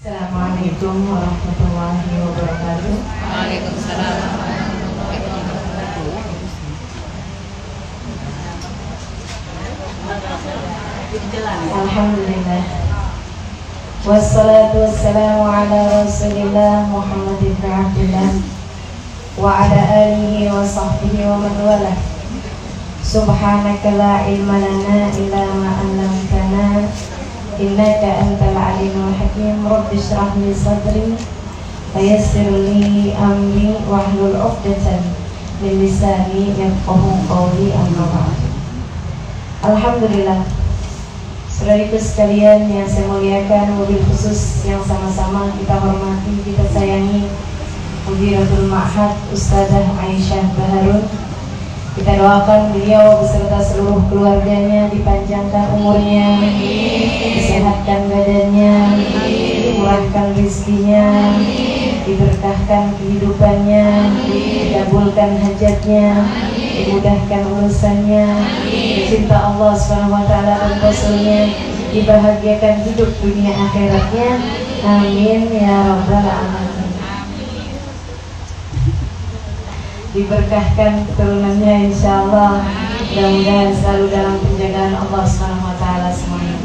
Assalamualaikum 0.00 1.12
warahmatullahi 1.12 2.24
wabarakatuh. 2.24 2.94
Waalaikumsalam. 3.04 4.16
Alhamdulillah. 11.84 12.64
Wassalatu 14.08 14.88
wassalamu 14.88 15.44
ala 15.44 16.08
Rasulillah 16.08 16.88
Muhammad 16.88 17.36
ibn 17.44 17.60
Abdullah 17.60 18.40
wa 19.36 19.52
ala 19.52 19.80
alihi 19.84 20.48
wa 20.48 20.64
sahbihi 20.64 21.28
wa 21.28 21.44
man 21.44 21.60
wala. 21.60 21.92
Subhanaka 23.04 24.00
la 24.00 24.24
ilma 24.32 24.64
lana 24.64 25.12
illa 25.12 25.44
ma 25.60 25.68
'allamtana 25.76 26.88
innaka 27.60 28.24
antal 28.24 28.56
alimul 28.56 29.12
hakim. 29.12 29.60
Rabbi 29.60 30.00
shrah 30.00 30.32
li 30.40 30.56
sadri 30.56 31.12
wa 31.92 32.00
yassir 32.00 32.48
li 32.48 33.12
amri 33.12 33.76
wahlul 33.84 34.32
'uqdatam 34.32 35.04
min 35.60 35.84
lisani 35.84 36.56
yafqahu 36.56 37.20
qawli 37.28 37.68
amma 37.76 38.08
ba'd. 38.08 38.40
Alhamdulillah 39.60 40.48
Saudariku 41.60 42.00
sekalian 42.00 42.72
yang 42.72 42.88
saya 42.88 43.04
muliakan 43.04 43.76
mobil 43.76 44.00
khusus 44.08 44.64
yang 44.64 44.80
sama-sama 44.80 45.52
kita 45.60 45.76
hormati, 45.76 46.40
kita 46.40 46.64
sayangi 46.72 47.28
Mudiratul 48.08 48.72
Ma'had 48.72 49.12
Ustazah 49.28 49.92
Aisyah 50.00 50.56
Baharun 50.56 51.04
Kita 51.90 52.22
doakan 52.22 52.70
beliau 52.70 53.18
beserta 53.18 53.58
seluruh 53.58 54.06
keluarganya 54.06 54.86
dipanjangkan 54.94 55.74
umurnya 55.74 56.38
Disehatkan 57.34 58.06
badannya 58.06 58.74
Dimurahkan 59.26 60.38
rezekinya 60.38 61.34
Diberkahkan 62.06 62.94
kehidupannya 62.94 63.86
Dikabulkan 64.22 65.30
hajatnya 65.42 66.06
Dimudahkan 66.54 67.42
urusannya. 67.58 68.26
Cinta 69.10 69.36
Allah 69.50 69.74
SWT 69.74 70.30
dan 70.30 70.78
Rasulnya 70.78 71.50
Dibahagiakan 71.90 72.86
hidup 72.86 73.10
dunia 73.18 73.50
akhiratnya. 73.50 74.30
Amin 74.86 75.50
ya 75.50 75.90
Rabbal 75.90 76.22
Alamin 76.22 76.69
Diberkahkan 80.10 81.06
keturunannya 81.06 81.90
insya 81.90 82.26
Allah 82.26 82.66
Mudah-mudahan 83.10 83.70
selalu 83.74 84.06
dalam 84.10 84.36
penjagaan 84.42 84.94
Allah 84.94 85.24
SWT 85.26 85.84
semuanya 86.14 86.58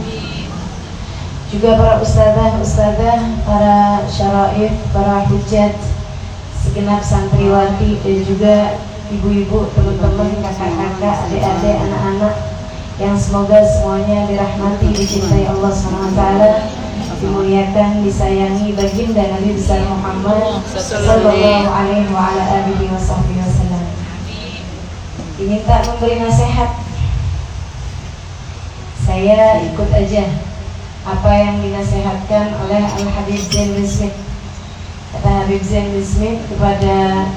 juga 1.55 1.79
para 1.79 2.03
ustazah, 2.03 2.59
ustazah, 2.59 3.21
para 3.47 4.03
syaraif, 4.11 4.75
para 4.91 5.23
hujat, 5.31 5.71
segenap 6.59 6.99
santriwati 6.99 8.02
dan 8.03 8.17
juga 8.27 8.55
ibu-ibu, 9.07 9.71
teman-teman, 9.71 10.35
kakak-kakak, 10.43 11.15
adik-adik, 11.30 11.80
anak-anak 11.80 12.35
yang 12.99 13.15
semoga 13.15 13.63
semuanya 13.63 14.27
dirahmati, 14.27 14.91
dicintai 14.91 15.47
Allah 15.47 15.71
SWT 15.71 16.21
dimuliakan, 17.23 18.03
disayangi 18.03 18.75
baginda 18.75 19.23
Nabi 19.23 19.55
besar 19.55 19.80
Muhammad 19.87 20.59
sallallahu 20.67 21.71
alaihi 21.71 22.11
wa 22.11 22.23
ala. 22.35 22.55
Diminta 25.45 25.77
memberi 25.77 26.25
nasihat. 26.25 26.73
Saya 29.05 29.61
ikut 29.61 29.93
aja 29.93 30.25
apa 31.05 31.31
yang 31.37 31.61
dinasehatkan 31.61 32.65
oleh 32.65 32.81
Al 32.81 33.05
Habib 33.13 33.45
Zain 33.53 33.77
bin. 33.77 33.85
Kata 35.13 35.45
Habib 35.45 35.61
Zain 35.61 35.93
bin 35.93 36.41
kepada 36.49 37.30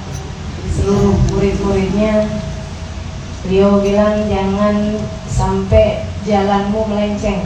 seluruh 0.72 1.21
murid-muridnya, 1.37 2.33
beliau 3.44 3.84
bilang 3.84 4.25
jangan 4.25 5.04
sampai 5.28 6.09
jalanmu 6.25 6.88
melenceng 6.88 7.44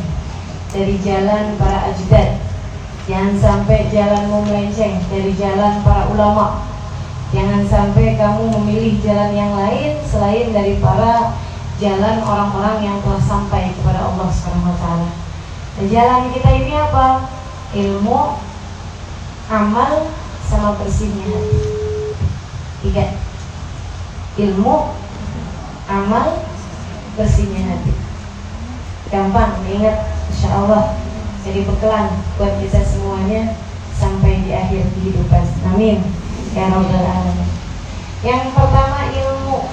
dari 0.71 0.95
jalan 1.03 1.59
para 1.59 1.91
ajdad. 1.91 2.39
Jangan 3.11 3.35
sampai 3.35 3.91
jalanmu 3.91 4.47
melenceng 4.47 5.03
dari 5.11 5.35
jalan 5.35 5.83
para 5.83 6.07
ulama. 6.07 6.71
Jangan 7.33 7.65
sampai 7.65 8.21
kamu 8.21 8.53
memilih 8.61 9.01
jalan 9.01 9.33
yang 9.33 9.53
lain 9.57 9.97
selain 10.05 10.53
dari 10.53 10.77
para 10.77 11.33
jalan 11.81 12.21
orang-orang 12.21 12.85
yang 12.85 12.97
telah 13.01 13.25
sampai 13.25 13.73
kepada 13.73 14.05
Allah 14.05 14.29
Subhanahu 14.29 14.69
wa 14.69 14.77
taala. 14.77 15.11
Dan 15.81 15.85
jalan 15.89 16.29
kita 16.37 16.51
ini 16.53 16.77
apa? 16.77 17.33
Ilmu, 17.73 18.21
amal, 19.49 20.13
sama 20.45 20.77
bersihnya 20.77 21.25
hati. 21.25 21.61
Tiga. 22.85 23.17
Ilmu, 24.37 24.93
amal, 25.89 26.45
bersihnya 27.17 27.65
hati. 27.73 27.97
Gampang 29.09 29.57
diingat, 29.65 30.05
insya 30.29 30.53
Allah 30.53 31.01
jadi 31.43 31.67
bekalan 31.67 32.23
buat 32.39 32.55
kita 32.63 32.81
semuanya 32.87 33.59
sampai 33.99 34.47
di 34.47 34.55
akhir 34.55 34.87
kehidupan. 34.95 35.43
Amin. 35.75 36.22
Ya 36.53 36.69
Rabbal 36.69 37.01
Alamin. 37.01 37.51
Yang 38.21 38.45
pertama 38.53 39.09
ilmu, 39.09 39.73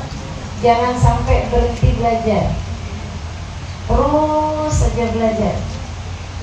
jangan 0.64 0.96
sampai 0.96 1.52
berhenti 1.52 1.92
belajar. 2.00 2.56
Terus 3.84 4.74
saja 4.74 5.06
belajar. 5.12 5.56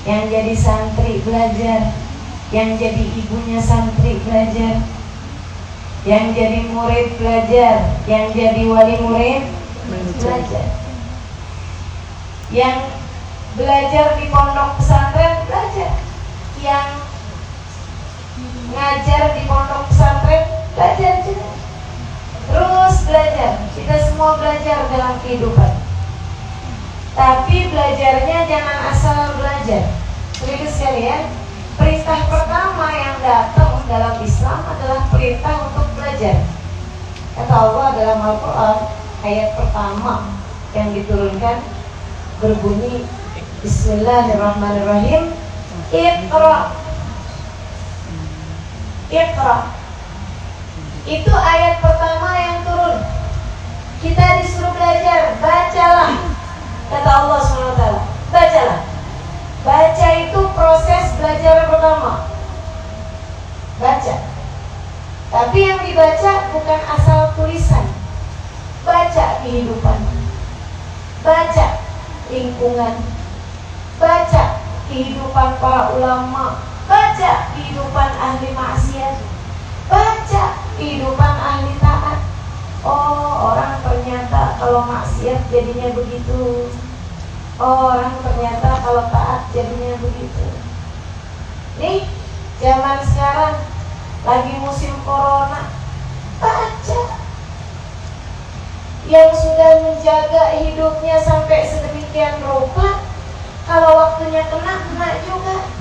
Yang 0.04 0.22
jadi 0.30 0.54
santri 0.54 1.24
belajar, 1.24 1.80
yang 2.52 2.78
jadi 2.78 3.04
ibunya 3.16 3.58
santri 3.58 4.22
belajar, 4.22 4.84
yang 6.06 6.30
jadi 6.30 6.68
murid 6.70 7.18
belajar, 7.18 7.96
yang 8.06 8.30
jadi 8.30 8.62
wali 8.70 8.96
murid 9.02 9.42
belajar, 10.20 10.66
yang 12.54 12.86
belajar 13.58 14.14
di 14.14 14.30
pondok 14.30 14.78
pesantren 14.78 15.42
belajar, 15.50 15.98
yang 16.62 17.05
ngajar 18.76 19.32
di 19.32 19.42
pondok 19.48 19.88
pesantren 19.88 20.44
belajar 20.76 21.24
juga. 21.24 21.48
Terus 22.46 22.96
belajar, 23.08 23.50
kita 23.72 23.96
semua 24.04 24.36
belajar 24.36 24.78
dalam 24.92 25.16
kehidupan. 25.24 25.72
Tapi 27.16 27.72
belajarnya 27.72 28.38
jangan 28.44 28.78
asal 28.92 29.40
belajar. 29.40 29.88
Begitu 30.44 30.68
sekalian, 30.68 31.32
perintah 31.80 32.20
pertama 32.28 32.92
yang 32.92 33.16
datang 33.24 33.80
dalam 33.88 34.20
Islam 34.20 34.60
adalah 34.68 35.08
perintah 35.08 35.72
untuk 35.72 35.88
belajar. 35.96 36.44
Kata 37.32 37.54
Allah 37.56 37.88
dalam 37.96 38.18
Al-Quran, 38.20 38.78
ayat 39.24 39.48
pertama 39.56 40.36
yang 40.76 40.92
diturunkan 40.92 41.64
berbunyi 42.36 43.08
Bismillahirrahmanirrahim 43.64 45.32
Iqra 45.88 46.85
Iqra. 49.06 49.70
Itu 51.06 51.30
ayat 51.30 51.78
pertama 51.78 52.30
yang 52.34 52.58
turun. 52.66 52.98
Kita 54.02 54.42
disuruh 54.42 54.74
belajar 54.74 55.38
Bacalah 55.38 56.18
Kata 56.90 57.10
Allah 57.10 57.40
SWT. 57.42 57.82
Bacalah. 58.34 58.80
Baca 59.66 60.08
itu 60.14 60.40
proses 60.54 61.04
belajar 61.18 61.66
pertama. 61.70 62.30
Baca. 63.82 64.14
Tapi 65.26 65.58
yang 65.58 65.82
dibaca 65.82 66.32
bukan 66.54 66.80
asal 66.98 67.34
tulisan. 67.34 67.86
Baca 68.86 69.26
kehidupan. 69.42 69.98
Baca 71.26 71.66
lingkungan. 72.30 72.94
Baca 73.98 74.44
kehidupan 74.86 75.58
para 75.58 75.94
ulama 75.98 76.75
Baca 76.86 77.50
kehidupan 77.50 78.10
ahli 78.14 78.54
maksiat. 78.54 79.18
Baca 79.90 80.44
kehidupan 80.78 81.34
ahli 81.34 81.74
taat. 81.82 82.22
Oh 82.86 83.50
orang 83.50 83.82
ternyata 83.82 84.54
kalau 84.62 84.86
maksiat 84.86 85.50
jadinya 85.50 85.90
begitu. 85.98 86.70
Oh 87.58 87.90
orang 87.90 88.14
ternyata 88.22 88.86
kalau 88.86 89.10
taat 89.10 89.50
jadinya 89.50 89.98
begitu. 89.98 90.46
Nih 91.82 92.06
zaman 92.62 93.02
sekarang 93.02 93.58
lagi 94.22 94.54
musim 94.62 94.94
corona. 95.02 95.66
Baca. 96.38 97.02
Yang 99.06 99.30
sudah 99.42 99.72
menjaga 99.86 100.58
hidupnya 100.58 101.22
sampai 101.22 101.62
sedemikian 101.62 102.42
rupa 102.42 103.06
Kalau 103.66 103.98
waktunya 104.02 104.46
kena, 104.50 104.82
kena 104.82 105.10
juga 105.26 105.75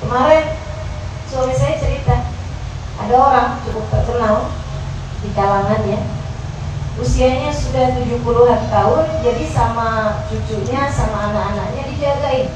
Kemarin 0.00 0.44
suami 1.28 1.54
saya 1.54 1.76
cerita 1.78 2.16
Ada 3.00 3.14
orang 3.16 3.48
cukup 3.64 3.86
terkenal 3.88 4.50
di 5.20 5.28
kalangannya 5.36 6.00
usianya 7.00 7.48
sudah 7.48 7.96
70-an 7.96 8.68
tahun 8.68 9.04
jadi 9.24 9.44
sama 9.48 10.20
cucunya 10.28 10.84
sama 10.92 11.32
anak-anaknya 11.32 11.82
dijagain 11.92 12.48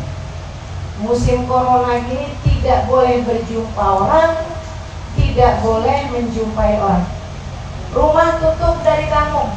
musim 1.01 1.49
corona 1.51 1.99
gini 2.07 2.33
tidak 2.45 2.87
boleh 2.87 3.27
berjumpa 3.27 3.83
orang, 3.83 4.33
tidak 5.19 5.61
boleh 5.61 5.99
menjumpai 6.15 6.79
orang. 6.79 7.05
Rumah 7.91 8.41
tutup 8.41 8.79
dari 8.87 9.11
tamu. 9.11 9.53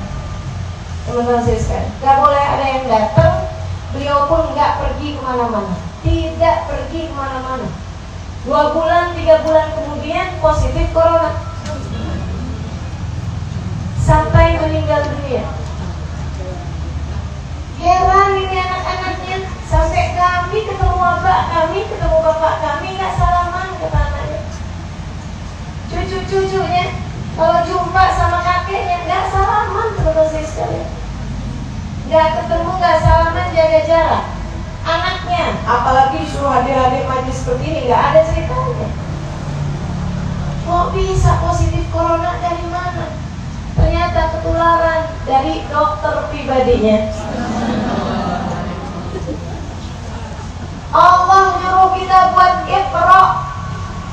Teman-teman 1.08 1.40
saya 1.46 1.56
sekalian, 1.56 1.88
gak 2.04 2.18
boleh 2.20 2.44
ada 2.44 2.66
yang 2.68 2.86
datang, 2.92 3.34
beliau 3.96 4.28
pun 4.28 4.52
nggak 4.52 4.76
pergi 4.84 5.16
ke 5.16 5.22
mana-mana, 5.24 5.87
tidak 6.08 6.58
pergi 6.72 7.12
ke 7.12 7.14
mana-mana. 7.14 7.68
Dua 8.48 8.72
bulan, 8.72 9.12
tiga 9.12 9.44
bulan 9.44 9.76
kemudian 9.76 10.40
positif 10.40 10.88
corona, 10.96 11.36
sampai 14.00 14.56
meninggal 14.64 15.04
dunia. 15.04 15.44
Heran 17.78 18.42
ini 18.42 18.58
anak-anaknya 18.58 19.38
Sampai 19.70 20.18
kami 20.18 20.66
ketemu 20.66 20.98
bapak 20.98 21.42
kami 21.54 21.86
Ketemu 21.86 22.18
bapak 22.26 22.54
kami 22.58 22.98
nggak 22.98 23.14
salaman 23.14 23.70
ke 23.78 23.86
anaknya 23.94 24.42
Cucu-cucunya 25.94 26.86
Kalau 27.38 27.60
jumpa 27.70 28.04
sama 28.18 28.42
kakeknya 28.42 28.98
nggak 29.06 29.30
salaman 29.30 29.94
teman-teman 29.94 30.26
saya 30.26 30.46
sekalian 30.50 30.90
Nggak 32.10 32.28
ketemu 32.42 32.72
nggak 32.82 32.98
salaman 32.98 33.48
jaga 33.54 33.82
jarak 33.86 34.24
Anaknya 34.82 35.44
Apalagi 35.70 36.20
hadir-hadir 36.88 37.12
majlis 37.12 37.38
seperti 37.44 37.64
ini 37.68 37.80
nggak 37.92 38.04
ada 38.12 38.20
ceritanya. 38.32 38.88
Kok 40.64 40.86
bisa 40.96 41.32
positif 41.44 41.84
corona 41.92 42.32
dari 42.40 42.64
mana? 42.72 43.12
Ternyata 43.76 44.22
ketularan 44.36 45.04
dari 45.28 45.68
dokter 45.68 46.16
pribadinya. 46.32 46.98
Allah 50.96 51.44
nyuruh 51.60 51.92
kita 52.00 52.20
buat 52.32 52.56
ikra 52.72 53.24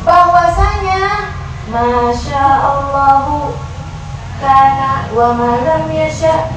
bahwasanya 0.03 1.31
Masya 1.71 2.47
Allahu 2.59 3.55
karena 4.43 5.09
wa 5.15 5.31
malam 5.33 5.87
yasha 5.95 6.51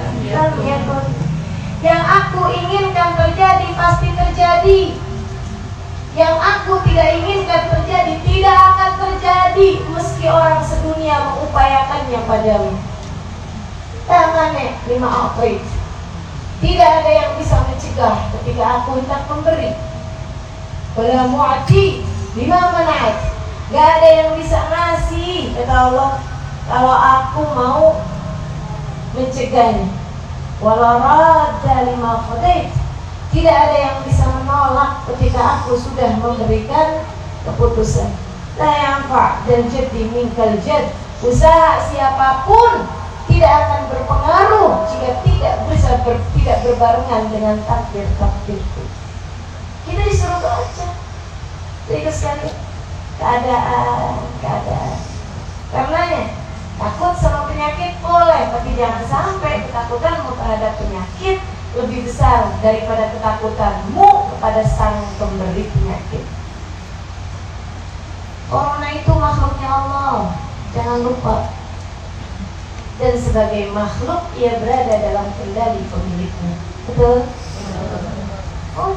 yang 1.86 2.04
aku 2.04 2.42
inginkan 2.52 3.14
terjadi 3.16 3.70
pasti 3.78 4.10
terjadi 4.18 4.97
yang 6.18 6.34
aku 6.42 6.82
tidak 6.90 7.22
inginkan 7.22 7.70
terjadi 7.70 8.18
tidak 8.26 8.58
akan 8.74 8.92
terjadi 8.98 9.70
meski 9.94 10.26
orang 10.26 10.66
sedunia 10.66 11.30
mengupayakannya 11.30 12.20
padamu. 12.26 12.74
Tangannya 14.10 14.82
lima 14.90 15.30
April. 15.30 15.62
Tidak 16.58 16.90
ada 16.90 17.12
yang 17.14 17.32
bisa 17.38 17.62
mencegah 17.70 18.34
ketika 18.34 18.82
aku 18.82 18.98
hendak 18.98 19.30
memberi. 19.30 19.78
Wala 20.98 21.30
mu'ti 21.30 22.02
lima 22.34 22.74
mana'at. 22.74 23.18
Gak 23.70 23.88
ada 24.02 24.10
yang 24.10 24.30
bisa 24.42 24.58
ngasih 24.74 25.54
kata 25.54 25.76
Allah 25.94 26.18
kalau 26.66 26.98
aku 26.98 27.42
mau 27.54 28.02
mencegahnya. 29.14 29.86
Wala 30.66 30.98
radda 30.98 31.94
lima 31.94 32.26
qadait 32.26 32.77
tidak 33.38 33.54
ada 33.54 33.78
yang 33.78 33.98
bisa 34.02 34.26
menolak 34.34 35.06
ketika 35.14 35.62
aku 35.62 35.78
sudah 35.78 36.10
memberikan 36.18 37.06
keputusan 37.46 38.10
la 38.58 38.66
yanfa 38.74 39.46
dan 39.46 39.70
jadi 39.70 40.02
minkal 40.10 40.58
jad 40.66 40.90
usaha 41.22 41.78
siapa 41.86 42.50
pun 42.50 42.90
tidak 43.30 43.54
akan 43.54 43.82
berpengaruh 43.94 44.90
jika 44.90 45.22
tidak 45.22 45.54
bisa 45.70 46.02
ber, 46.02 46.18
tidak 46.34 46.58
berbarengan 46.66 47.24
dengan 47.30 47.56
takdir 47.70 48.10
takdirku 48.18 48.90
kita 49.88 50.04
disuruh 50.04 50.44
baca. 50.44 50.88
Jadi 51.88 52.12
sekali 52.12 52.52
keadaan, 53.16 54.20
keadaan. 54.44 55.00
Karenanya 55.72 56.24
takut 56.76 57.16
sama 57.16 57.48
penyakit 57.48 57.96
boleh, 58.04 58.52
tapi 58.52 58.76
jangan 58.76 59.04
sampai 59.08 59.64
ketakutanmu 59.64 60.36
terhadap 60.36 60.74
penyakit 60.76 61.40
lebih 61.76 62.08
besar 62.08 62.56
daripada 62.64 63.12
ketakutanmu 63.12 64.32
kepada 64.32 64.62
sang 64.64 65.04
pemberi 65.20 65.68
penyakit. 65.68 66.24
Corona 68.48 68.88
itu 68.96 69.12
makhluknya 69.12 69.68
Allah, 69.68 70.40
jangan 70.72 71.04
lupa. 71.04 71.52
Dan 72.98 73.14
sebagai 73.20 73.76
makhluk 73.76 74.32
ia 74.40 74.58
berada 74.64 74.96
dalam 75.04 75.28
kendali 75.36 75.84
pemiliknya. 75.92 76.54
Betul? 76.88 77.28
Oh, 78.78 78.94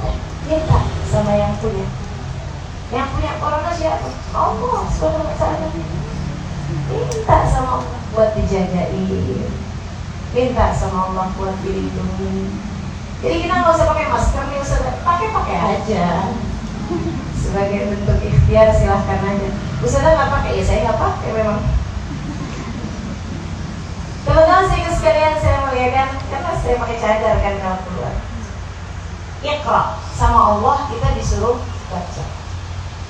minta 0.46 0.80
sama 1.10 1.32
yang 1.34 1.56
punya 1.58 1.88
yang 2.90 3.06
punya 3.14 3.38
corona 3.38 3.70
siapa? 3.70 4.10
Allah 4.34 4.82
wa 4.82 5.54
minta 6.90 7.38
sama 7.46 7.86
buat 8.10 8.34
dijagain 8.34 9.06
minta 10.30 10.66
sama 10.74 11.10
Allah 11.10 11.26
buat 11.34 11.54
dilindungi 11.62 12.70
jadi 13.20 13.36
kita 13.44 13.52
nggak 13.52 13.76
usah 13.76 13.88
pakai 13.92 14.08
masker 14.08 14.44
nih 14.48 14.58
usah 14.64 14.78
pakai 15.04 15.28
pakai 15.28 15.56
aja. 15.60 16.04
Sebagai 17.36 17.92
bentuk 17.92 18.16
ikhtiar 18.24 18.72
silahkan 18.72 19.20
aja. 19.20 19.48
Ustaz 19.84 20.08
nggak 20.08 20.32
pakai? 20.32 20.56
Ya 20.56 20.64
saya 20.64 20.88
nggak 20.88 21.00
pakai 21.04 21.30
memang. 21.36 21.60
Teman-teman 24.24 24.68
saya 24.72 24.90
sekalian 24.96 25.36
saya 25.36 25.58
melihatkan 25.68 26.08
karena 26.32 26.52
saya 26.64 26.74
pakai 26.80 26.96
cadar 26.96 27.36
kan 27.44 27.54
kalau 27.60 27.78
keluar. 27.84 28.14
Iqra 29.44 29.82
sama 30.16 30.40
Allah 30.56 30.76
kita 30.88 31.08
disuruh 31.20 31.60
baca. 31.92 32.24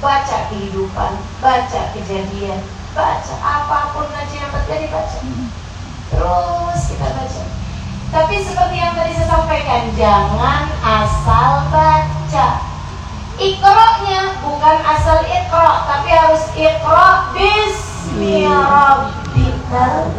Baca 0.03 0.37
kehidupan 0.51 1.13
baca 1.39 1.81
kejadian 1.95 2.59
baca 2.97 3.35
apa 3.39 3.95
pun 3.95 4.09
aja 4.11 4.35
yang 4.35 4.49
terjadi 4.49 4.87
baca 4.91 5.19
terus 6.11 6.81
kita 6.91 7.07
baca. 7.07 7.43
Tapi 8.11 8.35
seperti 8.43 8.77
yang 8.83 8.93
tadi 8.99 9.15
saya 9.15 9.29
sampaikan 9.31 9.83
jangan 9.95 10.67
asal 10.83 11.71
baca. 11.71 12.49
Iqra'nya 13.41 14.37
bukan 14.45 14.77
asal 14.85 15.25
iqra 15.25 15.89
tapi 15.89 16.13
harus 16.13 16.45
iqra 16.53 17.33
bismi 17.33 18.45
rabbikal 18.45 20.13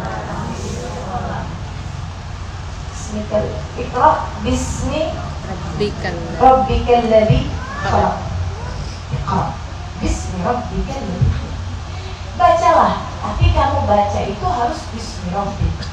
Bismikal 2.90 3.44
Iqra 3.78 4.10
bismi 4.42 5.12
Rabbikal 5.44 6.16
Rabbikal 6.40 7.04
khalaq. 7.84 8.16
Iqra. 9.12 9.42
Bismi 10.00 10.38
rabbikal 10.42 10.98
ladzi 10.98 11.51
Bacalah, 12.42 13.06
tapi 13.22 13.54
kamu 13.54 13.86
baca 13.86 14.20
itu 14.26 14.42
harus 14.42 14.82
bismi 14.90 15.30
rabbik. 15.30 15.86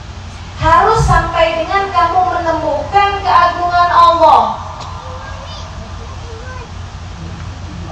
Harus 0.58 1.06
sampai 1.06 1.62
dengan 1.62 1.94
kamu 1.94 2.26
menemukan 2.26 3.22
keagungan 3.22 3.90
Allah. 3.94 4.58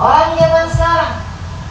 Orang 0.01 0.33
zaman 0.41 0.65
sekarang 0.73 1.13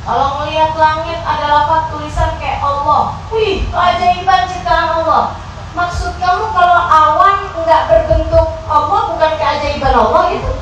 kalau 0.07 0.28
melihat 0.38 0.78
langit 0.78 1.19
ada 1.26 1.47
lafaz 1.50 1.90
tulisan 1.90 2.38
kayak 2.38 2.62
Allah. 2.62 3.19
Wih, 3.35 3.66
keajaiban 3.66 4.47
ciptaan 4.47 5.02
Allah. 5.02 5.35
Maksud 5.75 6.14
kamu 6.23 6.55
kalau 6.55 6.81
awan 6.87 7.50
nggak 7.66 7.83
berbentuk 7.90 8.62
Allah 8.71 9.00
bukan 9.11 9.33
keajaiban 9.35 9.90
Allah 9.90 10.25
itu? 10.31 10.55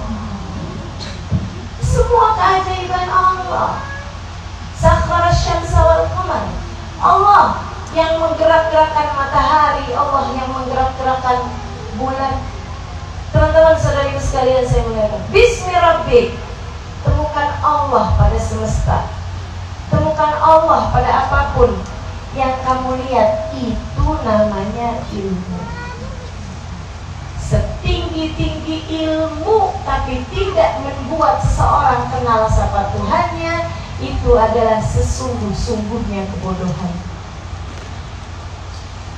Semua 1.85 2.33
keajaiban 2.33 3.13
Allah. 3.13 3.94
Sakhara 4.85 5.33
syamsa 5.33 5.81
wal 5.81 6.05
qamar. 6.13 6.45
Allah 7.01 7.65
yang 7.97 8.21
menggerak-gerakkan 8.21 9.17
matahari, 9.17 9.89
Allah 9.97 10.29
yang 10.37 10.53
menggerak-gerakkan 10.53 11.49
bulan. 11.97 12.45
Teman-teman 13.33 13.81
saudari 13.81 14.21
sekalian 14.21 14.69
saya 14.69 14.85
mengatakan, 14.85 15.25
Bismi. 15.33 15.73
Temukan 17.01 17.51
Allah 17.65 18.13
pada 18.21 18.37
semesta. 18.37 19.09
Temukan 19.89 20.33
Allah 20.37 20.93
pada 20.93 21.11
apa 21.29 21.41
pun 21.57 21.73
yang 22.37 22.53
kamu 22.61 23.01
lihat 23.09 23.57
itu 23.57 24.09
namanya 24.21 25.01
ilmu. 25.13 25.61
Setinggi-tinggi 27.41 28.89
ilmu 29.05 29.81
tapi 29.85 30.25
tidak 30.29 30.81
membuat 30.81 31.41
seseorang 31.41 32.09
kenal 32.13 32.49
siapa 32.49 32.93
Tuhannya, 32.97 33.84
itu 34.03 34.31
adalah 34.35 34.83
sesungguh-sungguhnya 34.83 36.27
kebodohan. 36.35 36.95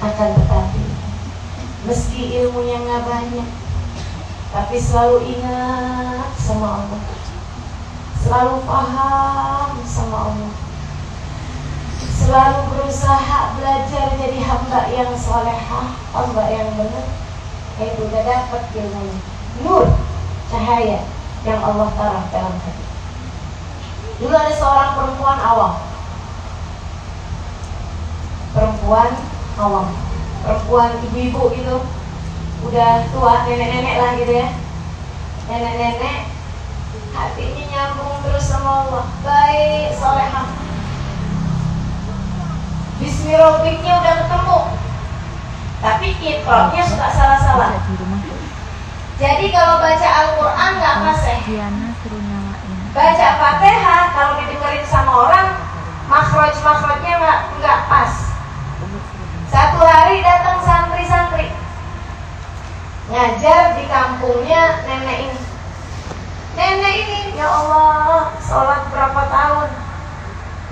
Akan 0.05 0.37
tetapi, 0.37 0.85
meski 1.89 2.45
ilmunya 2.45 2.83
nggak 2.85 3.07
banyak, 3.09 3.49
tapi 4.53 4.77
selalu 4.77 5.37
ingat 5.37 6.29
sama 6.37 6.85
Allah, 6.85 7.03
selalu 8.21 8.55
paham 8.69 9.71
sama 9.89 10.17
Allah 10.33 10.53
selalu 12.27 12.61
berusaha 12.75 13.55
belajar 13.55 14.19
jadi 14.19 14.41
hamba 14.43 14.91
yang 14.91 15.15
solehah, 15.15 15.95
hamba 16.11 16.45
yang 16.51 16.75
benar, 16.75 17.07
itu 17.79 18.03
udah 18.03 18.23
dapat 18.27 18.63
ilmu 18.75 19.15
nur 19.63 19.87
cahaya 20.51 21.07
yang 21.47 21.61
Allah 21.63 21.87
taruh 21.95 22.25
dalam 22.35 22.57
hati. 22.59 22.86
Dulu 24.17 24.33
ada 24.33 24.49
seorang 24.49 24.97
perempuan 24.97 25.39
awam. 25.45 25.73
Perempuan 28.57 29.11
awam. 29.61 29.87
Perempuan 30.41 30.91
ibu-ibu 31.05 31.43
gitu. 31.53 31.77
Udah 32.65 33.05
tua, 33.13 33.45
nenek-nenek 33.45 33.97
lah 34.01 34.11
gitu 34.17 34.33
ya. 34.33 34.49
Nenek-nenek 35.53 36.33
hatinya 37.13 37.65
nyambung 37.69 38.17
terus 38.25 38.49
sama 38.49 38.89
Allah. 38.89 39.05
Baik, 39.21 39.93
solehah. 39.93 40.49
Bismillahirrahmanirrahim 42.97 44.01
udah 44.01 44.15
ketemu. 44.25 44.61
Tapi 45.85 46.07
kiproknya 46.17 46.83
suka 46.89 47.09
salah-salah. 47.13 47.77
Jadi 49.21 49.47
kalau 49.53 49.77
baca 49.85 50.09
Al-Quran 50.09 50.71
nggak 50.81 50.97
fasih. 51.05 51.39
Baca 52.97 53.29
Fatihah 53.37 54.05
kalau 54.17 54.41
didengerin 54.41 54.89
sama 54.89 55.29
orang, 55.29 55.53
makhraj-makhrajnya 56.09 57.21
nggak 57.21 57.41
nggak 57.61 57.81
pas. 57.93 58.13
Satu 59.53 59.85
hari 59.85 60.25
datang 60.25 60.65
santri-santri 60.65 61.53
ngajar 63.13 63.77
di 63.77 63.85
kampungnya 63.85 64.81
nenek 64.89 65.29
ini. 65.29 65.41
Nenek 66.57 66.95
ini, 67.05 67.21
ya 67.37 67.53
Allah, 67.53 68.33
sholat 68.41 68.89
berapa 68.89 69.23
tahun? 69.29 69.69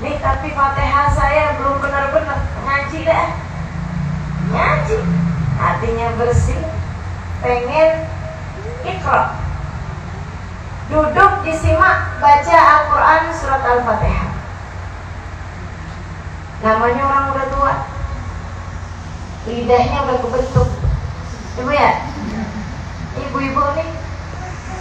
Nih 0.00 0.16
tapi 0.24 0.48
Fatihah 0.56 1.12
saya 1.12 1.60
belum 1.60 1.76
benar-benar 1.76 2.40
ngaji 2.40 3.04
deh. 3.04 3.28
Ngaji, 4.48 4.96
hatinya 5.60 6.08
bersih, 6.16 6.64
pengen 7.44 8.08
ikra 8.80 9.43
duduk 10.92 11.32
disimak 11.48 12.20
baca 12.20 12.56
Al-Quran 12.56 13.22
surat 13.32 13.62
Al-Fatihah. 13.64 14.30
Namanya 16.64 17.02
orang 17.04 17.26
udah 17.32 17.46
tua. 17.52 17.74
Lidahnya 19.44 20.08
udah 20.08 20.18
kebentuk 20.24 20.68
ibu 21.60 21.72
ya? 21.72 22.08
Ibu-ibu 23.20 23.64
nih. 23.76 23.90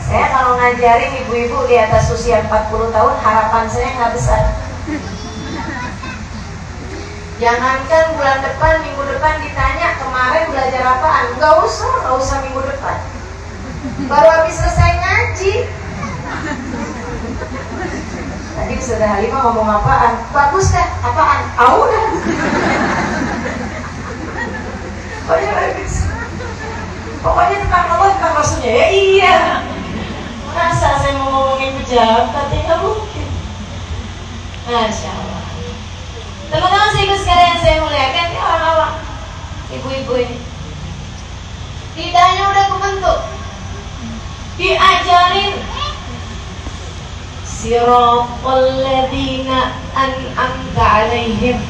Saya 0.03 0.25
kalau 0.35 0.59
ngajarin 0.59 1.23
ibu-ibu 1.23 1.67
di 1.67 1.75
atas 1.79 2.11
usia 2.11 2.43
40 2.47 2.91
tahun 2.91 3.15
harapan 3.23 3.65
saya 3.71 3.89
nggak 3.95 4.13
besar. 4.15 4.43
Jangankan 7.43 8.05
bulan 8.15 8.39
depan 8.39 8.73
minggu 8.87 9.03
depan 9.03 9.35
ditanya 9.43 9.99
kemarin 9.99 10.47
belajar 10.51 10.83
apaan? 10.95 11.35
Nggak 11.35 11.55
usah 11.67 11.91
nggak 12.03 12.15
usah 12.19 12.37
minggu 12.47 12.61
depan. 12.63 12.97
Baru 14.07 14.27
habis 14.31 14.55
selesai 14.55 14.91
ngaji 15.03 15.82
tadi 18.73 18.89
sudah 18.89 19.05
Halimah 19.05 19.41
ngomong 19.45 19.69
apaan? 19.69 20.17
Bagus 20.33 20.73
kan 20.73 20.97
apaan? 21.05 21.45
Ah 21.61 21.77
udah 21.77 22.05
pokoknya 25.29 25.51
habis 25.53 25.93
pokoknya 27.21 27.55
tentang 27.61 27.85
Allah 27.93 28.09
tentang 28.17 28.33
Rasulnya. 28.33 28.73
Ya 28.73 28.87
iya. 28.89 29.37
Masa 30.57 30.97
saya 30.97 31.21
mau 31.21 31.29
ngomongin 31.29 31.77
pejabat 31.85 32.49
ya 32.49 32.61
nggak 32.65 32.79
mungkin. 32.81 33.27
Masya 34.65 35.09
Allah. 35.21 35.43
Teman-teman 36.49 36.89
sih 36.97 37.05
sekalian. 37.13 37.57
Saya 37.61 37.77
muliakan 37.77 38.27
ya 38.33 38.41
orang 38.41 38.63
awam 38.73 38.91
ibu-ibu 39.69 40.13
ini. 40.17 40.37
Lidahnya 41.93 42.43
udah 42.49 42.65
kebentuk 42.73 43.19
diajarin 44.57 45.61
siratal 47.63 48.67
ladina 48.83 49.71
an'amta 49.95 50.83
alaihim 50.83 51.63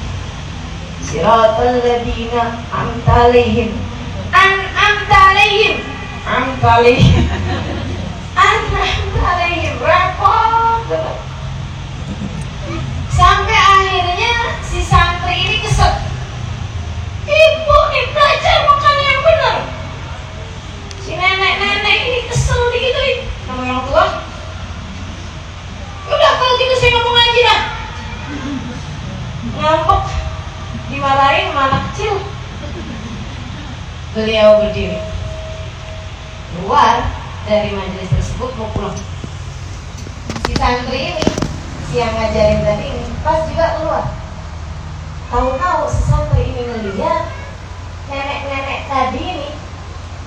siratal 1.06 1.78
ladina 1.86 2.58
an'amta 2.74 3.30
alaihim 3.30 3.78
an'amta 4.34 5.18
alaihim 5.30 5.86
an'amta 6.26 6.70
alaihim 6.82 7.30
an'amta 8.34 9.22
alaihim 9.22 9.76
repot 9.86 10.90
sampai 13.14 13.54
akhirnya 13.54 14.58
si 14.66 14.82
santri 14.82 15.46
ini 15.46 15.62
kesel 15.62 15.94
ibu 17.30 17.78
nih 17.94 18.06
belajar 18.18 18.66
makan 18.66 18.98
yang 18.98 19.22
benar. 19.22 19.58
Si 21.06 21.14
nenek-nenek 21.14 21.98
ini 22.10 22.20
kesel 22.34 22.74
digituin 22.74 23.30
sama 23.46 23.62
orang 23.62 23.82
tua 23.86 24.33
udah 26.10 26.32
kalau 26.36 26.54
gitu 26.60 26.76
saya 26.80 26.92
ngomong 27.00 27.16
aja 27.16 27.42
dah. 27.48 27.62
Ngambek. 29.56 30.04
Dimarahin 30.92 31.50
sama 31.50 31.62
anak 31.72 31.82
kecil. 31.92 32.14
Beliau 34.14 34.62
berdiri. 34.62 35.00
Keluar 36.54 37.08
dari 37.48 37.74
majelis 37.74 38.12
tersebut 38.14 38.52
mau 38.60 38.70
pulang. 38.76 39.00
Si 40.44 40.54
santri 40.60 41.16
ini 41.16 41.28
si 41.90 41.98
yang 41.98 42.14
ngajarin 42.14 42.62
tadi 42.62 42.86
ini 42.94 43.06
pas 43.24 43.48
juga 43.48 43.80
keluar. 43.80 44.06
Tahu-tahu 45.32 45.82
si 45.90 46.02
santri 46.06 46.52
ini 46.52 46.62
ngeliat 46.68 47.32
nenek-nenek 48.12 48.80
tadi 48.92 49.22
ini 49.24 49.50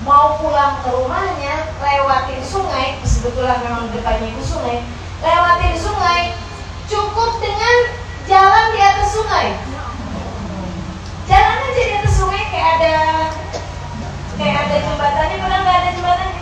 mau 0.03 0.35
pulang 0.41 0.83
ke 0.83 0.89
rumahnya 0.91 1.71
lewatin 1.79 2.41
sungai. 2.43 2.99
Sebetulnya 3.07 3.61
memang 3.63 3.87
depannya 3.93 4.35
itu 4.35 4.43
sungai 4.43 4.83
lewatin 5.23 5.75
sungai 5.79 6.21
cukup 6.85 7.31
dengan 7.41 7.77
jalan 8.27 8.65
di 8.73 8.79
atas 8.81 9.09
sungai. 9.13 9.47
Jalan 11.27 11.57
aja 11.61 11.81
di 11.81 11.93
atas 11.97 12.13
sungai 12.15 12.43
kayak 12.49 12.71
ada 12.79 12.95
kayak 14.37 14.69
ada 14.69 14.75
jembatannya 14.85 15.37
padahal 15.41 15.61
nggak 15.65 15.77
ada 15.81 15.89
jembatannya 15.97 16.41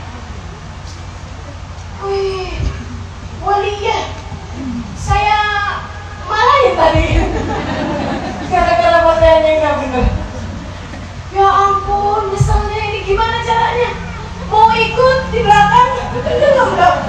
wih 2.03 2.51
walia 3.39 3.99
saya 4.99 5.41
marahin 6.27 6.73
tadi 6.75 7.07
gara-gara 8.51 8.99
pakaiannya 8.99 9.51
nggak 9.57 9.75
bener 9.79 10.05
ya 11.31 11.47
ampun 11.47 12.35
misalnya 12.35 12.79
ini 12.83 12.99
gimana 13.07 13.39
caranya 13.47 13.89
mau 14.51 14.69
ikut 14.75 15.19
di 15.31 15.39
belakang 15.39 15.89
belum 16.19 16.69
dong 16.75 16.99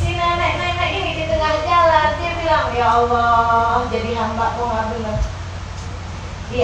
si 0.00 0.08
nenek-nenek 0.16 0.90
ini 1.04 1.10
di 1.20 1.24
tengah 1.28 1.54
jalan 1.68 2.08
dia 2.16 2.32
bilang 2.40 2.68
ya 2.72 2.86
Allah 2.96 3.84
jadi 3.92 4.10
hamba 4.16 4.56
kok 4.56 4.66
nggak 4.72 4.86
bener 4.96 5.16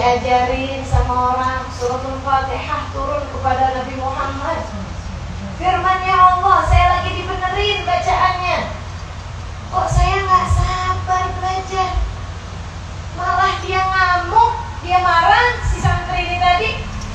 diajarin 0.01 0.81
sama 0.81 1.37
orang. 1.37 1.61
Suratul 1.77 2.17
fatihah 2.25 2.89
turun 2.89 3.21
kepada 3.29 3.77
Nabi 3.77 4.01
Muhammad. 4.01 4.65
Firmannya 5.61 6.15
Allah 6.17 6.65
saya 6.65 6.85
lagi 6.97 7.21
dibenerin 7.21 7.85
bacaannya. 7.85 8.59
Kok 9.69 9.87
saya 9.93 10.25
nggak 10.25 10.47
sabar 10.57 11.23
belajar? 11.37 12.01
Malah 13.13 13.61
dia 13.61 13.81
ngamuk 13.85 14.51
dia 14.81 14.97
marah 15.05 15.61
si 15.69 15.77
santri 15.77 16.25
ini 16.25 16.37
tadi. 16.41 16.69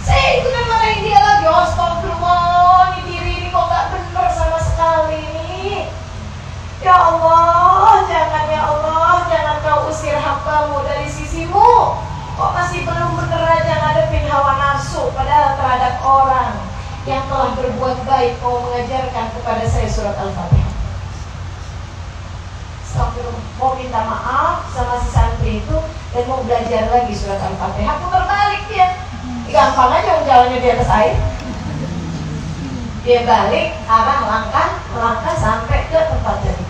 Saya 0.07 0.39
ikutan 0.39 0.65
marahin 0.71 1.03
dia 1.03 1.19
lagi. 1.19 1.47
Astagfirullah 1.51 3.03
ini 3.03 3.03
diri 3.11 3.33
ini 3.43 3.49
kok 3.51 3.67
gak 3.67 3.99
bener 3.99 4.31
sama 4.31 4.63
sekali 4.63 5.27
ini? 5.27 5.91
Ya 6.87 6.95
Allah 6.95 8.07
jangan 8.07 8.47
ya 8.47 8.63
Allah 8.63 9.27
jangan 9.27 9.57
kau 9.67 9.91
usir 9.91 10.15
hambamu 10.15 10.87
dari 10.87 11.11
sisimu 11.11 12.06
kok 12.37 12.53
masih 12.53 12.85
belum 12.85 13.17
bener 13.17 13.43
aja 13.49 13.75
ngadepin 13.81 14.29
hawa 14.29 14.61
nafsu 14.61 15.09
padahal 15.17 15.57
terhadap 15.57 15.95
orang 16.05 16.53
yang 17.09 17.25
telah 17.33 17.57
berbuat 17.57 18.05
baik 18.05 18.37
mau 18.45 18.61
mengajarkan 18.61 19.33
kepada 19.41 19.65
saya 19.65 19.89
surat 19.89 20.17
Al-Fatihah? 20.21 20.75
Mau 23.57 23.73
minta 23.73 24.05
maaf 24.05 24.69
sama 24.69 25.01
si 25.01 25.09
santri 25.09 25.65
itu 25.65 25.77
dan 26.13 26.25
mau 26.29 26.45
belajar 26.45 26.93
lagi 26.93 27.17
surat 27.17 27.41
Al-Fatihah. 27.41 28.05
Putar 28.05 28.25
balik 28.29 28.69
dia. 28.69 29.01
Gampang 29.49 29.97
aja 29.97 30.21
jalannya 30.29 30.61
di 30.61 30.69
atas 30.77 30.93
air. 30.93 31.17
Dia 33.01 33.25
balik 33.25 33.81
arah 33.89 34.21
langkah 34.29 34.69
melangkah 34.93 35.35
sampai 35.41 35.89
ke 35.89 35.97
tempat 35.97 36.37
tadi. 36.45 36.65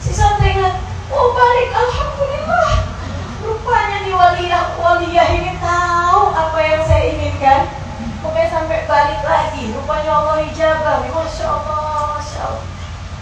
Si 0.00 0.16
santri 0.16 0.56
ingat 0.56 0.80
oh 1.12 1.28
balik. 1.36 1.68
Alhamdulillah. 1.76 2.72
Rupanya 3.42 3.98
nih 4.06 4.14
waliyah 4.14 4.71
waliyah 4.82 5.28
ini 5.38 5.54
tahu 5.62 6.34
apa 6.34 6.58
yang 6.58 6.82
saya 6.82 7.14
inginkan 7.14 7.70
pokoknya 8.18 8.50
sampai 8.50 8.82
balik 8.90 9.22
lagi. 9.22 9.70
Rupanya 9.70 10.10
Allah 10.18 10.36
hijabah 10.42 11.06
Masya 11.06 11.46
Allah 11.46 12.18
Masya 12.18 12.42
Allah. 12.50 12.66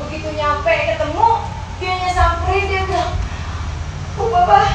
Begitu 0.01 0.29
nyampe 0.33 0.73
ketemu 0.73 1.29
dia 1.77 1.93
nyamperin 2.01 2.65
dia 2.69 2.81
bilang 2.89 3.13
oh 4.21 4.29
bapak 4.29 4.69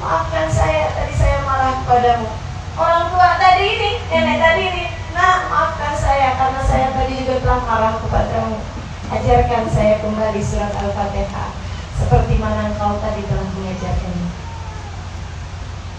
maafkan 0.00 0.48
saya 0.48 0.92
tadi 0.96 1.12
saya 1.12 1.44
marah 1.44 1.84
padamu 1.84 2.28
orang 2.76 3.12
tua 3.12 3.28
tadi 3.40 3.64
ini 3.64 3.90
nenek 4.12 4.36
tadi 4.36 4.62
ini. 4.68 4.84
Nah 5.16 5.48
maafkan 5.48 5.96
saya 5.96 6.36
karena 6.36 6.60
saya 6.60 6.92
tadi 6.92 7.24
juga 7.24 7.40
telah 7.40 7.60
marah 7.64 7.94
kepadamu. 8.04 8.60
Ajarkan 9.06 9.64
saya 9.70 10.02
kembali 10.02 10.42
surat 10.42 10.74
Al-Fatihah 10.74 11.54
seperti 11.96 12.42
mana 12.42 12.74
engkau 12.74 12.98
tadi 13.00 13.22
telah 13.24 13.46
mengajarkannya. 13.54 14.25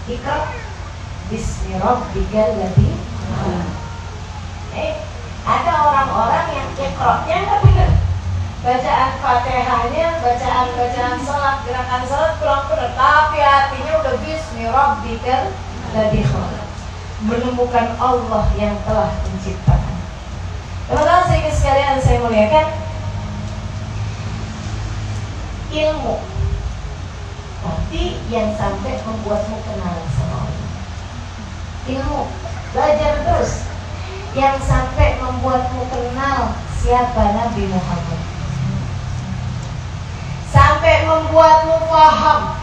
Ikra 0.08 0.48
Bismi 1.28 1.76
Rabbikal 1.76 2.56
ladzi 2.56 2.96
Eh, 4.72 4.92
ada 5.44 5.72
orang-orang 5.84 6.48
yang 6.56 6.70
ikroknya 6.72 7.36
nggak 7.44 7.60
benar. 7.60 7.92
Bacaan 8.64 9.12
Fatihahnya, 9.20 10.06
bacaan-bacaan 10.24 11.16
salat, 11.20 11.56
gerakan 11.68 12.02
salat 12.08 12.32
kurang 12.40 12.64
benar, 12.72 12.96
tapi 12.96 13.38
hatinya 13.44 13.92
udah 14.00 14.16
Bismi 14.24 14.64
Rabbikal 14.72 15.52
ladzi 15.92 16.24
Menemukan 17.28 17.88
Allah 18.00 18.48
yang 18.56 18.80
telah 18.88 19.12
menciptakan. 19.12 19.96
Teman-teman 20.88 21.24
saya 21.28 21.52
sekalian 21.52 22.00
saya 22.00 22.24
muliakan. 22.24 22.66
Ilmu 25.68 26.37
tapi 27.88 28.20
yang 28.28 28.52
sampai 28.52 29.00
membuatmu 29.00 29.64
kenal 29.64 29.96
sama 30.12 30.44
Allah. 30.44 30.68
Ilmu 31.88 32.20
belajar 32.76 33.24
terus. 33.24 33.64
Yang 34.36 34.60
sampai 34.68 35.16
membuatmu 35.16 35.88
kenal 35.88 36.52
siapa 36.84 37.32
Nabi 37.32 37.64
Muhammad. 37.64 38.20
Sampai 40.52 41.08
membuatmu 41.08 41.88
paham. 41.88 42.60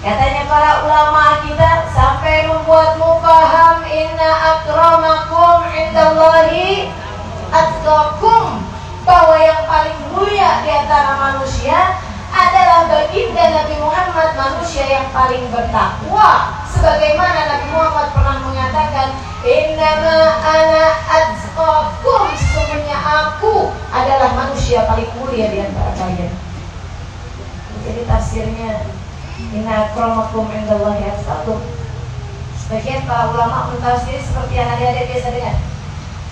Katanya 0.00 0.48
para 0.48 0.88
ulama 0.88 1.44
kita 1.44 1.92
sampai 1.92 2.48
membuatmu 2.48 3.20
paham 3.20 3.84
inna 3.92 4.56
akramakum 4.56 5.68
indallahi 5.68 6.88
atqakum. 7.52 8.64
Bahwa 9.04 9.36
yang 9.36 9.68
paling 9.68 10.00
mulia 10.16 10.64
di 10.64 10.70
antara 10.72 11.12
manusia 11.28 11.97
adalah 12.48 12.80
baginda 12.88 13.44
Nabi 13.52 13.76
Muhammad 13.76 14.30
manusia 14.32 14.84
yang 14.88 15.06
paling 15.12 15.44
bertakwa. 15.52 16.56
Sebagaimana 16.72 17.40
Nabi 17.44 17.66
Muhammad 17.72 18.08
pernah 18.16 18.36
mengatakan 18.40 19.08
innama 19.44 20.40
ana 20.40 20.84
atzqakum 21.12 22.32
sesungguhnya 22.32 22.96
aku 22.96 23.72
adalah 23.92 24.32
manusia 24.32 24.88
paling 24.88 25.08
mulia 25.20 25.52
di 25.52 25.58
antara 25.60 25.92
kalian. 25.92 26.32
Jadi 27.84 28.00
tafsirnya 28.08 28.84
inna 29.52 29.92
akramakum 29.92 30.48
indallahi 30.48 31.04
atqakum. 31.08 31.60
Sebagian 32.56 33.08
para 33.08 33.32
ulama 33.32 33.72
mentafsir 33.72 34.20
seperti 34.20 34.60
yang 34.60 34.68
adik-adik 34.76 35.08
biasa 35.08 35.28
dengar. 35.32 35.56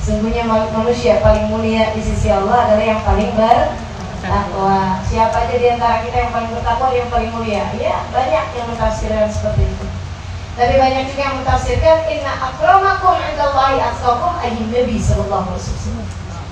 Sungguhnya 0.05 0.45
manusia 0.47 1.19
paling 1.19 1.51
mulia 1.51 1.91
di 1.97 2.01
sisi 2.05 2.31
Allah 2.31 2.69
adalah 2.69 2.85
yang 2.85 3.03
paling 3.03 3.33
bertakwa. 4.27 4.99
Siapa 5.07 5.47
aja 5.47 5.55
di 5.55 5.67
antara 5.71 6.03
kita 6.03 6.17
yang 6.19 6.33
paling 6.35 6.51
bertakwa, 6.51 6.91
yang 6.91 7.07
paling 7.07 7.31
mulia? 7.31 7.71
Ya, 7.79 8.03
banyak 8.11 8.45
yang 8.59 8.67
mentafsirkan 8.67 9.31
seperti 9.31 9.71
itu. 9.71 9.87
Tapi 10.59 10.75
banyak 10.75 11.05
juga 11.15 11.23
yang 11.23 11.37
mentafsirkan 11.39 11.99
inna 12.11 12.33
akramakum 12.51 13.15
indallahi 13.23 13.79
atqakum 13.79 14.35
ayyin 14.43 14.73
nabi 14.75 14.99
sallallahu 14.99 15.55
alaihi 15.55 15.63
wasallam. 15.63 16.09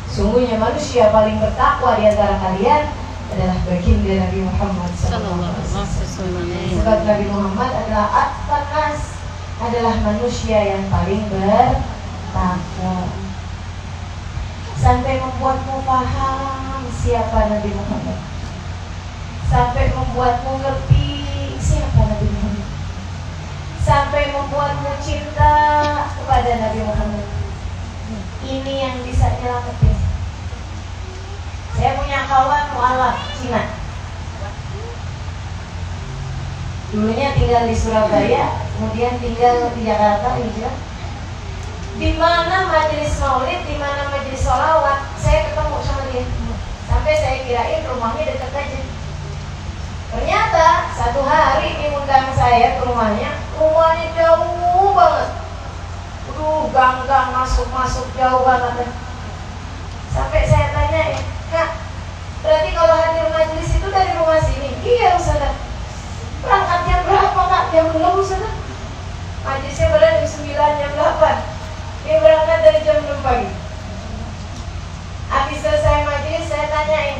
Sungguhnya 0.06 0.56
manusia 0.62 1.10
paling 1.10 1.42
bertakwa 1.42 1.98
di 1.98 2.06
antara 2.06 2.38
kalian 2.38 2.94
adalah 3.34 3.58
baginda 3.66 4.14
Nabi 4.22 4.46
Muhammad 4.46 4.92
sallallahu 4.94 5.42
alaihi 5.42 5.66
wasallam. 5.74 6.46
Sebab 6.78 6.98
Nabi 7.02 7.26
Muhammad 7.32 7.70
adalah 7.74 8.06
atqanas 8.14 9.18
adalah 9.58 9.94
manusia 10.06 10.58
yang 10.62 10.86
paling 10.86 11.24
bertakwa 11.26 13.10
sampai 14.78 15.16
membuatmu 15.16 15.76
paham 15.88 16.63
siapa 17.04 17.52
Nabi 17.52 17.68
Muhammad? 17.76 18.16
Sampai 19.52 19.92
membuatmu 19.92 20.56
ngerti 20.56 21.08
siapa 21.60 22.00
Nabi 22.00 22.26
Muhammad? 22.32 22.68
Sampai 23.84 24.32
membuatmu 24.32 24.88
cinta 25.04 25.52
kepada 26.16 26.50
Nabi 26.64 26.80
Muhammad? 26.80 27.28
Ini 28.40 28.72
yang 28.88 28.96
bisa 29.04 29.36
nyelamatin. 29.36 29.96
Saya 31.76 31.92
punya 32.00 32.24
kawan 32.24 32.72
mualaf 32.72 33.20
Cina. 33.36 33.68
Dulunya 36.88 37.36
tinggal 37.36 37.68
di 37.68 37.76
Surabaya 37.76 38.64
kemudian 38.78 39.20
tinggal 39.20 39.68
di 39.76 39.82
Jakarta 39.84 40.40
hijrah 40.40 40.76
di 41.94 42.10
mana 42.18 42.66
majelis 42.70 43.14
maulid, 43.22 43.62
di 43.70 43.78
mana 43.78 44.10
majelis 44.10 44.42
sholawat, 44.42 45.14
saya 45.14 45.46
ketemu 45.46 45.78
sama 45.78 46.02
dia. 46.10 46.26
Sampai 47.04 47.20
saya 47.20 47.44
kirain 47.44 47.84
rumahnya 47.84 48.32
dekat 48.32 48.48
aja. 48.48 48.80
Ternyata 50.08 50.88
satu 50.96 51.20
hari 51.20 51.76
diundang 51.76 52.32
saya 52.32 52.80
ke 52.80 52.88
rumahnya, 52.88 53.44
rumahnya 53.60 54.08
jauh 54.16 54.96
banget. 54.96 55.36
Aduh, 56.32 56.72
gang-gang 56.72 57.28
masuk-masuk 57.36 58.08
jauh 58.16 58.40
banget. 58.48 58.88
Sampai 60.16 60.48
saya 60.48 60.72
tanya 60.72 61.12
ya, 61.12 61.20
Kak, 61.52 61.76
berarti 62.40 62.72
kalau 62.72 62.96
hadir 62.96 63.28
majelis 63.28 63.76
itu 63.76 63.88
dari 63.92 64.16
rumah 64.16 64.40
sini? 64.40 64.72
Iya, 64.80 65.20
Ustazah. 65.20 65.60
Berangkatnya 66.40 67.04
berapa, 67.04 67.40
Kak? 67.52 67.64
Jam 67.68 67.92
6, 67.92 68.00
Ustazah. 68.00 68.54
Majelisnya 69.44 69.92
berada 69.92 70.24
jam 70.24 70.40
9, 70.40 70.80
jam 70.80 70.92
8 70.96 71.52
dia 72.08 72.16
berangkat 72.24 72.58
dari 72.64 72.80
jam 72.80 72.96
6 73.04 73.20
pagi. 73.20 73.63
Habis 75.34 75.66
selesai 75.66 76.06
majelis 76.06 76.46
saya 76.46 76.70
tanyain, 76.70 77.18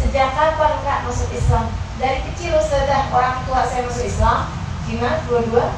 sejak 0.00 0.32
kapan 0.32 0.80
kak 0.80 1.04
masuk 1.04 1.28
Islam? 1.28 1.68
Dari 2.00 2.24
kecil 2.24 2.56
sudah 2.56 3.12
orang 3.12 3.44
tua 3.44 3.68
saya 3.68 3.84
masuk 3.84 4.08
Islam, 4.08 4.48
Cina 4.88 5.20
dua-dua. 5.28 5.76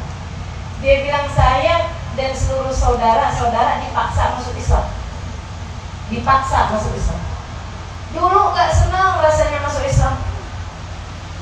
Dia 0.78 1.02
bilang 1.02 1.26
saya 1.34 1.90
dan 2.14 2.30
seluruh 2.30 2.70
saudara-saudara 2.70 3.82
dipaksa 3.82 4.38
masuk 4.38 4.54
Islam. 4.54 4.94
Dipaksa 6.06 6.70
masuk 6.70 6.94
Islam. 6.94 7.18
Dulu 8.14 8.54
gak 8.54 8.70
senang 8.78 9.18
rasanya 9.18 9.58
masuk 9.66 9.90
Islam. 9.90 10.22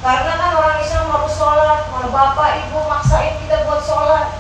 Karena 0.01 0.33
kan 0.41 0.53
orang 0.57 0.81
Islam 0.81 1.13
harus 1.13 1.37
sholat, 1.37 1.93
mana 1.93 2.09
bapak 2.09 2.65
ibu 2.65 2.81
maksain 2.89 3.37
kita 3.45 3.69
buat 3.69 3.85
sholat 3.85 4.33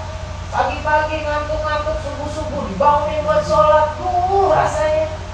pagi-pagi 0.48 1.28
ngantuk-ngantuk 1.28 2.00
subuh-subuh 2.00 2.72
dibangunin 2.72 3.20
buat 3.28 3.44
sholat 3.44 4.00
tuh 4.00 4.48
rasanya 4.56 5.25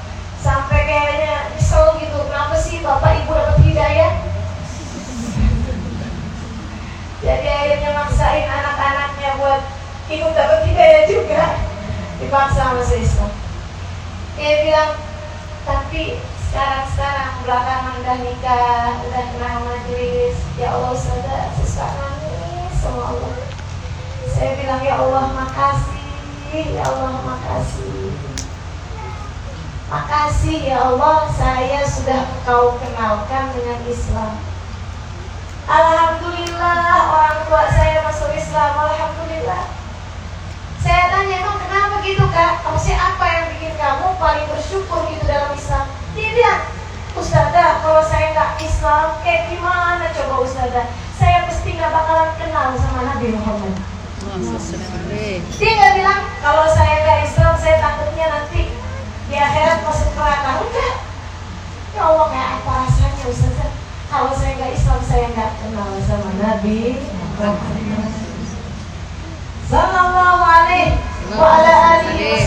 sampai 0.43 0.81
kayaknya 0.85 1.55
nyesel 1.55 1.97
gitu. 2.03 2.19
Kenapa 2.27 2.59
sih 2.59 2.83
bapak 2.83 3.23
ibu 3.23 3.33
dapat 3.33 3.59
hidayah? 3.63 4.13
Jadi 7.23 7.47
akhirnya 7.47 7.91
maksain 7.95 8.51
anak-anaknya 8.51 9.31
buat 9.39 9.63
ikut 10.11 10.33
dapat 10.35 10.61
hidayah 10.67 11.03
juga. 11.07 11.45
Dipaksa 12.19 12.75
masuk 12.75 12.99
Islam 12.99 13.33
dia 14.43 14.65
bilang 14.65 14.93
tapi 15.63 16.19
sekarang-sekarang 16.49 17.33
belakangan 17.45 17.95
udah 18.01 18.19
nikah 18.25 18.91
udah 19.07 19.25
kenal 19.31 19.57
majelis 19.69 20.37
ya 20.57 20.73
Allah 20.73 20.97
sudah 20.97 21.43
sesuatu 21.61 22.01
nangis 22.01 22.75
sama 22.81 23.13
Allah. 23.13 23.35
Saya 24.33 24.59
bilang 24.59 24.83
ya 24.83 24.99
Allah 24.99 25.31
makasih, 25.37 26.75
ya 26.75 26.83
Allah 26.83 27.13
makasih. 27.23 28.32
Makasih 29.93 30.73
ya 30.73 30.89
Allah 30.89 31.29
saya 31.37 31.85
sudah 31.85 32.25
kau 32.49 32.81
kenalkan 32.81 33.53
dengan 33.53 33.77
Islam. 33.85 34.41
Alhamdulillah 35.69 37.13
orang 37.13 37.45
tua 37.45 37.69
saya 37.69 38.01
masuk 38.01 38.33
Islam. 38.33 38.73
Alhamdulillah. 38.73 39.69
Saya 40.81 41.13
tanya 41.13 41.45
emang 41.45 41.61
kenapa 41.61 42.01
gitu 42.01 42.25
kak? 42.33 42.65
Maksudnya 42.65 43.05
apa 43.05 43.25
yang 43.37 43.45
bikin 43.53 43.77
kamu 43.77 44.17
paling 44.17 44.49
bersyukur 44.49 45.05
gitu 45.13 45.29
dalam 45.29 45.53
Islam? 45.53 45.85
Dia 46.17 46.29
bilang, 46.41 46.61
Ustazah 47.13 47.85
kalau 47.85 48.01
saya 48.01 48.33
nggak 48.33 48.65
Islam 48.65 49.21
kayak 49.21 49.53
gimana 49.53 50.09
coba 50.09 50.35
Ustazah? 50.41 50.89
Saya 51.21 51.45
pasti 51.45 51.77
nggak 51.77 51.93
bakalan 51.93 52.33
kenal 52.41 52.73
sama 52.81 53.13
Nabi 53.13 53.37
Muhammad. 53.37 53.77
Dia 55.61 55.73
nggak 55.77 55.93
bilang 56.01 56.21
kalau 56.41 56.65
saya 56.73 57.05
nggak 57.05 57.29
Islam 57.29 57.53
saya 57.61 57.77
takutnya 57.77 58.27
nanti 58.33 58.72
di 59.33 59.41
akhirat 59.41 59.81
masuk 59.81 60.13
neraka 60.13 60.61
enggak. 60.61 60.95
Ya 61.97 62.03
Allah 62.05 62.27
kayak 62.29 62.51
apa 62.61 62.73
rasanya 62.85 63.25
Ustaz? 63.33 63.73
Kalau 64.13 64.33
saya 64.37 64.53
nggak 64.61 64.77
Islam 64.77 65.01
saya 65.09 65.27
nggak 65.33 65.51
kenal 65.57 65.89
sama 66.05 66.31
Nabi 66.37 67.01
Sallallahu 69.73 70.45
alaihi 70.45 71.01
wa 71.33 71.49
ala 71.49 71.73
alihi. 71.97 72.45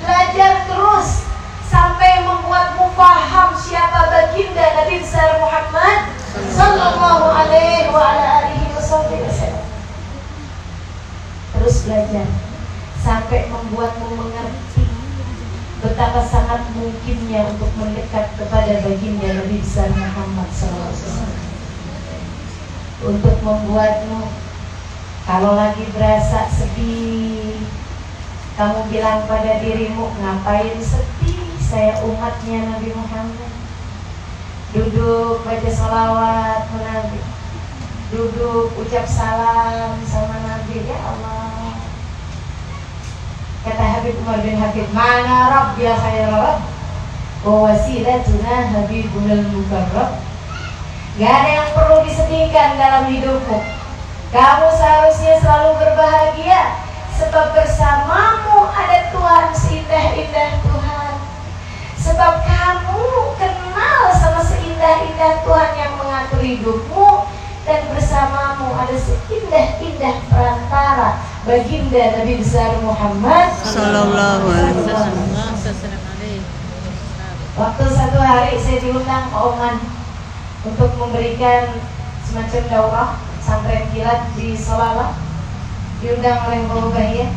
Belajar 0.00 0.52
terus 0.64 1.28
sampai 1.68 2.24
membuatmu 2.24 2.96
paham 2.96 3.52
siapa 3.60 4.08
baginda 4.08 4.64
Nabi 4.72 5.04
besar 5.04 5.36
Muhammad 5.36 6.16
sallallahu 6.56 7.28
alaihi 7.28 7.92
wa 7.92 8.00
ala 8.00 8.24
alihi 8.40 8.72
terus 11.52 11.76
belajar 11.84 12.24
sampai 13.04 13.50
membuatmu 13.52 14.08
betapa 15.84 16.24
sangat 16.24 16.72
mungkinnya 16.72 17.52
untuk 17.52 17.68
mendekat 17.76 18.32
kepada 18.40 18.80
baginda 18.80 19.28
Nabi 19.28 19.60
besar 19.60 19.92
Muhammad 19.92 20.48
SAW 20.48 21.28
untuk 23.04 23.36
membuatmu 23.44 24.32
kalau 25.28 25.52
lagi 25.58 25.84
berasa 25.92 26.48
sedih 26.48 27.60
kamu 28.56 28.88
bilang 28.88 29.28
pada 29.28 29.60
dirimu 29.60 30.16
ngapain 30.16 30.80
sedih 30.80 31.44
saya 31.60 32.00
umatnya 32.06 32.72
Nabi 32.72 32.94
Muhammad? 32.94 33.52
Duduk 34.70 35.44
baca 35.44 35.70
salawat 35.72 36.64
Nabi 36.72 37.20
duduk 38.06 38.70
ucap 38.78 39.02
salam 39.02 39.98
sama 40.06 40.38
Nabi 40.46 40.86
ya 40.86 40.94
Allah 40.94 41.65
kata 43.66 43.82
Habib 43.98 44.14
Umar 44.22 44.38
bin 44.46 44.54
Habib 44.62 44.86
mana 44.94 45.50
Rabb 45.50 45.74
ya 45.74 45.98
Rabb 45.98 46.62
wa 47.42 47.54
wasilatuna 47.66 48.70
Habibunal 48.70 49.42
Mukarrab 49.50 50.22
Gak 51.16 51.32
ada 51.32 51.48
yang 51.48 51.70
perlu 51.72 52.04
disedihkan 52.04 52.76
dalam 52.76 53.08
hidupmu. 53.08 53.56
Kamu 54.36 54.68
seharusnya 54.68 55.40
selalu 55.40 55.80
berbahagia 55.80 56.76
sebab 57.16 57.56
bersamamu 57.56 58.68
ada 58.68 59.08
Tuhan 59.08 59.48
seindah-indah 59.48 60.60
Tuhan. 60.60 61.12
Sebab 61.96 62.44
kamu 62.44 63.32
kenal 63.40 64.00
sama 64.12 64.44
seindah-indah 64.44 65.40
Tuhan 65.40 65.72
yang 65.80 65.92
mengatur 65.96 66.44
hidupmu 66.44 67.24
dan 67.64 67.80
bersamamu 67.96 68.76
ada 68.76 68.96
seindah-indah 69.00 70.20
perantara 70.28 71.35
baginda 71.46 72.04
Nabi 72.18 72.42
besar 72.42 72.74
Muhammad 72.82 73.54
Sallallahu 73.54 74.50
alaihi 74.50 74.82
wasallam. 74.82 75.30
Waktu 77.54 77.84
satu 77.86 78.18
hari 78.18 78.58
saya 78.58 78.82
diundang 78.82 79.30
ke 79.30 79.36
Oman 79.38 79.78
untuk 80.66 80.90
memberikan 80.98 81.70
semacam 82.26 82.62
daurah 82.66 83.10
santren 83.38 83.86
kilat 83.94 84.26
di 84.34 84.58
Solala 84.58 85.14
diundang 86.02 86.50
oleh 86.50 86.66
Bapak 86.66 86.90
Bahia 86.92 87.30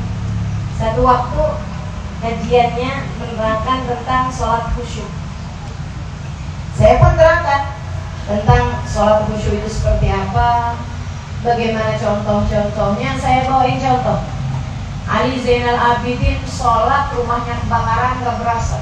satu 0.82 1.06
waktu 1.06 1.43
kajiannya 2.19 2.93
menerangkan 3.13 3.80
tentang 3.93 4.34
sholat 4.34 4.74
khusyuk. 4.74 5.08
Saya 6.74 6.98
pun 6.98 7.13
terangkan 7.13 7.78
tentang 8.26 8.82
sholat 8.89 9.30
khusyuk 9.30 9.62
itu 9.62 9.69
seperti 9.69 10.10
apa 10.10 10.76
bagaimana 11.43 11.95
contoh-contohnya? 11.95 13.15
Saya 13.15 13.47
bawain 13.47 13.80
contoh. 13.80 14.19
Ali 15.10 15.41
Zainal 15.41 15.80
Abidin 15.80 16.38
sholat 16.45 17.10
rumahnya 17.15 17.58
kebakaran 17.65 18.21
gak 18.21 18.38
berasa. 18.43 18.80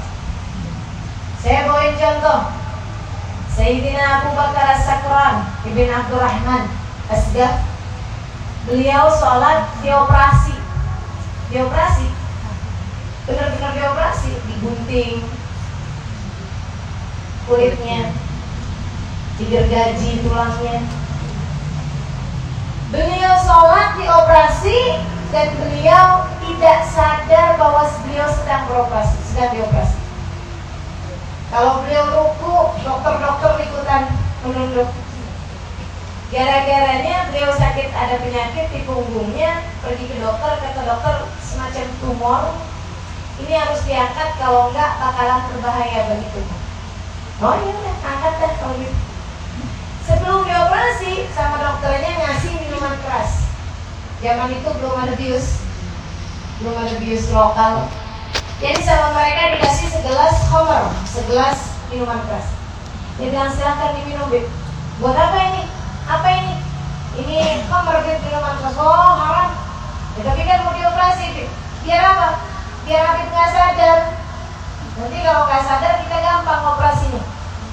Saya 1.40 1.70
bawain 1.70 1.96
contoh. 1.96 2.40
Sayyidina 3.58 4.22
Abu 4.22 4.38
Bakar 4.38 4.78
As-Sakran 4.78 5.50
Ibn 5.66 5.88
Abdurrahman 5.90 6.70
Asgaf 7.10 7.66
Beliau 8.70 9.10
sholat 9.10 9.66
dioperasi. 9.80 10.54
Dioperasi. 11.50 12.06
Benar-benar 13.26 13.72
dioperasi. 13.74 14.30
Digunting 14.46 15.24
Kulitnya 17.48 18.12
Digergaji 19.40 20.20
tulangnya 20.20 20.97
Beliau 22.88 23.34
sholat 23.44 24.00
dioperasi 24.00 25.04
Dan 25.28 25.52
beliau 25.60 26.24
tidak 26.40 26.78
sadar 26.88 27.60
bahwa 27.60 27.84
beliau 28.04 28.28
sedang 28.32 28.64
beroperasi 28.64 29.16
Sedang 29.28 29.52
dioperasi 29.52 30.08
kalau 31.48 31.80
beliau 31.80 32.12
ruku, 32.12 32.76
dokter-dokter 32.84 33.56
ikutan 33.64 34.12
menunduk. 34.44 34.92
Gara-garanya 36.28 37.32
beliau 37.32 37.56
sakit 37.56 37.88
ada 37.88 38.20
penyakit 38.20 38.68
di 38.68 38.84
punggungnya, 38.84 39.64
pergi 39.80 40.12
ke 40.12 40.20
dokter, 40.20 40.60
kata 40.60 40.80
dokter 40.84 41.14
semacam 41.40 41.86
tumor. 42.04 42.42
Ini 43.40 43.52
harus 43.64 43.80
diangkat 43.88 44.36
kalau 44.36 44.68
enggak 44.68 45.00
bakalan 45.00 45.48
berbahaya 45.48 46.12
begitu. 46.12 46.44
Oh 47.40 47.56
iya 47.56 47.96
angkat 47.96 48.34
dah 48.44 48.52
kalau 48.60 48.76
gitu. 48.76 49.07
Sebelum 50.08 50.48
dioperasi 50.48 51.28
sama 51.36 51.60
dokternya 51.60 52.16
ngasih 52.16 52.56
minuman 52.64 52.96
keras. 53.04 53.44
Zaman 54.24 54.50
itu 54.56 54.68
belum 54.80 54.96
ada 54.96 55.14
bius, 55.20 55.60
belum 56.58 56.74
ada 56.74 56.96
bius 56.96 57.28
lokal, 57.30 57.86
jadi 58.58 58.82
sama 58.82 59.14
mereka 59.14 59.54
dikasih 59.54 59.86
segelas 59.86 60.34
homer, 60.50 60.90
segelas 61.06 61.78
minuman 61.94 62.18
keras. 62.26 62.50
Dia 63.14 63.30
bilang 63.30 63.54
silahkan 63.54 63.94
diminum, 63.94 64.26
Bib. 64.26 64.50
Buat 64.98 65.14
apa 65.14 65.38
ini? 65.46 65.62
Apa 66.10 66.26
ini? 66.26 66.54
Ini 67.22 67.62
homer, 67.70 68.02
Bib, 68.02 68.18
minuman 68.26 68.58
keras. 68.58 68.74
Oh, 68.74 69.14
haram. 69.14 69.54
Ya, 70.18 70.26
tapi 70.26 70.42
kan 70.42 70.66
mau 70.66 70.74
dioperasi, 70.74 71.38
Bib. 71.38 71.46
Biar 71.86 72.02
apa? 72.02 72.28
Biar 72.82 73.02
Habib 73.06 73.30
nggak 73.30 73.50
sadar. 73.54 73.98
Nanti 74.98 75.18
kalau 75.22 75.42
nggak 75.46 75.62
sadar 75.62 75.92
kita 76.02 76.16
gampang 76.18 76.62
operasinya. 76.66 77.22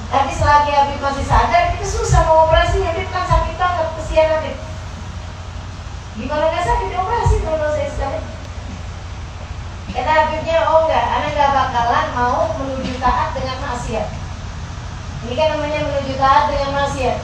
Tapi 0.06 0.30
selagi 0.30 0.72
Habib 0.72 1.00
masih 1.02 1.26
sadar, 1.26 1.74
kita 1.74 1.86
susah 1.86 2.30
mau 2.30 2.46
operasinya. 2.46 2.94
Habib 2.94 3.10
kan 3.10 3.26
sakit 3.26 3.56
banget, 3.58 3.88
kesian 3.98 4.30
Habib. 4.30 4.56
Gimana 6.15 6.44
nggak 6.48 6.63
sakit 6.63 6.88
dioperasi 6.94 7.36
kalau 7.44 7.70
saya 7.74 7.89
sekali? 7.89 8.20
Kata 9.96 10.12
Habibnya, 10.12 10.58
oh 10.70 10.86
enggak, 10.86 11.06
anak 11.08 11.30
enggak 11.34 11.52
bakalan 11.56 12.08
mau 12.13 12.41
menuju 12.60 12.94
taat 13.00 13.32
dengan 13.34 13.58
maksiat. 13.63 14.08
Ini 15.26 15.34
kan 15.34 15.48
namanya 15.58 15.80
menuju 15.89 16.13
taat 16.22 16.44
dengan 16.54 16.72
maksiat. 16.84 17.18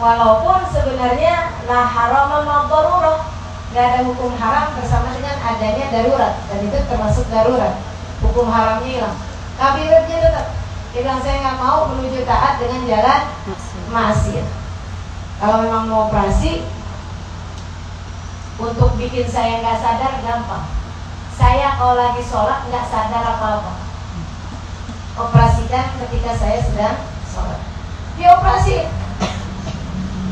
Walaupun 0.00 0.58
sebenarnya 0.70 1.34
la 1.68 1.80
haram 1.84 2.44
darurat, 2.46 3.20
enggak 3.72 3.86
ada 3.88 4.00
hukum 4.06 4.32
haram 4.38 4.72
bersama 4.78 5.12
dengan 5.12 5.36
adanya 5.40 5.86
darurat 5.92 6.34
dan 6.46 6.58
itu 6.64 6.78
termasuk 6.88 7.26
darurat. 7.28 7.76
Hukum 8.20 8.48
haramnya 8.48 8.88
hilang. 8.88 9.16
Tapi 9.56 9.88
Habibnya 9.88 10.16
tetap 10.20 10.59
dia 10.90 11.06
bilang 11.06 11.22
saya 11.22 11.38
nggak 11.38 11.60
mau 11.62 11.86
menuju 11.86 12.26
taat 12.26 12.58
dengan 12.58 12.82
jalan 12.82 13.22
maksiat. 13.94 14.48
Kalau 15.38 15.56
memang 15.62 15.86
mau 15.86 16.10
operasi 16.10 16.66
untuk 18.58 18.98
bikin 18.98 19.30
saya 19.30 19.62
nggak 19.62 19.78
sadar 19.78 20.18
gampang. 20.18 20.66
Saya 21.38 21.78
kalau 21.78 21.94
lagi 21.94 22.20
sholat 22.26 22.66
nggak 22.66 22.90
sadar 22.90 23.22
apa-apa. 23.22 23.72
Operasikan 25.14 25.94
ketika 26.02 26.34
saya 26.34 26.58
sedang 26.58 26.98
sholat. 27.30 27.62
Dioperasi. 28.18 28.90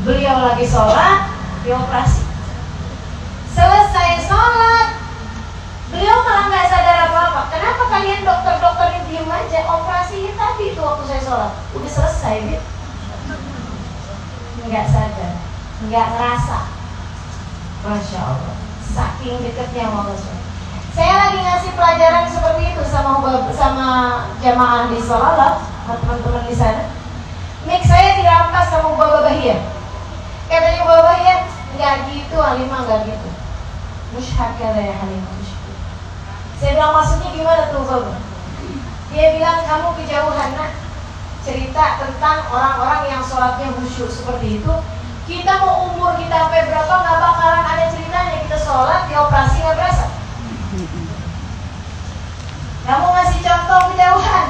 Beliau 0.03 0.43
lagi 0.43 0.67
sholat 0.67 1.31
dioperasi. 1.63 2.23
Selesai 3.55 4.27
sholat 4.27 4.98
beliau 5.89 6.17
malah 6.21 6.45
nggak 6.49 6.69
sadar 6.69 6.97
apa-apa. 7.09 7.41
Kenapa 7.49 7.83
kalian 7.89 8.21
dokter-dokter 8.21 8.87
diem 9.09 9.25
aja? 9.25 9.59
Operasi 9.65 10.33
tadi 10.37 10.65
itu 10.73 10.81
waktu 10.81 11.03
saya 11.09 11.21
sholat. 11.21 11.51
Udah 11.73 11.91
selesai 11.91 12.35
gitu 12.45 12.67
nggak 14.69 14.85
sadar. 14.85 15.33
Nggak 15.89 16.07
ngerasa. 16.13 16.59
Masya 17.79 18.19
Allah. 18.21 18.55
Saking 18.85 19.41
deketnya 19.41 19.89
Allah 19.89 20.17
saya 20.89 21.15
lagi 21.15 21.39
ngasih 21.39 21.71
pelajaran 21.79 22.27
seperti 22.27 22.75
itu 22.75 22.83
sama 22.83 23.23
sama 23.55 23.87
jamaah 24.43 24.91
di 24.91 24.99
Solala, 24.99 25.63
teman-teman 25.87 26.43
di 26.43 26.51
sana. 26.51 26.91
Mik 27.63 27.87
saya 27.87 28.19
dirampas 28.19 28.67
sama 28.67 28.97
Baba 28.99 29.23
Bahia. 29.23 29.63
Katanya 30.51 30.83
Baba 30.83 31.13
Bahia, 31.13 31.47
nggak 31.77 31.95
gitu, 32.11 32.35
Halimah 32.35 32.83
nggak 32.83 33.15
gitu. 33.15 33.29
Mushak 34.11 34.59
ya 34.59 34.75
Halimah 34.75 35.38
Saya 36.59 36.75
bilang 36.75 36.91
maksudnya 36.91 37.31
gimana 37.31 37.71
tuh 37.71 37.87
Baba? 37.87 38.19
Dia 39.15 39.31
bilang 39.31 39.63
kamu 39.63 39.95
kejauhan 39.95 40.59
nak. 40.59 40.71
Cerita 41.39 42.03
tentang 42.03 42.51
orang-orang 42.51 43.07
yang 43.07 43.23
sholatnya 43.23 43.71
khusyuk. 43.79 44.11
Seperti 44.11 44.59
itu. 44.59 44.73
Kita 45.23 45.63
mau 45.63 45.87
umur 45.87 46.19
kita 46.19 46.35
sampai 46.35 46.67
berapa 46.67 46.93
nggak 46.99 47.19
bakalan 47.23 47.63
ada 47.63 47.85
ceritanya. 47.87 48.43
Kita 48.43 48.57
sholat 48.59 49.07
di 49.07 49.15
operasi 49.15 49.55
nggak 49.63 49.77
berasa. 49.79 50.05
Kamu 52.83 53.07
ngasih 53.07 53.39
contoh 53.39 53.81
kejauhan. 53.95 54.47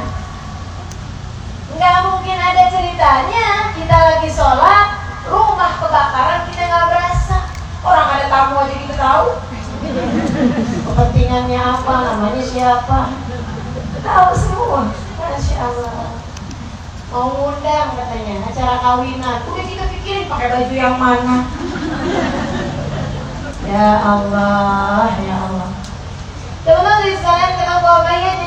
Nggak 1.78 1.98
mungkin 2.10 2.38
ada 2.42 2.64
ceritanya. 2.74 3.48
Kita 3.78 3.96
lagi 4.02 4.30
sholat, 4.34 4.88
rumah 5.30 5.78
kebakaran 5.78 6.50
kita 6.50 6.74
nggak 6.74 6.90
berasa. 6.90 7.38
Orang 7.86 8.08
ada 8.18 8.26
tamu 8.34 8.66
aja 8.66 8.76
kita 8.82 8.96
tahu. 8.98 9.28
Kepentingannya 11.40 11.72
apa, 11.72 11.96
namanya 12.04 12.44
siapa. 12.44 13.00
Tahu 14.04 14.32
semua. 14.36 14.92
Masya 15.16 15.56
Allah. 15.72 16.20
Mau 17.16 17.32
ngundang 17.32 17.96
katanya, 17.96 18.44
acara 18.44 18.76
kawinan. 18.84 19.48
Udah 19.48 19.64
kita 19.64 19.88
pikirin 19.88 20.28
pakai 20.28 20.52
baju 20.52 20.76
yang 20.76 21.00
mana. 21.00 21.48
Ya 23.64 23.88
Allah, 24.04 25.16
ya 25.24 25.36
Allah. 25.48 25.72
Teman-teman 26.68 27.16
sekalian 27.16 27.54
kenapa 27.56 28.04
banyak 28.04 28.40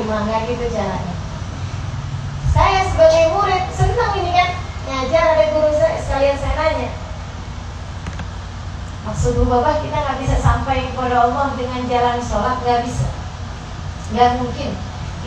lima 0.00 0.16
nggak 0.24 0.40
gitu 0.48 0.64
caranya 0.72 1.14
saya 2.50 2.88
sebagai 2.88 3.36
murid 3.36 3.68
senang 3.70 4.16
ini 4.16 4.32
kan 4.32 4.50
ngajar 4.88 5.24
ada 5.36 5.44
guru 5.54 5.70
saya 5.76 6.00
sekalian 6.02 6.36
saya 6.40 6.54
nanya 6.56 6.88
Bu 9.10 9.42
Bapak 9.42 9.82
kita 9.82 9.98
nggak 9.98 10.18
bisa 10.22 10.38
sampai 10.38 10.86
kepada 10.86 11.26
Allah 11.26 11.50
dengan 11.58 11.82
jalan 11.90 12.22
sholat 12.22 12.62
nggak 12.62 12.86
bisa. 12.86 13.10
Nggak 14.14 14.38
mungkin. 14.38 14.70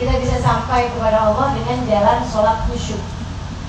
Kita 0.00 0.12
bisa 0.24 0.36
sampai 0.40 0.88
kepada 0.88 1.28
Allah 1.28 1.52
dengan 1.52 1.84
jalan 1.84 2.24
sholat 2.24 2.64
khusyuk. 2.64 3.04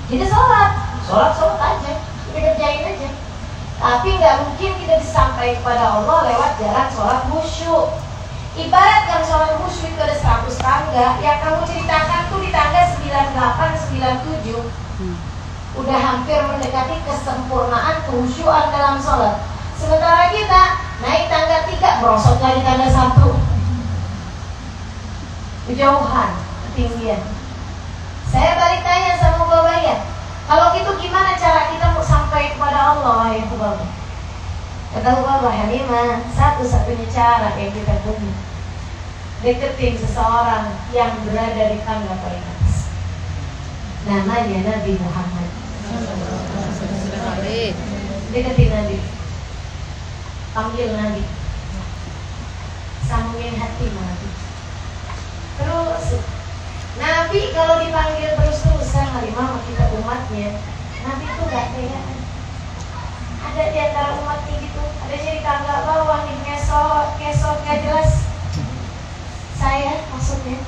Kita 0.07 0.23
sholat. 0.23 0.71
Sholat 1.03 1.35
sholat 1.35 1.59
aja. 1.59 1.93
Kita 2.31 2.39
kerjain 2.39 2.95
aja. 2.95 3.09
Tapi 3.75 4.09
nggak 4.15 4.35
mungkin 4.47 4.71
kita 4.79 4.93
bisa 5.03 5.11
sampai 5.11 5.59
kepada 5.59 5.99
Allah 5.99 6.31
lewat 6.31 6.51
jalan 6.63 6.87
sholat 6.95 7.19
khusyuk. 7.27 7.99
Ibarat 8.55 9.01
kalau 9.11 9.25
sholat 9.27 9.51
khusyuk 9.59 9.91
itu 9.91 9.99
ada 9.99 10.15
100 10.15 10.47
tangga 10.63 11.19
Yang 11.19 11.37
kamu 11.43 11.61
ceritakan 11.67 12.21
tuh 12.31 12.39
di 12.39 12.55
tangga 12.55 12.87
98, 13.03 13.99
97 13.99 14.63
Hmm. 14.95 15.19
Udah 15.75 15.99
hampir 15.99 16.39
mendekati 16.39 17.03
kesempurnaan 17.03 18.07
kehusyuan 18.07 18.71
dalam 18.71 18.95
sholat 18.95 19.54
Sementara 19.75 20.31
kita 20.31 20.61
naik 21.03 21.27
tangga 21.27 21.67
3 21.67 22.01
Berosot 22.01 22.39
lagi 22.39 22.61
tangga 22.63 22.87
1 22.87 23.19
Kejauhan, 25.65 26.31
ketinggian. 26.69 27.21
Saya 28.29 28.53
balik 28.53 28.85
tanya 28.85 29.17
sama 29.17 29.49
Bapak 29.49 29.81
ya 29.81 29.97
Kalau 30.45 30.77
gitu 30.77 30.91
gimana 31.01 31.33
cara 31.35 31.73
kita 31.73 31.85
mau 31.91 32.05
sampai 32.05 32.53
kepada 32.53 32.95
Allah 32.95 33.33
ya 33.35 33.43
Bapak 33.51 33.89
Kata 34.95 35.11
Bapak 35.19 35.51
Halimah, 35.51 36.23
satu-satunya 36.31 37.07
cara 37.11 37.51
yang 37.59 37.75
kita 37.75 37.99
punya 38.07 38.31
Deketin 39.43 39.93
seseorang 39.99 40.73
yang 40.89 41.21
berada 41.21 41.69
di 41.69 41.77
tangga 41.85 42.17
paling 42.17 42.41
atas. 42.41 42.89
Namanya 44.09 44.57
Nabi 44.65 44.97
Muhammad. 44.97 45.49
Deketin 48.33 48.69
Nabi 48.73 48.97
Panggil 50.55 50.87
Nabi. 50.95 51.19
Sambungin 53.03 53.59
hati 53.59 53.91
Nabi. 53.91 54.29
Terus 55.59 56.05
Nabi 56.95 57.41
kalau 57.51 57.83
dipanggil 57.83 58.39
terus-terusan 58.39 59.11
Halimah 59.11 59.51
sama 59.51 59.59
kita 59.67 59.83
umatnya 59.99 60.55
Nabi 61.03 61.23
itu 61.27 61.43
gak 61.51 61.75
tega 61.75 62.01
ada 63.45 63.63
di 63.67 63.79
antara 63.83 64.15
umatnya 64.23 64.55
gitu 64.63 64.79
ada 64.79 65.15
jadi 65.19 65.43
tangga 65.43 65.75
bawah 65.83 66.23
nih 66.23 66.39
ngesot 66.47 67.19
ngesot 67.19 67.57
nggak 67.67 67.83
jelas. 67.83 68.11
Saya 69.59 70.07
maksudnya. 70.07 70.63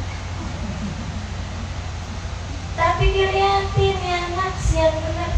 Tapi 2.76 3.06
dilihatin 3.08 3.97
ya 4.04 4.17
anak 4.36 4.54
siang 4.60 5.00
benar 5.00 5.32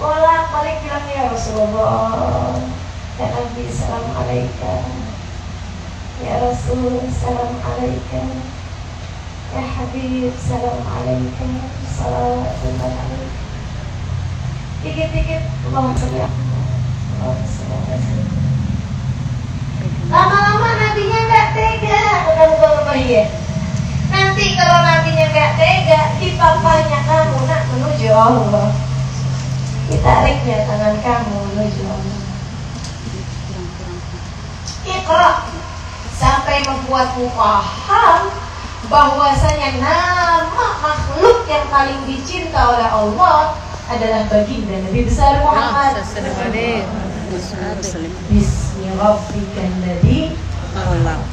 bolak 0.00 0.48
balik 0.48 0.80
bilang 0.80 1.06
ya 1.12 1.28
Rasulullah 1.28 2.77
ya 3.18 3.26
Nabi 3.34 3.66
salam 3.66 4.06
alaikum 4.14 4.82
ya 6.22 6.38
Rasul 6.38 7.02
salam 7.10 7.58
alaikum 7.58 8.26
ya 9.50 9.62
Habib 9.74 10.30
salam 10.38 10.78
alaikum 10.86 11.50
salam 11.82 12.46
alaikum 12.62 13.48
dikit-dikit 14.86 15.42
ala 15.74 15.90
Sayyidina. 15.98 16.30
Lama-lama 20.08 20.70
nabinya 20.78 21.20
nggak 21.26 21.48
tega 21.58 22.02
kata 22.24 22.44
bapak 22.62 22.98
ya. 23.02 23.26
Nanti 24.08 24.54
kalau 24.54 24.78
nabinya 24.86 25.26
nggak 25.34 25.52
tega, 25.58 26.00
di 26.22 26.38
papanya 26.38 27.00
kamu 27.04 27.38
nak 27.44 27.62
menuju 27.74 28.08
Allah. 28.14 28.70
Ditariknya 29.90 30.64
tangan 30.64 30.96
kamu 31.02 31.36
menuju 31.52 31.82
Allah. 31.84 32.17
Iqra 35.08 35.40
sampai 36.20 36.60
membuatmu 36.68 37.32
paham 37.32 38.28
bahwasanya 38.92 39.80
nama 39.80 40.76
makhluk 40.84 41.48
yang 41.48 41.64
paling 41.72 41.96
dicinta 42.04 42.76
oleh 42.76 42.84
Allah 42.84 43.56
adalah 43.88 44.28
baginda 44.28 44.84
Nabi 44.84 45.08
besar 45.08 45.40
Muhammad. 45.40 45.96
Sallallahu 46.04 46.52
alaihi 46.52 47.32
wasallam. 47.32 48.12
Bismi 48.28 48.92
rabbikan 49.00 49.80
ladzi 49.80 50.36
Allah. 50.76 51.24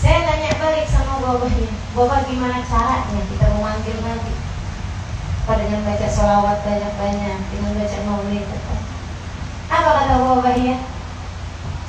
Saya 0.00 0.24
tanya 0.24 0.56
balik 0.56 0.88
sama 0.88 1.20
babahnya, 1.20 1.68
Bapak 1.92 2.32
gimana 2.32 2.64
caranya 2.64 3.22
kita 3.28 3.46
memanggil 3.60 3.96
Nabi? 4.00 4.32
Apa 5.44 5.52
dengan 5.60 5.84
baca 5.84 6.08
sholawat 6.08 6.64
banyak-banyak, 6.64 7.38
dengan 7.52 7.72
baca 7.76 7.98
maulid 8.08 8.48
apa? 8.48 8.97
Apa 9.68 9.90
kata 10.00 10.16
babahnya? 10.24 10.80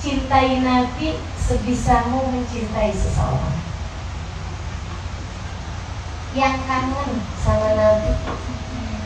Cintai 0.03 0.59
Nabi 0.59 1.15
sebisamu 1.39 2.27
mencintai 2.27 2.91
seseorang. 2.91 3.55
Yang 6.35 6.55
kangen 6.67 7.11
sama 7.39 7.69
Nabi, 7.73 8.11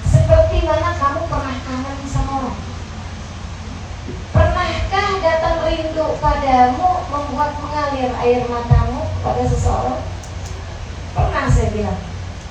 seperti 0.10 0.58
mana 0.66 0.92
kamu 0.98 1.22
pernah 1.30 1.58
kangen 1.64 1.98
sama 2.10 2.34
orang? 2.44 2.60
Pernahkah 4.34 5.10
datang 5.22 5.58
rindu 5.70 6.18
padamu 6.18 7.06
membuat 7.08 7.54
mengalir 7.62 8.12
air 8.26 8.42
matamu 8.50 9.06
pada 9.22 9.46
seseorang? 9.46 10.02
Pernah 11.14 11.46
saya 11.48 11.70
bilang. 11.70 12.02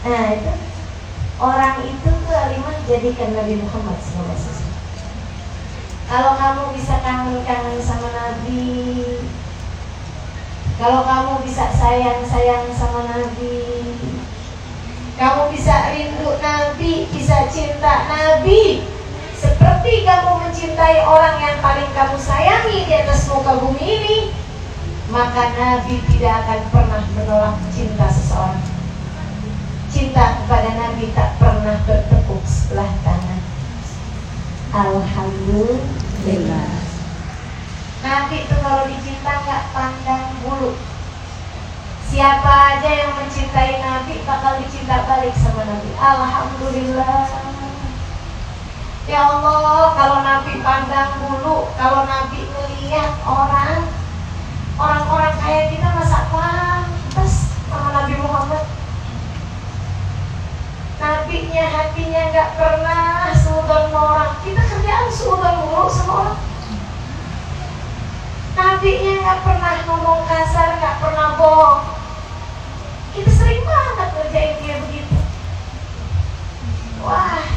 Nah 0.06 0.26
itu 0.38 0.52
orang 1.42 1.82
itu 1.82 2.10
alimah 2.30 2.78
jadikan 2.86 3.34
Nabi 3.34 3.58
Muhammad 3.58 3.98
SAW. 3.98 4.71
Kalau 6.12 6.36
kamu 6.36 6.76
bisa 6.76 7.00
kangen-kangen 7.00 7.80
sama 7.80 8.12
Nabi, 8.12 9.16
kalau 10.76 11.08
kamu 11.08 11.40
bisa 11.40 11.72
sayang-sayang 11.72 12.68
sama 12.76 13.08
Nabi, 13.08 13.64
kamu 15.16 15.48
bisa 15.56 15.88
rindu 15.88 16.36
Nabi, 16.36 17.08
bisa 17.16 17.48
cinta 17.48 18.12
Nabi, 18.12 18.84
seperti 19.40 20.04
kamu 20.04 20.36
mencintai 20.36 21.00
orang 21.00 21.40
yang 21.40 21.56
paling 21.64 21.88
kamu 21.96 22.20
sayangi 22.20 22.84
di 22.84 22.92
atas 22.92 23.32
muka 23.32 23.56
bumi 23.56 23.80
ini, 23.80 24.18
maka 25.08 25.56
Nabi 25.56 25.96
tidak 26.12 26.44
akan 26.44 26.60
pernah 26.76 27.04
menolak 27.16 27.56
cinta 27.72 28.12
seseorang. 28.12 28.60
Cinta 29.88 30.44
kepada 30.44 30.76
Nabi 30.76 31.08
tak 31.16 31.40
pernah 31.40 31.80
bertepuk 31.88 32.44
sebelah 32.44 33.00
tangan. 33.00 33.51
Alhamdulillah. 34.72 36.68
Nabi 38.00 38.36
itu 38.40 38.56
kalau 38.56 38.88
dicinta 38.88 39.44
nggak 39.44 39.68
pandang 39.76 40.32
bulu. 40.40 40.72
Siapa 42.08 42.76
aja 42.76 42.88
yang 42.88 43.12
mencintai 43.16 43.84
Nabi 43.84 44.24
bakal 44.24 44.60
dicinta 44.64 45.04
balik 45.04 45.36
sama 45.36 45.68
Nabi. 45.68 45.92
Alhamdulillah. 45.92 47.24
Ya 49.08 49.20
Allah, 49.28 49.92
kalau 49.92 50.18
Nabi 50.24 50.64
pandang 50.64 51.20
bulu, 51.20 51.68
kalau 51.76 52.04
Nabi 52.04 52.44
melihat 52.52 53.12
orang, 53.28 53.88
orang-orang 54.76 55.36
kayak 55.40 55.72
kita 55.72 55.88
masa 55.88 56.32
pantas 56.32 57.32
sama 57.68 57.88
Nabi 57.96 58.14
Muhammad. 58.20 58.51
Nabinya 61.32 61.64
hatinya 61.64 62.28
nggak 62.28 62.60
pernah 62.60 63.32
sama 63.32 63.64
orang. 63.88 64.36
Kita 64.44 64.68
kerjaan 64.68 65.08
suudon 65.08 65.64
mulu 65.64 65.88
sama 65.88 66.12
orang. 66.28 66.36
Nabinya 68.52 69.12
nggak 69.16 69.40
pernah 69.40 69.80
ngomong 69.88 70.28
kasar, 70.28 70.76
nggak 70.76 71.00
pernah 71.00 71.40
bohong. 71.40 71.88
Kita 73.16 73.32
sering 73.32 73.64
banget 73.64 74.12
ngerjain 74.12 74.60
dia 74.60 74.76
begitu. 74.84 75.16
Wah, 77.00 77.48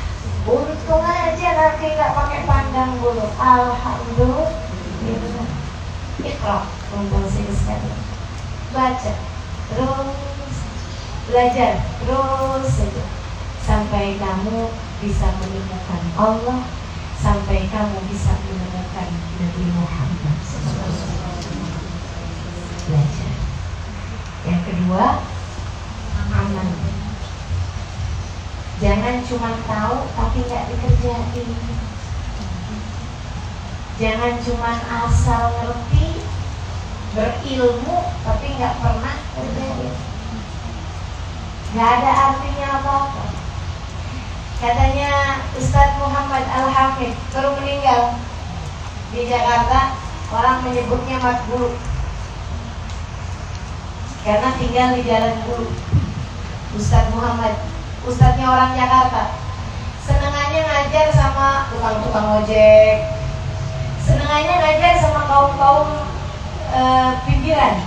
untung 0.47 1.03
aja 1.03 1.49
Nabi 1.59 1.99
nggak 1.99 2.15
pakai 2.15 2.47
pandang 2.47 2.95
bulu. 3.03 3.27
Alhamdulillah. 3.35 4.55
Ikhra, 6.23 6.63
untung 6.95 7.27
sih 7.27 7.43
sekali. 7.51 7.91
Baca, 8.71 9.13
terus 9.67 10.15
belajar, 11.27 11.83
terus 11.99 12.71
saja 12.71 13.24
sampai 13.65 14.21
kamu 14.21 14.69
bisa 15.01 15.27
menemukan 15.41 16.03
Allah, 16.13 16.69
sampai 17.17 17.65
kamu 17.65 17.97
bisa 18.13 18.37
menemukan 18.45 19.09
Nabi 19.41 19.65
Muhammad. 19.73 20.37
Belajar. 22.85 23.33
Yang 24.45 24.61
kedua, 24.69 25.05
aman. 26.29 26.69
Jangan 28.77 29.15
cuma 29.25 29.51
tahu 29.65 29.97
tapi 30.13 30.37
nggak 30.45 30.65
dikerjain. 30.69 31.49
Jangan 33.97 34.33
cuma 34.45 34.71
asal 35.09 35.43
ngerti 35.57 36.21
berilmu 37.15 38.11
tapi 38.27 38.45
nggak 38.59 38.75
pernah 38.83 39.15
kerjain 39.33 39.95
nggak 41.75 41.91
ada 41.91 42.11
artinya 42.31 42.67
apa-apa 42.79 43.34
katanya 44.59 45.43
Ustadz 45.59 45.99
Muhammad 45.99 46.43
Al-Hamid 46.47 47.11
baru 47.35 47.49
meninggal. 47.59 48.15
Di 49.11 49.31
Jakarta 49.31 49.95
orang 50.31 50.63
menyebutnya 50.67 51.23
Mat 51.23 51.39
Bulu 51.47 51.71
karena 54.25 54.49
tinggal 54.57 54.97
di 54.97 55.01
Jalan 55.07 55.37
Bulu 55.47 55.69
Ustadz 56.75 57.13
Muhammad. 57.15 57.55
Ustadznya 58.05 58.45
orang 58.45 58.77
Jakarta. 58.77 59.33
Senengannya 60.05 60.61
ngajar 60.61 61.09
sama 61.09 61.65
tukang-tukang 61.73 62.43
ojek. 62.43 63.17
Senengannya 64.05 64.55
ngajar 64.61 64.93
sama 65.01 65.25
kaum-kaum 65.25 65.89
e, 66.69 66.81
pinggiran. 67.25 67.81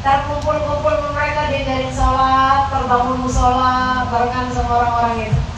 Ntar 0.00 0.24
kumpul-kumpul 0.24 1.12
mereka 1.12 1.52
diajarin 1.52 1.92
sholat, 1.92 2.72
terbangun 2.72 3.20
musola, 3.20 4.08
barengan 4.08 4.48
sama 4.48 4.72
orang-orang 4.80 5.28
itu 5.28 5.49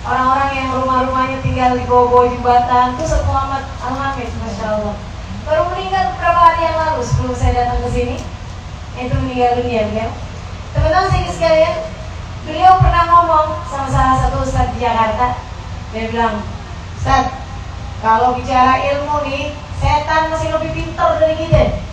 Orang-orang 0.00 0.50
yang 0.56 0.68
rumah-rumahnya 0.80 1.38
tinggal 1.44 1.76
di 1.76 1.84
bawah-bawah 1.84 2.32
jembatan 2.32 2.96
Itu 2.96 3.04
Ustaz 3.04 3.20
Muhammad 3.28 3.68
Al-Hamid, 3.84 4.32
Masya 4.40 4.66
Allah. 4.80 4.96
Baru 5.44 5.62
meninggal 5.72 6.16
beberapa 6.16 6.40
hari 6.40 6.60
yang 6.64 6.76
lalu 6.80 7.00
sebelum 7.04 7.34
saya 7.36 7.52
datang 7.52 7.84
ke 7.84 7.88
sini. 7.92 8.16
Itu 8.96 9.14
meninggal 9.20 9.60
dunia 9.60 9.92
beliau 9.92 10.10
Teman-teman 10.72 11.08
saya 11.12 11.30
sekalian 11.32 11.76
Beliau 12.48 12.80
pernah 12.80 13.04
ngomong 13.04 13.48
sama 13.68 13.88
salah 13.92 14.16
satu 14.16 14.40
Ustaz 14.40 14.72
di 14.72 14.80
Jakarta. 14.80 15.36
Dia 15.92 16.08
bilang, 16.08 16.40
Ustaz, 16.96 17.36
kalau 18.00 18.32
bicara 18.32 18.80
ilmu 18.80 19.28
nih, 19.28 19.52
setan 19.76 20.32
masih 20.32 20.48
lebih 20.56 20.72
pintar 20.72 21.20
dari 21.20 21.36
kita. 21.36 21.84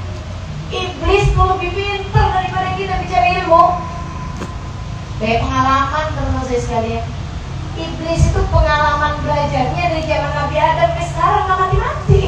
Iblis 0.71 1.35
tuh 1.35 1.47
lebih 1.59 1.75
pintar 1.75 2.31
daripada 2.31 2.79
kita 2.79 2.95
bicara 3.03 3.27
ilmu. 3.43 3.63
Kayak 5.19 5.43
pengalaman 5.43 6.05
teman 6.15 6.43
saya 6.47 6.61
sekalian. 6.63 7.16
Iblis 7.77 8.33
itu 8.33 8.41
pengalaman 8.49 9.21
belajarnya 9.21 9.83
dari 9.93 10.03
zaman 10.09 10.33
Nabi 10.33 10.57
Adam 10.57 10.89
sampai 10.89 11.05
sekarang 11.05 11.43
nggak 11.45 11.59
mati-mati. 11.61 12.23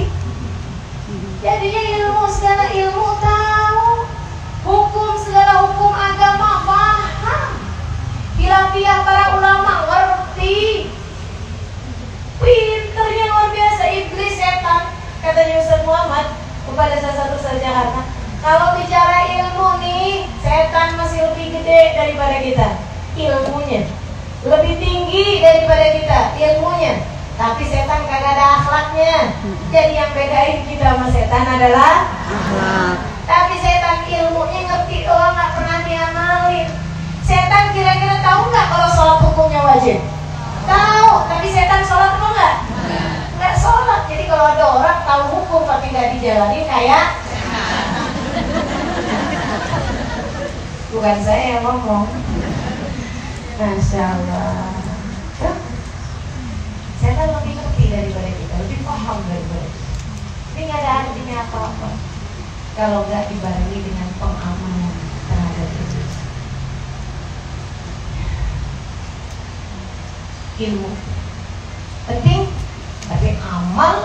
Jadinya 1.41 1.81
ilmu 1.97 2.25
segala 2.29 2.65
ilmu 2.69 3.07
tahu, 3.17 3.87
hukum 4.69 5.09
segala 5.17 5.65
hukum 5.65 5.89
agama 5.89 6.61
paham. 6.69 7.49
Pilah-pilah 8.37 8.99
para 9.01 9.25
ulama 9.41 9.73
ngerti. 9.89 10.87
Pinternya 12.37 13.25
luar 13.33 13.49
biasa 13.49 13.83
iblis 13.89 14.37
setan 14.37 14.93
katanya 15.19 15.59
Ustaz 15.59 15.81
Muhammad 15.83 16.31
kepada 16.63 16.95
salah 17.01 17.17
satu 17.25 17.35
Jakarta 17.59 18.19
kalau 18.39 18.79
bicara 18.79 19.27
ilmu 19.35 19.83
nih, 19.83 20.23
setan 20.39 20.95
masih 20.95 21.27
lebih 21.27 21.59
gede 21.59 21.81
daripada 21.91 22.39
kita. 22.39 22.67
Ilmunya. 23.19 23.83
Lebih 24.39 24.79
tinggi 24.79 25.43
daripada 25.43 25.99
kita, 25.99 26.19
ilmunya. 26.39 27.03
Tapi 27.35 27.59
setan 27.67 28.07
kagak 28.07 28.39
ada 28.39 28.63
akhlaknya. 28.63 29.35
Jadi 29.67 29.99
yang 29.99 30.15
bedain 30.15 30.63
kita 30.63 30.95
sama 30.95 31.11
setan 31.11 31.43
adalah 31.43 32.07
akhlak. 32.23 32.95
Tapi 33.27 33.59
setan 33.59 34.07
ilmunya 34.07 34.63
ngerti 34.63 35.03
doang, 35.03 35.35
nggak 35.35 35.51
pernah 35.59 35.79
diamalin. 35.83 36.71
Setan 37.19 37.75
kira-kira 37.75 38.23
tahu 38.23 38.47
nggak 38.47 38.67
kalau 38.71 38.89
sholat 38.95 39.17
hukumnya 39.27 39.59
wajib? 39.59 39.99
Tahu, 40.63 41.11
tapi 41.27 41.47
setan 41.51 41.83
sholat 41.83 42.15
apa 42.15 42.27
nggak? 42.31 42.55
Nggak 43.43 43.55
sholat. 43.59 44.07
Jadi 44.07 44.23
kalau 44.23 44.55
ada 44.55 44.65
orang 44.71 44.99
tahu 45.03 45.23
hukum 45.35 45.67
tapi 45.67 45.91
nggak 45.91 46.15
dijalani 46.15 46.63
kayak 46.63 47.05
bukan 50.95 51.17
saya 51.27 51.59
yang 51.59 51.63
ngomong 51.67 52.07
Masya 53.59 53.99
Allah 54.15 54.71
saya 56.95 57.11
kan 57.11 57.27
lebih 57.35 57.59
ngerti 57.59 57.85
daripada 57.91 58.31
kita 58.31 58.55
lebih 58.63 58.79
paham 58.87 59.19
daripada 59.27 59.67
kita. 59.67 59.91
Ini 60.55 60.61
nggak 60.63 60.79
ada 60.79 60.91
artinya 61.03 61.35
apa-apa. 61.43 61.89
Kalau 62.79 62.99
nggak 63.03 63.27
dibarengi 63.27 63.79
dengan 63.83 64.07
pengamanan 64.15 64.95
terhadap 65.27 65.69
itu. 65.75 66.01
Ilmu. 70.63 70.91
Penting 72.07 72.43
tapi 73.11 73.29
amal 73.43 73.95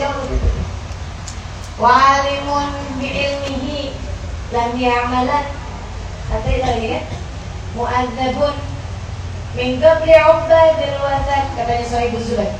jauh 0.00 0.16
lebih 0.24 0.40
penting. 0.40 0.70
Walimun 1.76 2.68
bi'ilmihi 2.96 3.92
lam 4.56 4.72
ya'malan. 4.72 5.44
Kata 6.32 6.48
itu 6.48 6.64
lagi 6.64 6.86
kan 6.96 7.04
mu'adzabun 7.76 8.71
min 9.52 9.76
qabli 9.80 10.16
ubadil 10.16 10.96
watan 11.04 11.44
katanya 11.52 11.84
Sahih 11.84 12.16
Zubair. 12.16 12.56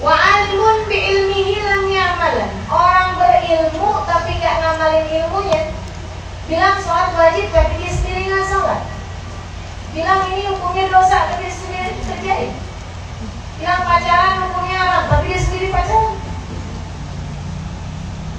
Wa 0.00 0.16
alimun 0.16 0.88
bi 0.88 0.98
ilmihi 0.98 1.60
lam 1.60 1.84
ya'malan. 1.84 2.50
Orang 2.72 3.20
berilmu 3.20 4.02
tapi 4.08 4.40
gak 4.40 4.56
ngamalin 4.64 5.06
ilmunya 5.06 5.62
bilang 6.48 6.76
sholat 6.80 7.14
wajib 7.14 7.48
tapi 7.54 7.80
dia 7.80 7.92
sendiri 7.92 8.28
nggak 8.28 8.44
sholat. 8.48 8.82
Bilang 9.92 10.26
ini 10.32 10.48
hukumnya 10.48 10.88
dosa 10.88 11.32
tapi 11.32 11.44
dia 11.44 11.54
sendiri 11.54 11.92
kerjain. 12.08 12.52
Bilang 13.60 13.84
pacaran 13.84 14.48
hukumnya 14.48 14.76
haram 14.80 15.02
tapi 15.12 15.24
dia 15.32 15.40
sendiri 15.40 15.68
pacaran. 15.70 16.16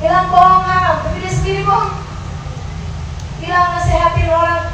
Bilang 0.02 0.28
bohong 0.34 0.66
haram 0.68 0.96
tapi 1.06 1.18
dia 1.22 1.32
sendiri 1.32 1.62
bohong. 1.64 1.94
Bilang 3.40 3.68
nasehatin 3.78 4.30
orang 4.34 4.73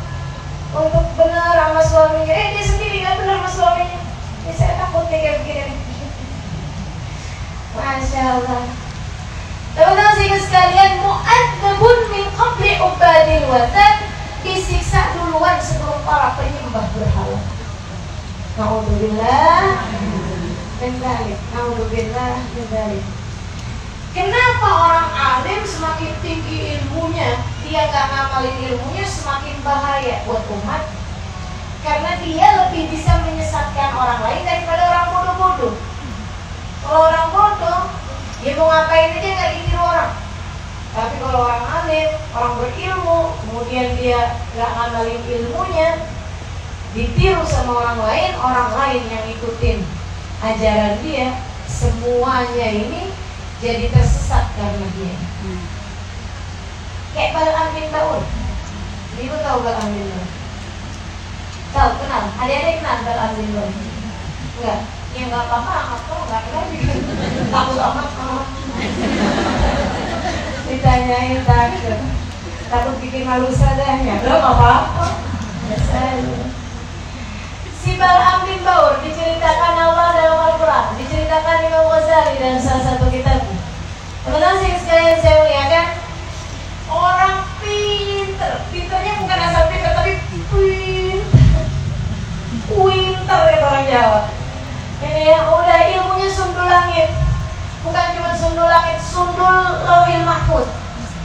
untuk 0.69 1.05
benar 1.17 1.57
sama 1.57 1.81
suaminya. 1.81 2.33
Eh 2.33 2.47
dia 2.53 2.65
sendiri 2.65 2.97
nggak 3.01 3.17
benar 3.23 3.35
sama 3.41 3.49
suaminya. 3.49 3.99
Ya 4.45 4.53
saya 4.53 4.73
takut 4.77 5.05
nih 5.09 5.19
kayak 5.21 5.37
begini. 5.41 5.73
Masya 7.77 8.21
Allah. 8.37 8.63
Teman-teman 9.77 10.17
sehingga 10.17 10.39
sekalian 10.41 10.91
Mu'adzabun 11.05 11.97
min 12.09 12.25
qabli 12.33 12.71
ubadil 12.81 13.45
watan 13.53 13.95
Disiksa 14.41 15.13
duluan 15.13 15.61
sebelum 15.61 16.01
para 16.03 16.33
penyembah 16.35 16.89
berhala. 16.95 17.39
Na'udzubillah 18.59 19.63
Dan 20.83 20.93
dalik 20.99 21.39
Na'udzubillah 21.55 22.33
Dan 22.55 22.67
dalik 22.67 23.05
Kenapa 24.09 24.67
orang 24.67 25.09
alim 25.13 25.61
semakin 25.63 26.11
tinggi 26.25 26.75
ilmunya 26.75 27.39
Dia 27.69 27.85
gak 27.93 28.09
ngamalin 28.09 28.57
ilmunya 28.65 29.05
semakin 29.05 29.61
bahaya 29.61 30.25
buat 30.25 30.41
umat. 30.49 30.89
Karena 31.85 32.17
dia 32.17 32.47
lebih 32.65 32.89
bisa 32.89 33.21
menyesatkan 33.21 33.93
orang 33.93 34.25
lain 34.25 34.41
daripada 34.41 34.89
orang 34.89 35.07
bodoh-bodoh. 35.13 35.75
Kalau 36.81 37.01
orang 37.13 37.29
bodoh 37.29 37.81
Dia 38.41 38.57
mau 38.57 38.73
ngapain 38.73 39.13
aja 39.13 39.29
gak 39.37 39.51
ditiru 39.53 39.83
orang. 39.85 40.11
Tapi 40.89 41.15
kalau 41.21 41.39
orang 41.45 41.65
alim, 41.69 42.09
orang 42.33 42.53
berilmu 42.57 43.19
Kemudian 43.45 43.87
dia 44.01 44.41
gak 44.57 44.71
ngamalin 44.73 45.21
ilmunya 45.21 45.89
Ditiru 46.97 47.45
sama 47.45 47.77
orang 47.77 47.99
lain 48.01 48.31
Orang 48.41 48.73
lain 48.73 49.03
yang 49.05 49.25
ikutin 49.29 49.85
ajaran 50.41 50.97
dia 51.05 51.37
Semuanya 51.69 52.67
ini 52.73 53.13
jadi 53.59 53.91
tersesat 53.91 54.55
karena 54.55 54.87
dia. 54.95 55.28
Kayak 57.13 57.33
Balaam 57.33 57.67
bin 57.73 57.87
Baur. 57.89 58.21
Ibu 59.19 59.35
tahu 59.41 59.57
Balaam 59.65 59.89
bin 59.91 60.05
Baur? 60.13 60.27
Tahu, 61.69 61.91
kenal? 62.01 62.23
Ada-ada 62.37 62.71
kenal 62.77 62.97
Balaam 63.01 63.31
bin 63.37 63.49
Baur? 63.57 63.73
Enggak? 64.59 64.79
Ya 65.09 65.21
enggak 65.25 65.43
apa-apa, 65.49 65.73
apa 65.97 66.13
enggak 66.21 66.41
kenal 66.45 66.63
juga. 66.69 66.93
Takut 67.49 67.77
amat 67.81 68.07
sama. 68.13 68.41
Ditanyain 70.69 71.41
takut. 71.49 71.99
Takut 72.69 72.95
bikin 73.01 73.25
malu 73.25 73.49
sadahnya. 73.49 74.21
Belum 74.21 74.43
apa-apa. 74.45 75.07
Biasa 75.65 75.97
aja. 75.97 76.37
Si 77.79 77.97
Bal'am 77.97 78.45
bin 78.45 78.61
Baur 78.61 79.01
diceritakan 79.01 79.73
Allah 79.79 80.11
dalam 80.11 80.39
Al-Quran 80.51 80.99
Diceritakan 80.99 81.63
Imam 81.63 81.87
Ghazali 81.87 82.35
dalam 82.35 82.59
salah 82.59 82.83
satu 82.83 83.07
kitab 83.07 83.39
Teman-teman 84.27 84.75
sekalian 84.75 85.15
saya 85.23 85.35
muliakan 85.39 85.98
Pinternya 88.89 89.21
bukan 89.21 89.37
asal 89.37 89.69
pinter 89.69 89.93
tapi 89.93 90.17
pinter 92.73 93.41
ya 93.53 93.57
orang 93.61 93.85
Jawa. 93.85 94.21
Ini 95.05 95.21
ya 95.29 95.45
udah 95.45 95.79
ilmunya 95.93 96.25
sundul 96.33 96.65
langit. 96.65 97.13
Bukan 97.85 98.05
cuma 98.17 98.33
sundul 98.33 98.65
langit 98.65 98.97
Sundul 98.97 99.85
lawil 99.85 100.25
mahfud. 100.25 100.65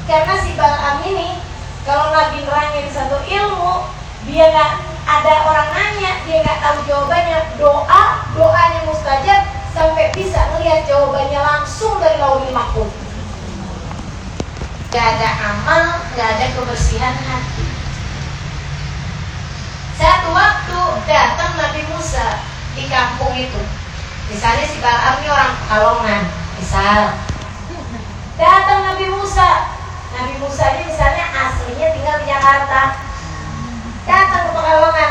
Karena 0.05 0.37
si 0.45 0.53
Bal'am 0.61 1.09
ini 1.09 1.41
Kalau 1.89 2.13
lagi 2.13 2.45
nerangin 2.45 2.85
satu 2.93 3.17
ilmu 3.25 3.89
Dia 4.29 4.53
nggak 4.53 4.73
ada 5.09 5.35
orang 5.49 5.69
nanya 5.73 6.21
dia 6.29 6.45
nggak 6.45 6.61
tahu 6.61 6.85
jawabannya. 6.85 7.49
Doa 7.57 8.29
doanya 8.37 8.81
mustajab 8.85 9.41
sampai 9.73 10.13
bisa 10.13 10.53
melihat 10.53 10.85
jawabannya 10.85 11.41
langsung 11.41 11.97
dari 11.97 12.21
lauhil 12.21 12.53
mahfuz 12.53 13.04
Gak 14.95 15.19
ada 15.19 15.31
amal, 15.43 16.07
gak 16.15 16.39
ada 16.39 16.55
kebersihan 16.55 17.19
hati. 17.19 17.67
Satu 19.99 20.31
waktu 20.31 20.79
datang 21.11 21.59
Nabi 21.59 21.83
Musa 21.91 22.39
di 22.79 22.87
kampung 22.87 23.35
itu. 23.35 23.59
Misalnya 24.31 24.63
si 24.71 24.79
Balaam 24.79 25.19
ini 25.19 25.35
orang 25.35 25.59
Pekalongan, 25.67 26.23
misal. 26.63 27.01
Datang 28.39 28.87
Nabi 28.87 29.11
Musa. 29.11 29.67
Nabi 30.15 30.39
Musa 30.39 30.63
ini 30.79 30.87
misalnya 30.87 31.27
aslinya 31.43 31.89
tinggal 31.91 32.17
di 32.23 32.31
Jakarta. 32.31 32.95
Datang 34.07 34.43
ke 34.47 34.51
Pekalongan. 34.55 35.11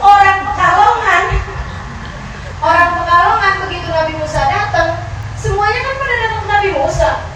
Orang 0.00 0.38
Pekalongan. 0.40 1.24
Orang 2.64 2.90
Pekalongan 2.96 3.54
begitu 3.60 3.92
Nabi 3.92 4.16
Musa 4.16 4.40
datang, 4.48 5.04
semuanya 5.36 5.84
kan 5.84 5.94
pada 6.00 6.14
datang 6.16 6.40
ke 6.40 6.48
Nabi 6.48 6.70
Musa. 6.80 7.35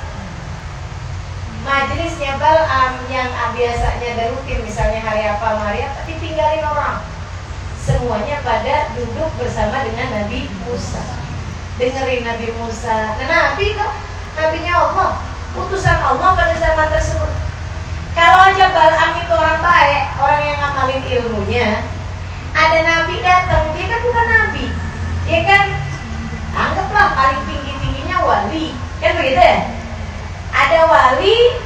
Majelisnya 1.61 2.40
Balaam 2.40 3.04
yang 3.12 3.28
biasanya 3.52 4.16
ada 4.16 4.32
rutin 4.32 4.64
misalnya 4.64 5.04
hari 5.04 5.28
apa 5.28 5.61
hari 5.61 5.84
apa 5.84 6.08
ditinggalin 6.08 6.64
orang. 6.64 7.04
Semuanya 7.76 8.40
pada 8.40 8.96
duduk 8.96 9.28
bersama 9.36 9.84
dengan 9.84 10.08
Nabi 10.08 10.48
Musa. 10.64 11.04
Dengerin 11.76 12.24
Nabi 12.24 12.48
Musa. 12.56 13.12
Nah 13.20 13.26
Nabi 13.28 13.76
kok 13.76 13.92
Nabinya 14.40 14.72
Allah. 14.72 15.11
Utusan 15.52 15.98
Allah 16.00 16.32
pada 16.32 16.54
zaman 16.56 16.88
tersebut. 16.96 17.32
Kalau 18.16 18.40
aja 18.48 18.66
Balaam 18.72 19.20
itu 19.20 19.32
orang 19.36 19.61
baik 19.61 20.02
orang 20.16 20.42
yang 20.42 20.58
ngamalin 20.64 21.02
ilmunya 21.04 21.68
ada 22.56 22.78
Nabi 22.82 23.14
datang 23.20 23.76
dia 23.76 23.84
kan 23.84 24.00
bukan 24.00 24.26
Nabi. 24.32 24.64
Dia 25.28 25.40
kan 25.44 25.64
anggaplah 26.56 27.08
paling 27.12 27.42
tinggi-tingginya 27.44 28.16
wali. 28.24 28.72
Kan 29.04 29.12
begitu 29.20 29.40
ya 29.44 29.80
ada 30.51 30.80
wali 30.90 31.59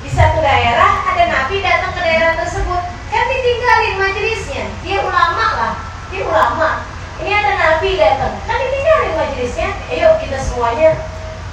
di 0.00 0.10
satu 0.10 0.42
daerah, 0.42 1.06
ada 1.06 1.24
nabi 1.30 1.62
datang 1.62 1.94
ke 1.94 2.00
daerah 2.02 2.34
tersebut, 2.40 2.82
kan 3.12 3.24
ditinggalin 3.30 3.94
majelisnya. 4.00 4.64
Dia 4.82 4.98
ulama 5.06 5.46
lah, 5.54 5.74
dia 6.10 6.22
ulama. 6.26 6.88
Ini 7.20 7.30
ada 7.30 7.52
nabi 7.54 8.00
datang, 8.00 8.34
kan 8.48 8.56
ditinggalin 8.58 9.14
majelisnya. 9.14 9.70
Ayo 9.92 10.18
kita 10.18 10.38
semuanya 10.40 10.96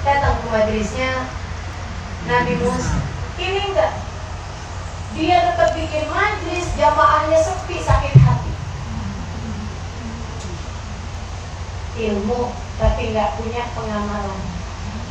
datang 0.02 0.40
ke 0.40 0.46
majelisnya 0.48 1.10
Nabi 2.24 2.54
Musa. 2.60 2.98
Ini 3.38 3.60
enggak. 3.72 3.92
Dia 5.16 5.36
tetap 5.50 5.76
bikin 5.76 6.08
majelis, 6.08 6.68
jamaahnya 6.76 7.38
sepi, 7.40 7.76
sakit 7.80 8.14
hati. 8.22 8.52
Ilmu, 11.98 12.54
tapi 12.78 13.02
nggak 13.10 13.34
punya 13.36 13.62
pengamalan 13.74 14.47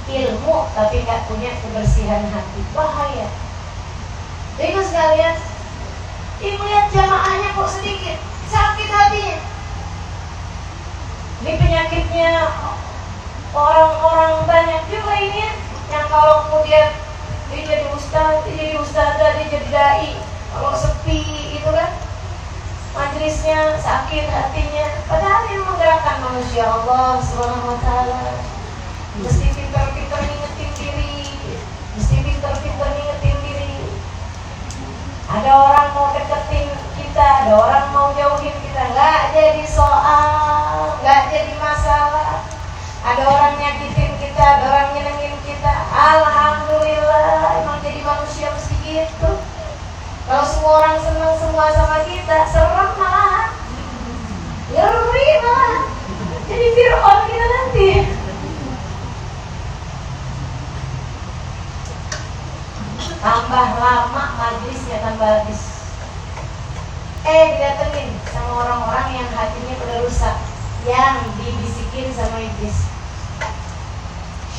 ilmu 0.08 0.72
tapi 0.72 1.04
nggak 1.04 1.28
punya 1.28 1.52
kebersihan 1.60 2.24
hati. 2.32 2.62
Bahaya. 2.72 3.28
Jadi 4.58 4.74
sekalian 4.82 5.36
ini 6.42 6.56
melihat 6.58 6.88
jamaahnya 6.90 7.54
kok 7.54 7.70
sedikit 7.70 8.18
sakit 8.48 8.90
hatinya. 8.90 9.38
Ini 11.44 11.52
penyakitnya 11.60 12.32
orang-orang 13.54 14.34
banyak 14.50 14.82
juga 14.90 15.14
ini 15.22 15.46
ya 15.46 15.52
yang 15.88 16.06
kalau 16.12 16.50
kemudian 16.50 16.92
dia 17.48 17.62
jadi 17.64 17.86
ustaz, 17.96 18.44
dia 18.44 18.54
jadi 18.60 18.76
ustazah, 18.82 19.30
dia 19.40 19.48
jadi 19.48 19.68
dai 19.72 20.12
kalau 20.52 20.74
sepi 20.76 21.22
itu 21.56 21.70
kan 21.70 21.96
majelisnya 22.98 23.78
sakit 23.78 24.26
hatinya. 24.26 24.88
Padahal 25.06 25.46
yang 25.54 25.64
menggerakkan 25.64 26.18
manusia 26.26 26.66
Allah 26.66 27.22
subhanahu 27.22 27.78
wa 27.78 27.80
ta'ala. 27.80 28.42
Mesti 29.22 29.57
ada 35.38 35.54
orang 35.54 35.90
mau 35.94 36.10
deketin 36.18 36.66
kita 36.98 37.22
ada 37.22 37.54
orang 37.62 37.86
mau 37.94 38.10
jauhin 38.18 38.58
kita. 38.58 38.82
Nggak 38.90 39.38
jadi 39.38 39.64
soal 39.70 40.98
nggak 41.06 41.30
jadi 41.30 41.54
masalah. 41.62 42.42
Ada 43.06 43.22
orang 43.22 43.54
nyakitin 43.62 44.18
kita 44.18 44.42
ada 44.42 44.66
orang 44.66 44.90
nyenengin 44.98 45.38
kita. 45.46 45.74
Alhamdulillah 45.94 47.62
emang 47.62 47.78
jadi 47.86 48.02
manusia 48.02 48.50
mesti 48.50 48.76
gitu. 48.82 49.32
Kalau 50.26 50.44
semua 50.44 50.74
orang 50.82 50.98
senang 51.06 51.38
semua 51.38 51.70
sama 51.70 52.02
kita 52.02 52.38
serem 52.50 52.90
malah. 52.98 53.54
Ngeri 54.74 55.30
malah. 55.46 55.86
Jadi 56.50 56.68
Fir'aun 56.74 57.20
kita 57.30 57.46
nanti 57.46 57.90
tambah 63.28 63.70
lama 63.76 64.24
majlisnya 64.40 65.04
tambah 65.04 65.44
habis 65.44 65.84
eh 67.28 67.60
didatengin 67.60 68.16
sama 68.32 68.64
orang-orang 68.64 69.20
yang 69.20 69.30
hatinya 69.36 69.76
udah 69.84 70.00
rusak 70.08 70.36
yang 70.88 71.28
dibisikin 71.36 72.08
sama 72.16 72.40
iblis. 72.40 72.88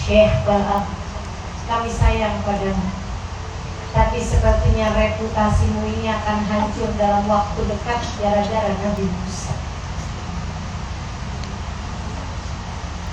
Syekh 0.04 0.44
Balab 0.44 0.84
kami 1.64 1.88
sayang 1.88 2.44
padamu. 2.44 2.92
Tapi 3.96 4.20
sepertinya 4.20 4.92
reputasimu 4.92 5.88
ini 5.88 6.12
akan 6.12 6.38
hancur 6.44 6.92
dalam 7.00 7.24
waktu 7.24 7.64
dekat 7.72 8.04
gara-gara 8.20 8.72
Nabi 8.84 9.08
Musa. 9.08 9.56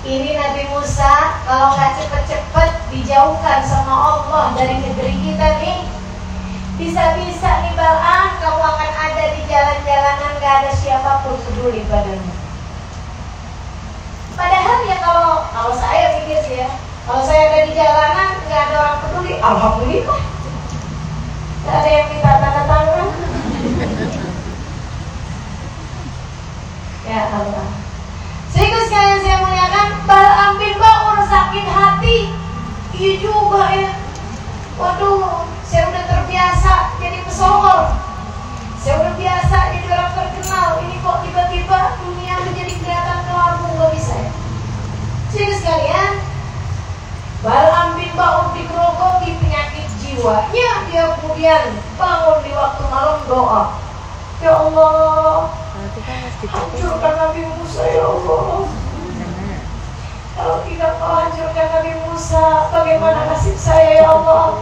Ini 0.04 0.36
Nabi 0.36 0.62
Musa 0.68 1.40
kalau 1.48 1.72
nggak 1.80 1.96
cepet-cepet 1.96 2.72
dijauhkan 2.92 3.60
sama 3.66 3.94
Allah 3.94 4.54
dari 4.54 4.80
negeri 4.80 5.14
kita 5.22 5.48
nih. 5.62 5.78
Bisa-bisa 6.76 7.64
nih 7.64 7.72
Balam 7.72 8.36
kamu 8.36 8.60
akan 8.60 8.90
ada 8.92 9.24
di 9.32 9.42
jalan-jalanan 9.48 10.32
gak 10.42 10.54
ada 10.60 10.72
siapa 10.76 11.24
pun 11.24 11.40
peduli 11.40 11.88
padamu 11.88 12.46
padahal 14.36 14.84
ya 14.84 14.96
kalau 15.00 15.48
kalau 15.48 15.72
saya 15.72 16.20
pikir 16.20 16.38
sih 16.44 16.60
ya 16.60 16.68
kalau 17.08 17.24
saya 17.24 17.48
ada 17.48 17.58
di 17.64 17.72
jalanan 17.72 18.30
nggak 18.44 18.62
ada 18.68 18.76
orang 18.76 18.98
peduli 19.00 19.32
Alhamdulillah. 19.40 20.20
Gak 21.66 21.76
ada 21.82 21.90
yang 21.90 22.06
minta 22.10 22.32
tanda 22.38 22.62
tangan. 22.66 23.08
Ya 27.06 27.20
Allah. 27.30 27.68
Sehingga 28.50 28.80
sekalian 28.86 29.18
saya 29.22 29.36
muliakan 29.42 29.88
Balam 30.06 30.52
bin 30.58 30.74
Ba'ur 30.78 31.18
sakit 31.26 31.66
hati 31.70 32.18
Iya 32.96 33.12
juga 33.20 33.64
ya. 33.76 33.92
Waduh 34.80 35.44
saya 35.68 35.92
udah 35.92 36.04
terbiasa 36.08 36.96
jadi 36.96 37.18
pesohor. 37.28 37.92
Saya 38.80 38.94
udah 39.04 39.14
biasa 39.20 39.56
jadi 39.76 39.86
orang 39.92 40.12
terkenal. 40.16 40.68
Ini 40.80 40.96
kok 41.04 41.20
tiba-tiba 41.28 41.78
dunia 42.00 42.34
menjadi 42.40 42.72
kelihatan 42.80 43.18
kelabu 43.28 43.68
Gak 43.76 43.90
bisa 43.92 44.14
ya? 44.16 44.30
Sehingga 45.28 45.56
sekalian 45.60 46.12
Balam 47.44 48.00
bin 48.00 48.10
Ba'ur 48.16 48.56
digerogoki 48.56 49.36
penyakit 49.44 49.86
jiwanya. 50.00 50.68
Dia 50.88 51.04
kemudian 51.20 51.76
bangun 52.00 52.40
di 52.40 52.50
waktu 52.56 52.82
malam 52.88 53.20
doa. 53.28 53.76
Ya 54.40 54.52
Allah 54.56 55.52
kan 55.96 56.20
Hancurkan 56.48 57.14
Nabi 57.16 57.40
Musa 57.44 57.84
ya 57.88 58.04
Allah 58.08 58.68
Kalau 60.36 60.60
tidak 60.68 61.00
kau 61.00 61.16
hancurkan 61.16 61.66
Nabi 61.72 61.92
Musa 62.04 62.68
Bagaimana 62.68 63.24
nasib 63.32 63.56
saya 63.56 64.04
ya 64.04 64.06
Allah? 64.12 64.60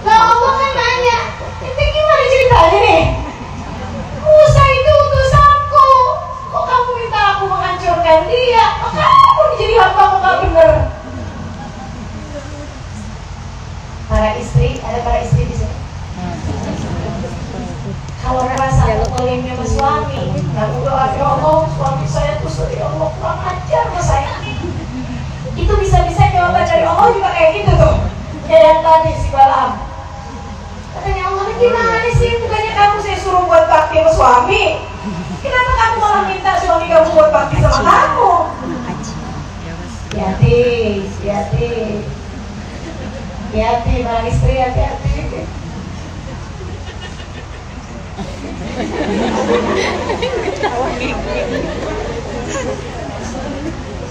Nah 0.00 0.18
Allah 0.32 0.52
kan 0.56 0.72
nanya 0.72 1.18
Itu 1.60 1.82
gimana 1.84 2.24
ceritanya 2.32 2.78
nih? 2.80 3.04
Musa 4.26 4.64
itu 4.74 4.92
utusanku. 5.06 5.90
Kok 6.50 6.64
kamu 6.66 6.90
minta 6.98 7.20
aku 7.36 7.44
menghancurkan 7.46 8.18
dia? 8.26 8.64
Kok 8.82 8.92
kamu 8.92 9.54
jadi 9.60 9.74
hamba 9.78 10.02
kok 10.02 10.18
gak 10.20 10.36
bener? 10.42 10.70
Para 14.06 14.28
istri, 14.38 14.78
ada 14.82 14.98
para 15.02 15.18
istri 15.22 15.42
di 15.50 15.54
sini. 15.54 15.76
Kalau 18.22 18.42
merasa 18.42 18.90
kekolimnya 18.90 19.54
sama 19.54 19.66
suami 19.70 20.22
dan 20.50 20.68
udah 20.82 21.14
ya 21.14 21.24
Allah 21.38 21.70
suami 21.70 22.06
saya 22.10 22.42
tuh 22.42 22.50
sorry 22.50 22.82
Allah 22.82 23.14
kurang 23.14 23.38
ajar 23.38 23.86
sama 23.86 24.02
saya 24.02 24.34
itu 25.66 25.74
bisa-bisa 25.82 26.22
jawaban 26.30 26.62
dari 26.62 26.86
Allah 26.86 27.10
juga 27.10 27.34
kayak 27.34 27.50
gitu 27.58 27.72
tuh. 27.74 27.96
Ya 28.46 28.58
yang 28.62 28.80
tadi 28.86 29.10
si 29.18 29.28
Balam 29.34 29.86
katanya 31.06 31.28
Allah 31.30 31.46
gimana 31.54 32.08
sih? 32.14 32.38
Bukannya 32.42 32.72
kamu 32.74 32.96
saya 33.02 33.18
suruh 33.18 33.44
buat 33.46 33.66
bakti 33.70 33.98
sama 33.98 34.10
suami? 34.10 34.82
Kenapa 35.42 35.72
kamu 35.74 35.96
malah 36.02 36.22
minta 36.26 36.52
suami 36.58 36.86
kamu 36.90 37.14
buat 37.14 37.30
bakti 37.30 37.56
sama 37.62 37.78
kamu? 37.82 38.30
Hati-hati. 40.14 40.62
Hati-hati. 41.06 41.70
Hati-hati 43.54 43.94
para 44.02 44.26
istri 44.26 44.54
hati-hati 44.58 45.14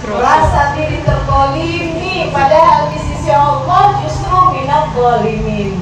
Rasa 0.05 0.77
diri 0.77 1.01
terkolimi 1.01 2.29
padahal 2.29 2.93
di 2.93 2.99
sisi 3.01 3.33
Allah 3.33 3.97
justru 4.05 4.53
minat 4.53 4.93
zalimin 4.93 5.81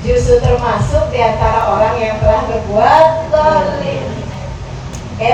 Justru 0.00 0.40
termasuk 0.40 1.12
di 1.12 1.20
antara 1.20 1.68
orang 1.68 1.96
yang 2.00 2.16
telah 2.22 2.42
berbuat 2.48 3.28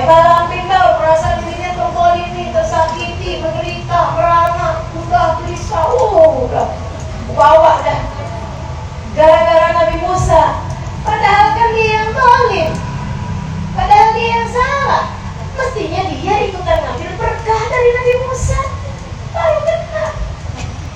Balaam 0.05 0.53
bin 0.53 0.69
Baur 0.69 1.01
merasa 1.01 1.41
dirinya 1.41 1.73
terbolimi, 1.73 2.53
tersakiti, 2.53 3.41
menderita, 3.41 4.13
merana, 4.13 4.85
udah 4.93 5.41
gelisah, 5.41 5.81
uh, 5.81 6.45
udah. 6.45 6.69
Bawa 7.33 7.81
dah. 7.81 8.05
Gara-gara 9.17 9.73
Nabi 9.73 9.97
Musa. 10.05 10.61
Padahal 11.01 11.57
kan 11.57 11.69
dia 11.73 11.89
yang 11.89 12.09
zalim, 12.13 12.71
padahal 13.73 14.09
dia 14.13 14.29
yang 14.29 14.47
salah. 14.53 15.05
Mestinya 15.55 16.01
dia 16.11 16.35
ikutan 16.51 16.77
ngambil 16.83 17.11
berkah 17.15 17.61
dari 17.71 17.89
Nabi 17.95 18.13
Musa. 18.27 18.61
Baru 19.31 19.59
kena. 19.63 20.05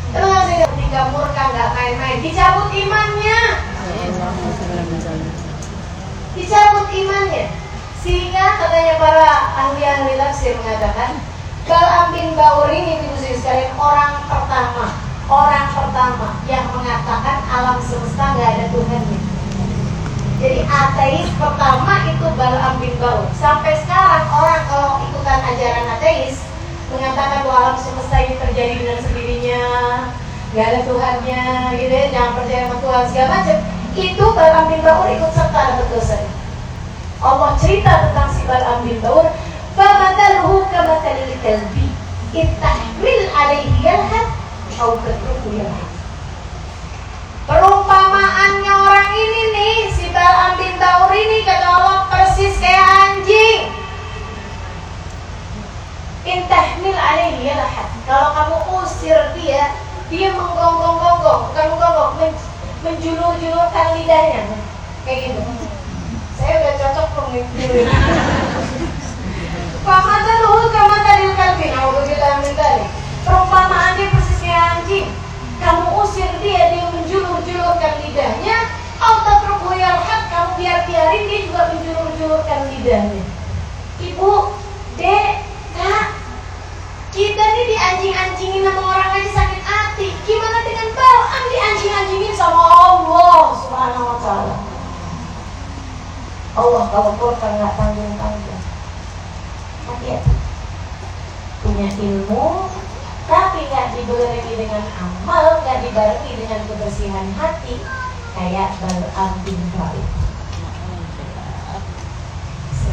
Terus 0.09 0.47
ketika 0.67 1.01
murka 1.15 1.43
nggak 1.55 1.69
main-main, 1.75 2.19
dicabut 2.19 2.69
imannya, 2.73 3.41
dicabut 6.35 6.87
imannya. 6.91 7.45
Sehingga 7.99 8.55
katanya 8.55 8.95
para 8.95 9.31
ahli-ahli 9.59 10.15
tafsir 10.15 10.55
mengatakan 10.55 11.19
Balaam 11.67 12.15
bin 12.15 12.31
Baur 12.31 12.71
ini 12.71 13.03
ibu 13.03 13.11
sekalian 13.19 13.75
orang 13.75 14.23
pertama 14.23 14.95
Orang 15.27 15.67
pertama 15.75 16.41
yang 16.47 16.65
mengatakan 16.73 17.43
alam 17.45 17.77
semesta 17.83 18.33
nggak 18.33 18.49
ada 18.55 18.65
Tuhannya 18.71 19.18
Jadi 20.42 20.60
ateis 20.66 21.28
pertama 21.38 22.04
itu 22.10 22.26
Balaam 22.36 22.76
bin 22.82 22.94
Baur 23.00 23.26
Sampai 23.38 23.78
sekarang 23.80 24.26
orang 24.28 24.62
kalau 24.66 25.00
ikutan 25.06 25.40
ajaran 25.40 25.86
ateis 25.98 26.42
Mengatakan 26.92 27.46
bahwa 27.48 27.58
alam 27.72 27.76
semesta 27.78 28.16
ini 28.20 28.34
terjadi 28.38 28.74
dengan 28.78 28.98
sendirinya 29.02 29.62
nggak 30.54 30.66
ada 30.70 30.80
Tuhannya 30.86 31.42
gitu 31.80 31.94
ya 31.94 32.06
Jangan 32.12 32.32
percaya 32.38 32.62
sama 32.66 32.76
Tuhan 32.78 33.04
segala 33.10 33.28
macam 33.30 33.58
Itu 33.94 34.24
Balaam 34.34 34.64
bin 34.70 34.80
Baur 34.84 35.06
ikut 35.10 35.30
serta 35.32 35.60
dapat 35.74 35.86
dosanya 35.90 36.32
Allah 37.24 37.56
cerita 37.56 37.88
tentang 38.04 38.28
si 38.36 38.44
Bal'am 38.44 38.84
bin 38.84 39.00
Baur 39.00 39.32
فَمَثَلُهُ 39.74 40.46
كَمَثَلِ 40.70 41.16
الْكَلْبِ 41.26 41.74
إِنْ 42.36 42.48
تَحْمِلْ 42.62 43.18
عَلَيْهِ 43.34 43.72
يَلْهَثْ 43.82 44.28
أَوْ 44.78 44.90
تَتْرُكْهُ 45.02 45.44
يَلْهَثْ 45.50 45.90
Perumpamaannya 47.44 48.72
orang 48.72 49.10
ini 49.12 49.42
nih, 49.50 49.78
si 50.09 50.17
Bal'am 50.17 50.57
bin 50.57 50.73
Baur 50.81 51.13
ini 51.13 51.45
kata 51.45 51.69
Allah 51.69 52.09
persis 52.09 52.57
kayak 52.57 52.81
anjing. 52.81 53.69
In 56.25 56.49
tahmil 56.49 56.97
alaihi 56.97 57.45
yalhad. 57.45 57.93
Kalau 58.09 58.33
kamu 58.33 58.57
usir 58.81 59.21
dia, 59.37 59.69
dia 60.09 60.33
menggonggong-gonggong, 60.33 61.53
bukan 61.53 61.65
menggonggong, 61.77 62.13
men 62.17 62.33
menjulur-julurkan 62.81 64.01
lidahnya. 64.01 64.49
Kayak 65.05 65.29
gitu. 65.29 65.41
Saya 66.41 66.57
udah 66.57 66.73
cocok 66.73 67.07
pemimpin. 67.13 67.69
Famadaluhu 69.85 70.73
kama 70.73 70.97
dalil 71.05 71.37
kalbi. 71.37 71.69
Nauzubillah 71.69 72.33
min 72.41 72.57
dzalik. 72.57 72.89
Perumpamaannya 73.29 74.09
persis 74.09 74.41
kayak 74.41 74.81
anjing. 74.81 75.07
Kamu 75.61 76.01
usir 76.01 76.33
dia, 76.41 76.73
dia 76.73 76.85
menjulur-julurkan 76.97 77.93
lidahnya. 78.01 78.57
Auta 78.99 79.39
yalhad, 79.79 80.21
kamu 80.27 80.49
biar-biarin 80.59 81.23
dia 81.25 81.39
juga 81.47 81.61
menjulur-julurkan 81.71 82.59
lidahnya. 82.79 83.23
Ibu, 83.99 84.31
dek, 84.95 85.43
kak, 85.75 86.07
kita 87.11 87.43
nih 87.43 87.65
dianjing-anjingin 87.75 88.63
sama 88.63 88.81
orang 88.95 89.11
aja 89.19 89.29
sakit 89.35 89.63
hati. 89.67 90.07
Gimana 90.23 90.63
dengan 90.63 90.87
Bal'am 90.95 91.43
dianjing-anjingin 91.51 92.35
sama 92.39 92.63
Allah 92.63 93.43
Subhanahu 93.59 94.07
wa 94.15 94.17
taala? 94.23 94.55
Allah 96.59 96.83
kalau 96.91 97.11
Quran 97.15 97.51
nggak 97.55 97.73
tanggung-tanggung 97.79 98.63
hati-hati 99.87 100.33
punya 101.63 101.87
ilmu 101.87 102.67
tapi 103.29 103.59
nggak 103.69 103.87
dibarengi 103.95 104.53
dengan 104.57 104.83
amal 104.99 105.63
nggak 105.63 105.87
dibarengi 105.87 106.31
dengan 106.35 106.59
kebersihan 106.67 107.27
hati 107.37 107.79
kayak 108.35 108.75
Bal'am 108.81 109.31
bin 109.47 109.59
Baur 109.71 110.18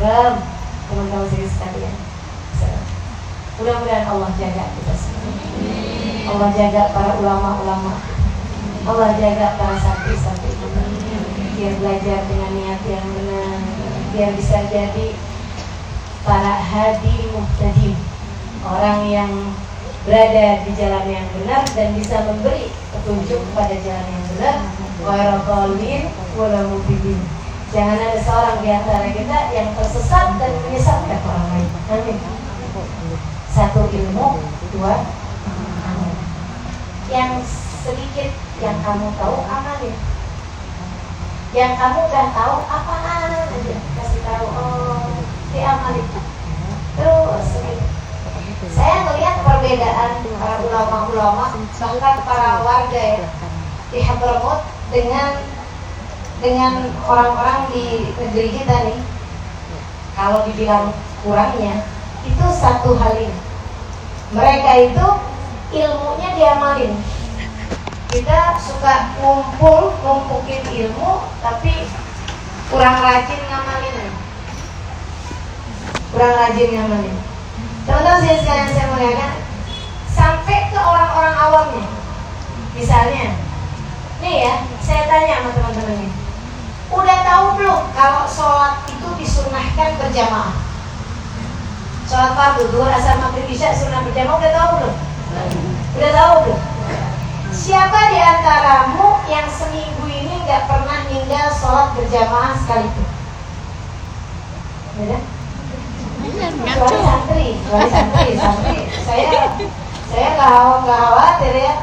serem 0.06 0.38
teman-teman 0.86 1.26
sekalian. 1.50 1.96
Mudah-mudahan 3.58 4.06
Allah 4.06 4.30
jaga 4.38 4.64
kita 4.78 4.94
semua. 4.94 5.34
Allah 6.30 6.50
jaga 6.54 6.82
para 6.94 7.18
ulama-ulama. 7.18 7.98
Allah 8.86 9.10
jaga 9.18 9.58
para 9.58 9.74
santri-santri 9.74 10.54
biar 11.58 11.74
belajar 11.82 12.18
dengan 12.30 12.50
niat 12.54 12.80
yang 12.86 13.02
benar. 13.18 13.58
Biar 14.14 14.30
bisa 14.38 14.70
jadi 14.70 15.18
para 16.22 16.54
hadi 16.54 17.26
muhtadi 17.34 17.98
orang 18.62 19.10
yang 19.10 19.32
berada 20.06 20.62
di 20.62 20.70
jalan 20.78 21.06
yang 21.10 21.26
benar 21.34 21.66
dan 21.74 21.98
bisa 21.98 22.30
memberi 22.30 22.70
petunjuk 22.94 23.42
pada 23.58 23.74
jalan 23.74 24.06
yang 24.06 24.24
benar. 24.38 24.56
Wairotolin 25.02 26.14
wala 26.38 26.62
mubidin 26.70 27.35
jangan 27.74 27.98
ada 27.98 28.18
seorang 28.22 28.58
di 28.62 28.68
antara 28.70 29.08
kita 29.10 29.38
yang 29.54 29.68
tersesat 29.74 30.38
dan 30.38 30.52
menyesatkan 30.66 31.20
orang 31.22 31.46
lain. 31.54 31.68
Amin. 31.90 32.18
Satu 33.50 33.88
ilmu 33.88 34.26
dua 34.76 34.94
amal. 35.86 36.12
Yang 37.10 37.30
sedikit 37.82 38.30
yang 38.60 38.76
kamu 38.82 39.10
tahu 39.16 39.36
amalin. 39.46 39.96
Yang 41.54 41.72
kamu 41.78 41.98
udah 42.10 42.26
tahu 42.34 42.54
apaan 42.68 43.30
aja? 43.32 43.76
Kasih 43.96 44.20
tahu 44.26 44.46
oh 44.50 45.16
diamalin 45.56 46.06
terus 46.96 47.48
gitu. 47.60 48.66
saya 48.72 49.04
melihat 49.08 49.36
perbedaan 49.44 50.10
para 50.40 50.56
ulama-ulama 50.64 51.56
bahkan 51.76 52.16
para 52.24 52.50
warga 52.64 53.02
ya 53.20 53.28
di 53.92 53.98
Hadramut 54.04 54.60
dengan 54.92 55.40
dengan 56.40 56.92
orang-orang 57.08 57.72
di 57.72 58.12
negeri 58.20 58.48
kita 58.52 58.76
nih 58.84 58.98
kalau 60.12 60.44
dibilang 60.44 60.92
kurangnya 61.24 61.80
itu 62.26 62.46
satu 62.52 62.96
hal 63.00 63.16
ini. 63.16 63.38
Mereka 64.34 64.70
itu 64.90 65.06
ilmunya 65.72 66.30
diamalin. 66.36 66.92
Kita 68.10 68.56
suka 68.60 69.16
ngumpul 69.20 69.92
ngumpukin 70.02 70.64
ilmu 70.66 71.24
tapi 71.40 71.88
kurang 72.68 73.00
rajin 73.00 73.40
ngamalin. 73.48 73.96
Kurang 76.12 76.34
rajin 76.36 76.68
ngamalin. 76.74 77.16
Teman-teman 77.86 78.20
saya 78.24 78.36
sekarang 78.42 78.68
saya 78.74 78.86
muliakan 78.90 79.32
sampai 80.10 80.58
ke 80.74 80.80
orang-orang 80.80 81.36
awamnya. 81.38 81.86
Misalnya 82.74 83.36
nih 84.20 84.36
ya 84.48 84.54
saya 84.82 85.02
tanya 85.06 85.38
sama 85.38 85.50
teman-teman 85.54 86.02
ini 86.02 86.25
udah 86.92 87.18
tahu 87.26 87.46
belum 87.58 87.82
kalau 87.94 88.24
sholat 88.30 88.86
itu 88.86 89.08
disunahkan 89.18 89.98
berjamaah 89.98 90.54
sholat 92.06 92.32
fardu 92.38 92.70
duhur 92.70 92.90
asar 92.90 93.18
maghrib 93.18 93.50
isya 93.50 93.74
sunnah 93.74 94.06
berjamaah 94.06 94.38
udah 94.38 94.52
tahu 94.54 94.70
belum 94.78 94.94
udah 95.98 96.12
tahu 96.14 96.34
belum 96.46 96.62
Siapa 97.56 98.12
di 98.12 98.20
antaramu 98.20 99.16
yang 99.32 99.48
seminggu 99.48 100.04
ini 100.04 100.44
nggak 100.44 100.68
pernah 100.68 101.08
tinggal 101.08 101.48
sholat 101.48 101.96
berjamaah 101.96 102.52
sekalipun? 102.58 103.08
Beda? 105.00 105.18
Kecuali 106.20 106.98
santri, 107.00 107.46
kecuali 107.56 107.88
santri, 107.88 108.28
santri. 108.36 108.78
Saya 109.08 109.56
saya 110.12 110.28
nggak 110.36 111.00
khawatir 111.00 111.54
ya. 111.56 111.74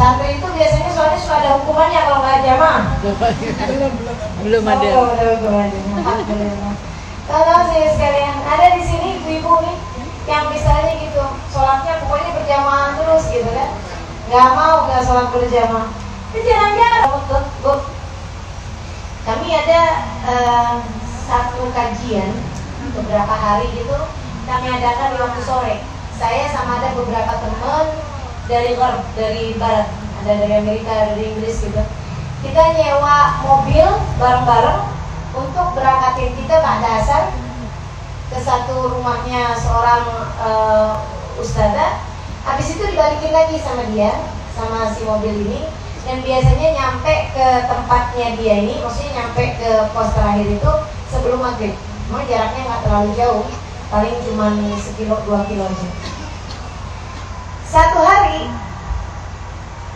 Santri 0.00 0.40
itu 0.40 0.48
biasanya 0.48 0.90
soalnya 0.96 1.18
suka 1.20 1.36
ada 1.44 1.50
hukumannya 1.60 2.00
kalau 2.08 2.24
nggak 2.24 2.40
jamaah. 2.40 2.84
Belum 4.40 4.64
ada. 4.64 4.86
Oh, 4.96 5.12
ada 5.12 5.24
hukumannya. 5.36 5.80
Alhamdulillah. 6.00 6.74
Kalau 7.28 7.58
saya 7.68 7.88
sekalian 7.92 8.36
ada 8.48 8.66
di 8.80 8.82
sini 8.88 9.20
ibu-ibu 9.20 9.60
nih 9.60 9.76
yang 10.24 10.48
misalnya 10.48 10.96
gitu 11.04 11.20
sholatnya 11.52 12.00
pokoknya 12.00 12.30
berjamaah 12.32 12.96
terus 12.96 13.28
gitu 13.28 13.50
kan 13.50 13.70
nggak 14.30 14.48
mau 14.54 14.86
nggak 14.86 15.02
sholat 15.02 15.28
berjamaah 15.34 15.90
itu 16.30 16.50
bu 17.60 17.74
kami 19.26 19.48
ada 19.52 19.80
uh, 20.22 20.74
satu 21.26 21.66
kajian 21.74 22.30
beberapa 22.94 23.34
hari 23.34 23.66
gitu 23.74 23.98
kami 24.46 24.66
adakan 24.70 25.14
di 25.14 25.18
waktu 25.18 25.40
sore 25.42 25.74
saya 26.14 26.46
sama 26.54 26.78
ada 26.78 26.94
beberapa 26.94 27.32
teman 27.42 27.86
dari 28.50 28.74
luar 28.74 28.98
dari 29.14 29.54
barat. 29.54 29.86
Ada 30.20 30.32
dari 30.36 30.54
Amerika 30.60 30.92
dari 31.14 31.32
Inggris 31.32 31.64
gitu. 31.64 31.80
Kita 32.44 32.76
nyewa 32.76 33.40
mobil 33.46 33.86
bareng-bareng 34.20 34.82
untuk 35.32 35.66
berangkatin 35.78 36.36
kita 36.36 36.60
Pak 36.60 36.76
Dasar 36.84 37.32
ke 38.28 38.38
satu 38.42 38.92
rumahnya 38.92 39.56
seorang 39.56 40.04
uh, 40.42 41.00
ustazah. 41.40 42.04
Habis 42.44 42.76
itu 42.76 42.82
dibalikin 42.84 43.32
lagi 43.32 43.56
sama 43.62 43.88
dia, 43.94 44.12
sama 44.52 44.90
si 44.92 45.06
mobil 45.06 45.46
ini. 45.46 45.62
dan 46.00 46.24
biasanya 46.24 46.72
nyampe 46.72 47.28
ke 47.36 47.46
tempatnya 47.68 48.32
dia 48.40 48.64
ini 48.64 48.80
maksudnya 48.80 49.20
nyampe 49.20 49.60
ke 49.60 49.70
pos 49.92 50.16
terakhir 50.16 50.48
itu 50.48 50.72
sebelum 51.12 51.44
maghrib. 51.44 51.76
Memang 52.08 52.24
jaraknya 52.24 52.66
nggak 52.66 52.82
terlalu 52.88 53.10
jauh 53.20 53.44
paling 53.92 54.16
cuma 54.24 54.48
sekilo 54.80 55.20
dua 55.28 55.44
kilo 55.44 55.68
aja 55.68 56.09
satu 57.70 58.02
hari 58.02 58.50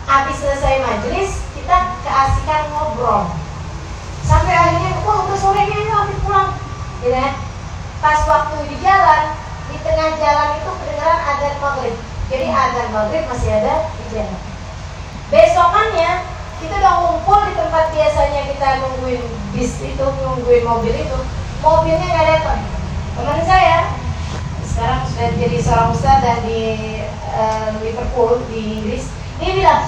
habis 0.07 0.37
selesai 0.39 0.79
majelis 0.79 1.43
kita 1.51 1.99
keasikan 2.07 2.71
ngobrol. 2.71 3.27
Sampai 4.23 4.55
akhirnya 4.55 4.95
wah 5.03 5.27
udah 5.27 5.37
sore 5.37 5.67
nih 5.67 5.91
habis 5.91 6.17
pulang. 6.23 6.55
Kan? 7.03 7.33
Pas 7.99 8.19
waktu 8.25 8.55
di 8.71 8.79
jalan 8.79 9.35
di 9.69 9.77
tengah 9.83 10.15
jalan 10.17 10.49
itu 10.55 10.71
kedengaran 10.71 11.19
azan 11.35 11.55
maghrib. 11.59 11.95
Jadi 12.31 12.47
azan 12.47 12.87
maghrib 12.95 13.23
masih 13.27 13.51
ada 13.59 13.91
di 13.91 14.05
jalan 14.15 14.39
besokannya 15.25 16.21
kita 16.61 16.75
udah 16.79 16.93
ngumpul 17.01 17.39
di 17.49 17.53
tempat 17.57 17.91
biasanya 17.91 18.41
kita 18.45 18.67
nungguin 18.79 19.21
bis 19.51 19.73
itu 19.81 20.05
nungguin 20.05 20.63
mobil 20.63 20.93
itu. 20.93 21.19
Mobilnya 21.59 22.07
nggak 22.07 22.27
datang. 22.29 22.61
Teman 23.17 23.41
saya 23.43 23.94
sekarang 24.75 25.07
sudah 25.07 25.31
jadi 25.39 25.57
seorang 25.63 25.89
ustadz 25.95 26.43
di 26.43 26.59
uh, 27.31 27.79
Liverpool 27.79 28.43
di 28.51 28.83
Inggris. 28.83 29.07
Dia 29.39 29.55
bilang 29.55 29.87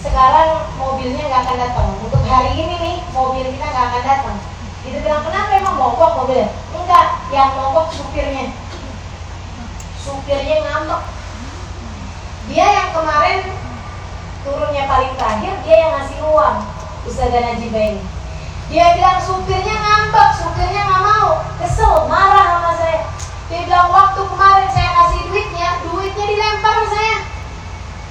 sekarang 0.00 0.64
mobilnya 0.80 1.20
nggak 1.28 1.44
akan 1.44 1.56
datang. 1.60 1.88
Untuk 2.00 2.24
hari 2.24 2.56
ini 2.56 2.74
nih 2.80 2.96
mobil 3.12 3.44
kita 3.44 3.60
nggak 3.68 3.86
akan 3.92 4.02
datang. 4.08 4.36
Kita 4.80 5.04
bilang 5.04 5.20
kenapa 5.20 5.52
emang 5.52 5.76
mogok 5.76 6.12
mobilnya? 6.16 6.48
Enggak 6.72 7.28
yang 7.28 7.52
mogok 7.60 7.92
supirnya. 7.92 8.56
Supirnya 10.00 10.56
ngambek. 10.64 11.02
Dia 12.48 12.66
yang 12.72 12.90
kemarin 12.96 13.52
turunnya 14.48 14.88
paling 14.88 15.12
terakhir 15.12 15.60
dia 15.60 15.76
yang 15.76 15.92
ngasih 16.00 16.24
uang 16.24 16.56
Ustazah 17.04 17.52
Najibah 17.52 17.84
ini. 17.84 18.02
Dia 18.72 18.96
bilang 18.96 19.20
supirnya 19.20 19.76
ngambek 19.76 20.28
supirnya 20.40 20.88
nggak 20.88 21.04
mau. 21.04 21.44
Kesel 21.60 22.08
marah 22.08 22.48
sama 22.48 22.72
saya 22.80 23.15
dia 23.46 23.62
bilang 23.62 23.94
waktu 23.94 24.20
kemarin 24.26 24.68
saya 24.74 24.90
kasih 24.90 25.22
duitnya 25.30 25.68
duitnya 25.86 26.24
dilempar 26.26 26.82
saya. 26.90 27.18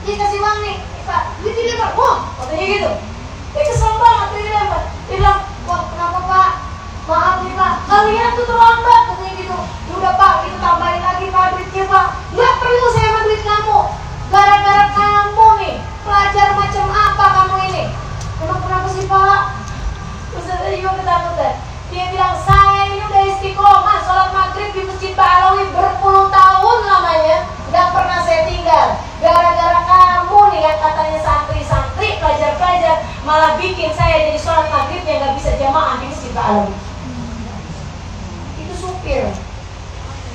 Dia 0.08 0.16
kasih 0.16 0.40
uang 0.40 0.60
nih 0.64 0.78
pak 1.04 1.22
duit 1.44 1.56
dilempar. 1.60 1.92
Wah 2.00 2.18
katanya 2.40 2.66
gitu. 2.72 2.92
Dia 3.52 3.64
kesel 3.68 3.94
banget 4.00 4.28
dia 4.32 4.42
dilempar. 4.48 4.82
Dia 5.12 5.16
bilang 5.20 5.40
wah 5.68 5.82
kenapa 5.92 6.20
pak? 6.24 6.52
Maaf 7.06 7.36
nih 7.44 7.52
pak. 7.52 7.74
Kalian 7.84 8.30
tuh 8.40 8.46
terlambat 8.48 9.02
katanya 9.12 9.34
gitu. 9.36 9.58
Ya 9.60 9.94
udah 10.00 10.14
pak 10.16 10.34
itu 10.48 10.58
tambahin 10.64 11.02
lagi 11.04 11.28
pak 11.28 11.46
duitnya 11.52 11.84
pak. 11.92 12.06
Nggak 12.32 12.54
perlu 12.64 12.86
saya 12.96 13.08
sama 13.12 13.20
duit 13.28 13.42
kamu. 13.44 13.80
Gara-gara 14.32 14.86
kamu 14.96 15.48
nih 15.60 15.76
pelajar 16.08 16.48
macam 16.56 16.86
apa 16.96 17.26
kamu 17.44 17.56
ini? 17.72 17.84
Emang 18.40 18.60
kenapa 18.64 18.88
sih 18.88 19.04
pak? 19.04 19.40
Ustazah 20.32 20.72
juga 20.72 20.96
ketakutan. 20.96 21.54
Dia 21.92 22.04
bilang 22.12 22.36
saya 22.40 22.75
istiqomah 23.46 24.02
sholat 24.02 24.34
maghrib 24.34 24.74
di 24.74 24.82
masjid 24.90 25.14
Pak 25.14 25.30
Alawi 25.38 25.70
berpuluh 25.70 26.34
tahun 26.34 26.78
lamanya 26.82 27.46
nggak 27.70 27.88
pernah 27.94 28.20
saya 28.26 28.42
tinggal. 28.50 28.98
Gara-gara 29.22 29.86
kamu 29.86 30.40
nih 30.50 30.62
yang 30.66 30.78
katanya 30.82 31.20
santri-santri 31.22 32.18
pelajar-pelajar 32.18 33.06
malah 33.22 33.54
bikin 33.62 33.94
saya 33.94 34.26
jadi 34.34 34.40
sholat 34.42 34.66
maghrib 34.74 35.06
yang 35.06 35.22
nggak 35.22 35.36
bisa 35.38 35.52
jamaah 35.62 36.02
di 36.02 36.10
masjid 36.10 36.32
Pak 36.34 36.46
Alawi 36.50 36.74
itu 38.66 38.74
supir. 38.82 39.24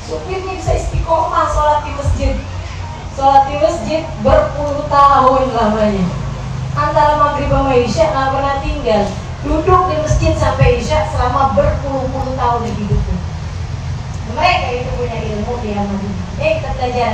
Supirnya 0.07 0.53
bisa 0.55 0.73
istiqomah 0.79 1.51
sholat 1.51 1.83
di 1.83 1.93
masjid. 1.99 2.35
Sholat 3.19 3.43
di 3.51 3.59
masjid 3.59 4.01
berpuluh 4.23 4.87
tahun 4.87 5.51
lamanya. 5.51 6.07
Antara 6.79 7.19
maghrib 7.19 7.51
sama 7.51 7.75
isya 7.75 8.07
nggak 8.15 8.31
pernah 8.39 8.57
tinggal 8.63 9.03
duduk 9.41 9.83
di 9.89 9.97
masjid 10.05 10.33
sampai 10.37 10.77
isya 10.77 11.09
selama 11.09 11.57
berpuluh-puluh 11.57 12.37
tahun 12.37 12.61
di 12.69 12.73
hidupnya. 12.77 13.19
Mereka 14.31 14.67
itu 14.79 14.91
punya 14.95 15.19
ilmu 15.19 15.53
di 15.59 15.71
Madinah 15.75 16.29
eh 16.41 16.53
kita 16.57 16.71
belajar 16.79 17.13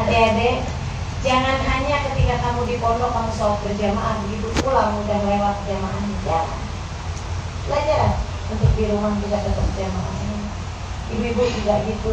adik-adik 0.00 0.64
jangan 1.20 1.56
hanya 1.66 1.96
ketika 2.08 2.34
kamu 2.40 2.64
di 2.64 2.80
pondok 2.80 3.10
kamu 3.12 3.32
sholat 3.34 3.58
berjamaah 3.64 4.22
begitu 4.24 4.48
pulang 4.62 4.92
udah 5.02 5.18
lewat 5.24 5.56
jamaahnya. 5.66 6.16
Jangan. 6.24 6.60
Belajar 7.64 8.02
untuk 8.52 8.70
di 8.76 8.84
rumah 8.92 9.16
juga 9.18 9.40
tetap 9.40 9.68
jamaah. 9.76 10.14
Ibu-ibu 11.12 11.42
juga 11.48 11.74
gitu 11.84 12.12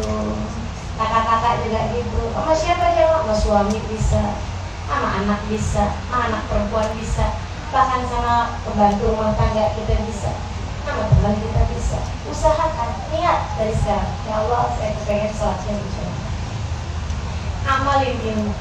kakak-kakak 0.96 1.54
juga 1.64 1.80
gitu. 1.92 2.20
Sama 2.32 2.52
siapa 2.56 2.86
jamaah? 2.96 3.20
Sama 3.24 3.34
suami 3.36 3.78
bisa 3.88 4.22
sama 4.82 5.08
anak 5.24 5.40
bisa 5.46 5.94
sama 6.10 6.28
anak 6.28 6.42
perempuan 6.50 6.90
bisa 6.98 7.38
bahkan 7.72 8.04
sama 8.04 8.60
pembantu 8.68 9.16
rumah 9.16 9.32
tangga 9.32 9.72
kita 9.72 9.96
bisa. 10.04 10.30
Sama 10.84 11.08
teman 11.08 11.34
kita 11.40 11.62
bisa. 11.72 11.98
Usahakan 12.28 12.90
niat 13.10 13.40
dari 13.56 13.74
sekarang. 13.74 14.12
Ya 14.28 14.34
Allah 14.44 14.76
saya 14.76 14.92
kepengen 15.00 15.32
sholatnya 15.32 15.72
berjamaah 15.80 16.22
amalin 17.66 18.18
ilmu. 18.18 18.52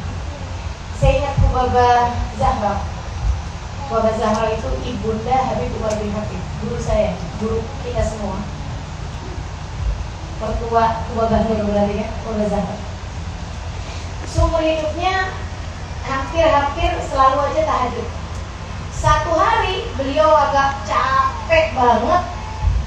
Saya 1.02 1.14
ingat 1.18 1.36
Kubaba 1.42 2.14
Zahra. 2.38 2.86
Kubaba 3.90 4.12
Zahra 4.16 4.54
itu 4.54 4.70
ibunda 4.86 5.38
Habib 5.50 5.74
Umar 5.82 5.98
bin 5.98 6.14
Habib 6.14 6.42
guru 6.62 6.78
saya, 6.78 7.18
guru 7.42 7.66
kita 7.82 8.06
semua. 8.06 8.38
Mertua 10.42 10.86
Kubaba 11.10 11.38
Nur 11.50 11.66
berarti 11.66 11.94
kan 12.06 12.10
Kubaba 12.22 12.46
Zahra. 12.46 12.76
Seumur 14.30 14.62
hidupnya 14.62 15.34
hampir-hampir 16.06 16.92
selalu 17.10 17.38
aja 17.52 17.62
tahajud 17.68 18.21
satu 19.02 19.34
hari 19.34 19.90
beliau 19.98 20.30
agak 20.30 20.86
capek 20.86 21.74
banget 21.74 22.22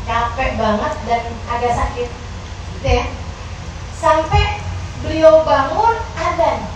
capek 0.06 0.50
banget 0.54 0.94
dan 1.10 1.22
agak 1.50 1.74
sakit 1.74 2.08
gitu 2.78 2.86
ya. 2.86 3.10
Sampai 3.98 4.62
beliau 5.02 5.42
bangun 5.42 5.98
adan 6.14 6.70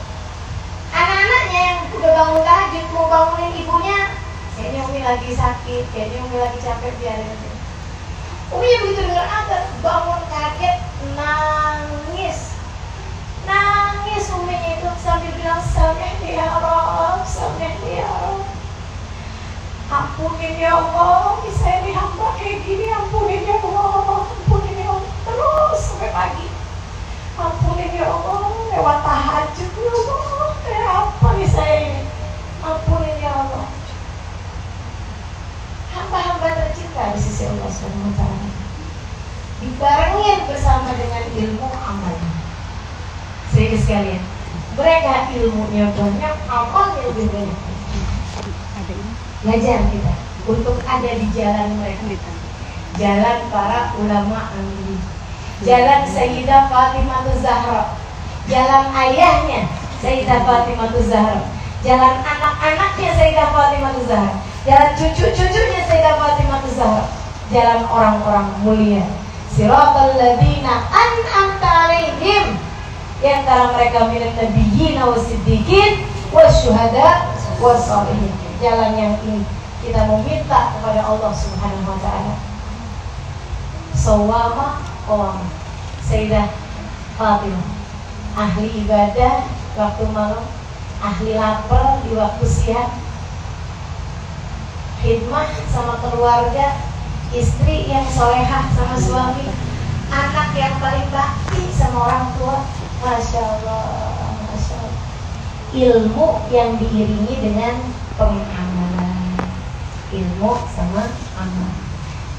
anak-anaknya 0.91 1.61
yang 1.71 1.81
udah 1.95 2.11
bangun 2.19 2.43
tahajud 2.43 2.85
mau 2.91 3.07
bangunin 3.07 3.63
ibunya 3.63 4.01
kayaknya 4.59 4.81
Umi 4.91 5.01
lagi 5.07 5.31
sakit 5.31 5.85
kayaknya 5.95 6.19
Umi 6.27 6.37
lagi 6.43 6.59
capek 6.59 6.93
biarin 6.99 7.31
aja. 7.31 7.51
Umi 8.59 8.69
begitu 8.83 9.07
dengar 9.07 9.23
adan 9.23 9.65
bangun 9.79 10.21
kaget 10.27 10.77
nangis. 11.15 12.59
Nangis 13.47 14.25
Umi 14.35 14.57
itu 14.75 14.89
sambil 14.99 15.31
bilang 15.31 15.63
sameh 15.63 16.19
ya 16.27 16.59
Allah 16.59 17.23
sameh 17.23 17.79
ya 17.87 18.03
Allah 18.03 18.58
ampunin 19.89 20.61
ya 20.61 20.77
Allah 20.77 21.41
saya 21.49 21.81
ini 21.81 21.97
hamba 21.97 22.37
kayak 22.37 22.61
gini 22.61 22.93
ampunin 22.93 23.49
ya 23.49 23.57
Allah 23.57 24.29
ampunin 24.29 24.77
ya 24.77 24.89
Allah. 24.93 25.13
Terus 25.25 25.81
sampai 25.81 26.11
pagi. 26.13 26.47
Ampunin 27.41 27.91
ya 27.97 28.07
Allah 28.13 28.53
lewat 28.69 28.99
tahajud 29.01 29.71
ya 29.73 29.93
Allah 29.97 30.51
kayak 30.61 30.93
apa 30.93 31.29
nih 31.41 31.49
saya 31.49 31.77
ini? 31.89 32.03
Ampunin 32.61 33.17
ya 33.17 33.33
Allah. 33.33 33.67
Hamba-hamba 35.97 36.49
tercinta 36.53 37.17
di 37.17 37.21
sisi 37.21 37.43
Allah 37.49 37.69
SWT 37.73 38.23
dibarengin 39.59 40.47
bersama 40.47 40.95
dengan 40.95 41.25
ilmu 41.35 41.67
amal 41.67 42.15
sehingga 43.51 43.75
sekalian 43.75 44.23
mereka 44.79 45.35
ilmunya 45.35 45.91
banyak 45.99 46.35
amalnya 46.47 47.03
lebih 47.11 47.27
banyak 47.27 47.59
belajar 49.43 49.79
kita 49.91 50.13
untuk 50.49 50.77
ada 50.83 51.11
di 51.15 51.27
jalan 51.37 51.79
mereka. 51.79 52.33
Jalan 52.99 53.47
para 53.53 53.95
ulama 54.01 54.51
amili 54.59 54.99
jalan 55.63 56.07
Sayyidah 56.07 56.71
Fatimah 56.71 57.27
Zahra. 57.43 57.99
Jalan 58.47 58.85
ayahnya 58.95 59.67
Sayyidah 60.03 60.47
Fatimah 60.47 60.95
Zahra. 61.03 61.43
Jalan 61.83 62.15
anak-anaknya 62.23 63.11
Sayyidah 63.15 63.49
Fatimah 63.55 63.95
Zahra. 64.07 64.35
Jalan 64.67 64.91
cucu-cucunya 64.95 65.81
Sayyidah 65.87 66.15
Fatimah 66.19 66.63
Zahra. 66.71 67.05
Jalan 67.51 67.81
orang-orang 67.91 68.49
mulia. 68.63 69.05
Siratal 69.51 70.15
ladina 70.15 70.87
an'amta 70.91 71.71
alaihim. 71.87 72.59
Di 73.19 73.27
antara 73.27 73.75
mereka 73.75 74.07
milik 74.15 74.39
nabiyyin 74.39 75.03
wa 75.03 75.19
siddiqin 75.19 76.07
wa 76.31 76.47
syuhada 76.47 77.35
wa 77.59 77.75
salihin 77.75 78.48
jalan 78.59 78.93
yang 78.99 79.15
ini. 79.23 79.43
Kita 79.79 80.11
meminta 80.11 80.75
kepada 80.75 81.01
Allah 81.07 81.33
Subhanahu 81.33 81.95
wa 81.95 81.99
taala. 82.03 82.35
Sawama 83.95 84.83
qawama 85.07 85.47
Sayyidah 86.03 86.51
Fatimah. 87.15 87.67
Ahli 88.35 88.87
ibadah 88.87 89.47
waktu 89.79 90.05
malam. 90.11 90.47
Ahli 90.99 91.39
lapar 91.39 92.03
di 92.03 92.15
waktu 92.19 92.45
siang. 92.47 92.91
Khidmah 94.99 95.47
sama 95.71 96.03
keluarga. 96.03 96.75
Istri 97.31 97.87
yang 97.87 98.07
solehah 98.11 98.67
sama 98.75 98.99
suami. 98.99 99.47
Anak 100.11 100.57
yang 100.59 100.75
paling 100.83 101.07
bakti 101.15 101.71
sama 101.71 102.11
orang 102.11 102.27
tua. 102.35 102.57
Masya 102.99 103.39
Allah 103.39 103.87
Masya 104.51 104.75
Allah. 104.75 105.03
Ilmu 105.71 106.29
yang 106.51 106.81
diiringi 106.83 107.37
dengan 107.39 107.98
pengamalan 108.19 109.39
ilmu 110.11 110.53
sama 110.75 111.07
amal. 111.39 111.73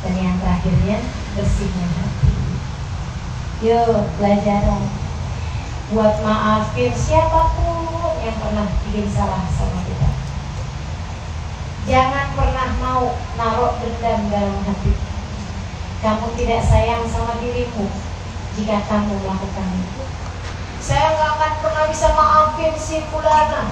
Dan 0.04 0.14
yang 0.20 0.36
terakhirnya 0.44 1.00
bersihnya 1.36 1.88
hati. 1.96 2.36
Yuk 3.64 4.12
pelajaran. 4.20 4.84
Buat 5.90 6.22
maafin 6.22 6.94
siapa 6.94 7.56
pun 7.58 8.14
yang 8.22 8.38
pernah 8.38 8.68
bikin 8.86 9.08
salah 9.10 9.48
sama 9.56 9.82
kita. 9.88 10.10
Jangan 11.90 12.38
pernah 12.38 12.70
mau 12.78 13.18
naruh 13.40 13.74
dendam 13.82 14.30
dalam 14.30 14.60
hati. 14.68 14.94
Kamu 16.00 16.32
tidak 16.38 16.64
sayang 16.64 17.04
sama 17.10 17.42
dirimu 17.42 17.90
jika 18.56 18.86
kamu 18.88 19.20
melakukan 19.20 19.68
itu. 19.74 20.04
Saya 20.80 21.12
nggak 21.18 21.32
akan 21.36 21.54
pernah 21.60 21.86
bisa 21.92 22.08
maafin 22.16 22.74
si 22.80 23.04
fulana. 23.12 23.68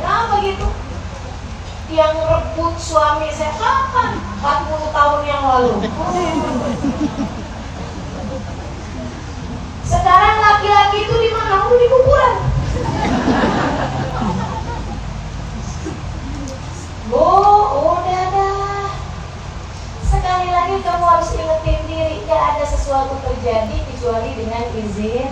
Kenapa 0.00 0.42
gitu 0.42 0.89
yang 1.90 2.14
rebut 2.14 2.74
suami 2.78 3.26
saya 3.34 3.50
kapan? 3.58 4.14
40 4.38 4.94
tahun 4.94 5.20
yang 5.26 5.42
lalu. 5.42 5.74
Sekarang 9.90 10.36
laki-laki 10.38 10.98
itu 11.02 11.14
di 11.18 11.30
mana? 11.34 11.66
Di 11.66 11.86
kuburan. 11.90 12.34
Bu, 17.10 17.26
udah 17.74 18.24
dah. 18.30 18.86
Sekali 20.06 20.48
lagi 20.54 20.78
kamu 20.86 21.04
harus 21.10 21.34
ingetin 21.34 21.80
diri 21.90 22.22
gak 22.30 22.54
ada 22.54 22.64
sesuatu 22.70 23.18
terjadi 23.26 23.82
kecuali 23.90 24.30
dengan 24.38 24.62
izin 24.78 25.26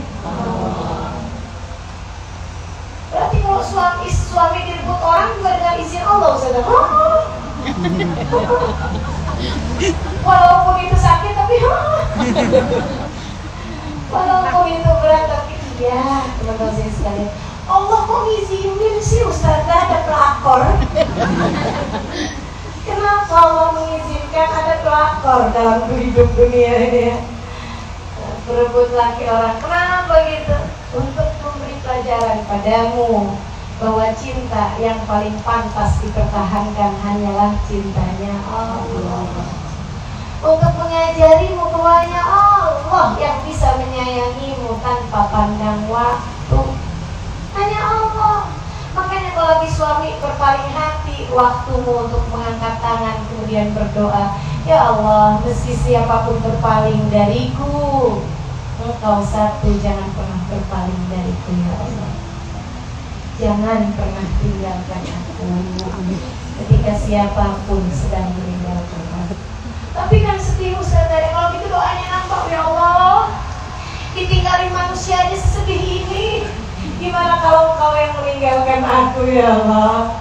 Berarti 3.09 3.41
kalau 3.41 3.65
suami 3.65 4.13
suami 4.13 4.69
direbut 4.69 5.01
orang 5.01 5.33
juga 5.41 5.57
dengan 5.57 5.81
izin 5.81 6.05
Allah, 6.05 6.37
saudara. 6.37 6.69
Walaupun 10.27 10.75
itu 10.83 10.99
sakit 10.99 11.33
tapi 11.37 11.55
Walaupun 14.13 14.65
itu 14.73 14.91
berat 15.05 15.25
tapi 15.29 15.53
iya, 15.79 16.25
teman-teman 16.41 16.73
saya 16.75 16.91
sekalian. 16.91 17.31
Allah 17.69 17.99
kok 18.09 18.25
ngizinin 18.25 18.97
sih 19.05 19.21
Ustazah 19.29 19.69
ada 19.69 19.99
pelakor? 20.09 20.65
Kenapa 22.89 23.35
Allah 23.37 23.69
mengizinkan 23.77 24.49
ada 24.49 24.81
pelakor 24.81 25.53
dalam 25.53 25.85
hidup 25.93 26.33
dunia 26.33 26.89
ini 26.89 27.13
ya? 27.13 27.21
Berebut 28.49 28.97
laki 28.97 29.29
orang, 29.29 29.61
kenapa 29.61 30.25
gitu? 30.25 30.57
Untuk 30.97 31.28
pelajaran 31.99 32.46
padamu 32.46 33.34
bahwa 33.82 34.07
cinta 34.14 34.78
yang 34.78 35.03
paling 35.03 35.34
pantas 35.42 35.99
dipertahankan 35.99 36.94
hanyalah 37.03 37.59
cintanya 37.66 38.38
Allah. 38.46 39.26
Untuk 40.38 40.72
mengajarimu 40.78 41.74
bahwanya 41.74 42.22
Allah 42.22 43.18
yang 43.18 43.42
bisa 43.42 43.82
menyayangimu 43.82 44.78
tanpa 44.78 45.26
pandang 45.26 45.90
waktu. 45.90 46.62
Hanya 47.59 47.82
Allah. 47.82 48.46
Makanya 48.94 49.34
kalau 49.34 49.59
lagi 49.59 49.70
suami 49.74 50.14
berpaling 50.22 50.70
hati 50.70 51.26
waktumu 51.34 52.07
untuk 52.07 52.22
mengangkat 52.30 52.78
tangan 52.78 53.26
kemudian 53.26 53.74
berdoa, 53.74 54.38
Ya 54.70 54.86
Allah, 54.86 55.42
meski 55.42 55.74
siapa 55.74 56.30
pun 56.30 56.38
berpaling 56.46 57.11
dariku, 57.11 58.22
Engkau 58.89 59.20
satu 59.20 59.68
jangan 59.84 60.09
pernah 60.16 60.41
berpaling 60.49 61.12
dariku 61.12 61.53
ya 61.61 61.76
Allah 61.76 62.12
Jangan 63.36 63.80
pernah 63.93 64.26
tinggalkan 64.41 65.03
aku. 65.12 65.47
Ketika 66.57 66.93
siapa 66.97 67.61
pun 67.68 67.84
sedang 67.93 68.32
meninggalkan 68.32 69.05
aku. 69.12 69.36
Tapi 69.93 70.16
kan 70.24 70.41
sedih 70.41 70.80
Ustaz 70.80 71.05
dari 71.12 71.28
Kalau 71.30 71.53
gitu 71.53 71.68
doanya 71.68 72.07
nampak 72.16 72.49
ya 72.49 72.64
Allah. 72.64 73.28
Ditinggalin 74.16 74.72
manusia 74.72 75.20
aja 75.20 75.36
sesedih 75.36 76.03
ini. 76.03 76.49
Gimana 76.97 77.45
kalau 77.45 77.76
engkau 77.76 77.93
yang 77.93 78.16
meninggalkan 78.24 78.82
aku 78.89 79.20
ya 79.28 79.53
Allah? 79.53 80.18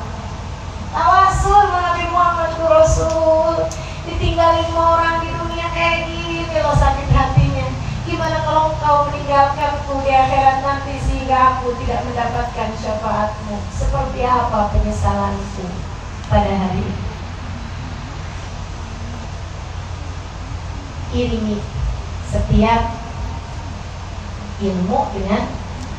Tawasul 0.92 1.72
Nabi 1.72 2.04
Muhammad 2.12 2.52
Rasul. 2.68 3.66
Ditinggalin 4.06 4.76
orang 4.76 5.24
di 5.24 5.32
dunia 5.32 5.72
kayak 5.72 6.12
gini 6.12 6.58
loh 6.62 6.76
sakit 6.76 7.08
hatinya 7.16 7.37
Gimana 8.08 8.40
kalau 8.40 8.72
engkau 8.72 9.12
meninggalkanku 9.12 10.00
di 10.08 10.16
akhirat 10.16 10.64
nanti 10.64 10.96
sehingga 10.96 11.60
aku 11.60 11.76
tidak 11.84 12.08
mendapatkan 12.08 12.72
syafaatmu? 12.80 13.60
Seperti 13.68 14.24
apa 14.24 14.72
penyesalanku 14.72 15.68
pada 16.32 16.56
hari 16.56 16.88
ini? 16.88 17.04
Iringi 21.12 21.60
setiap 22.32 22.96
ilmu 24.64 25.00
dengan 25.12 25.52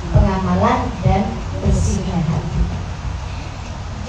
pengamalan 0.08 0.88
dan 1.04 1.28
bersihnya 1.60 2.24
hati. 2.24 2.62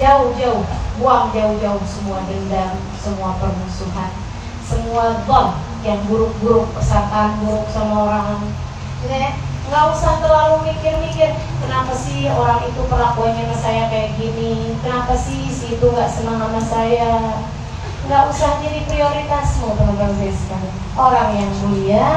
Jauh-jauh, 0.00 0.64
buang 0.96 1.36
jauh-jauh 1.36 1.84
semua 1.84 2.24
dendam, 2.24 2.80
semua 2.96 3.36
permusuhan, 3.36 4.16
semua 4.64 5.20
bom 5.28 5.69
yang 5.80 6.00
buruk-buruk, 6.04 6.68
persangkaan 6.76 7.40
buruk 7.40 7.66
sama 7.72 7.94
orang. 8.08 8.40
Ya, 9.08 9.32
nggak 9.70 9.84
usah 9.96 10.20
terlalu 10.20 10.68
mikir-mikir 10.68 11.32
kenapa 11.64 11.96
sih 11.96 12.28
orang 12.28 12.60
itu 12.68 12.80
perlakuannya 12.84 13.48
sama 13.48 13.56
saya 13.56 13.82
kayak 13.88 14.18
gini, 14.20 14.76
kenapa 14.84 15.16
sih 15.16 15.48
si 15.48 15.80
itu 15.80 15.86
nggak 15.88 16.10
senang 16.10 16.36
sama 16.36 16.60
saya. 16.60 17.40
Nggak 18.04 18.32
usah 18.32 18.60
jadi 18.60 18.84
prioritasmu 18.90 19.76
teman-teman 19.76 20.16
saya 20.20 20.32
sekalian. 20.36 20.76
Orang 20.98 21.30
yang 21.36 21.52
mulia 21.64 22.08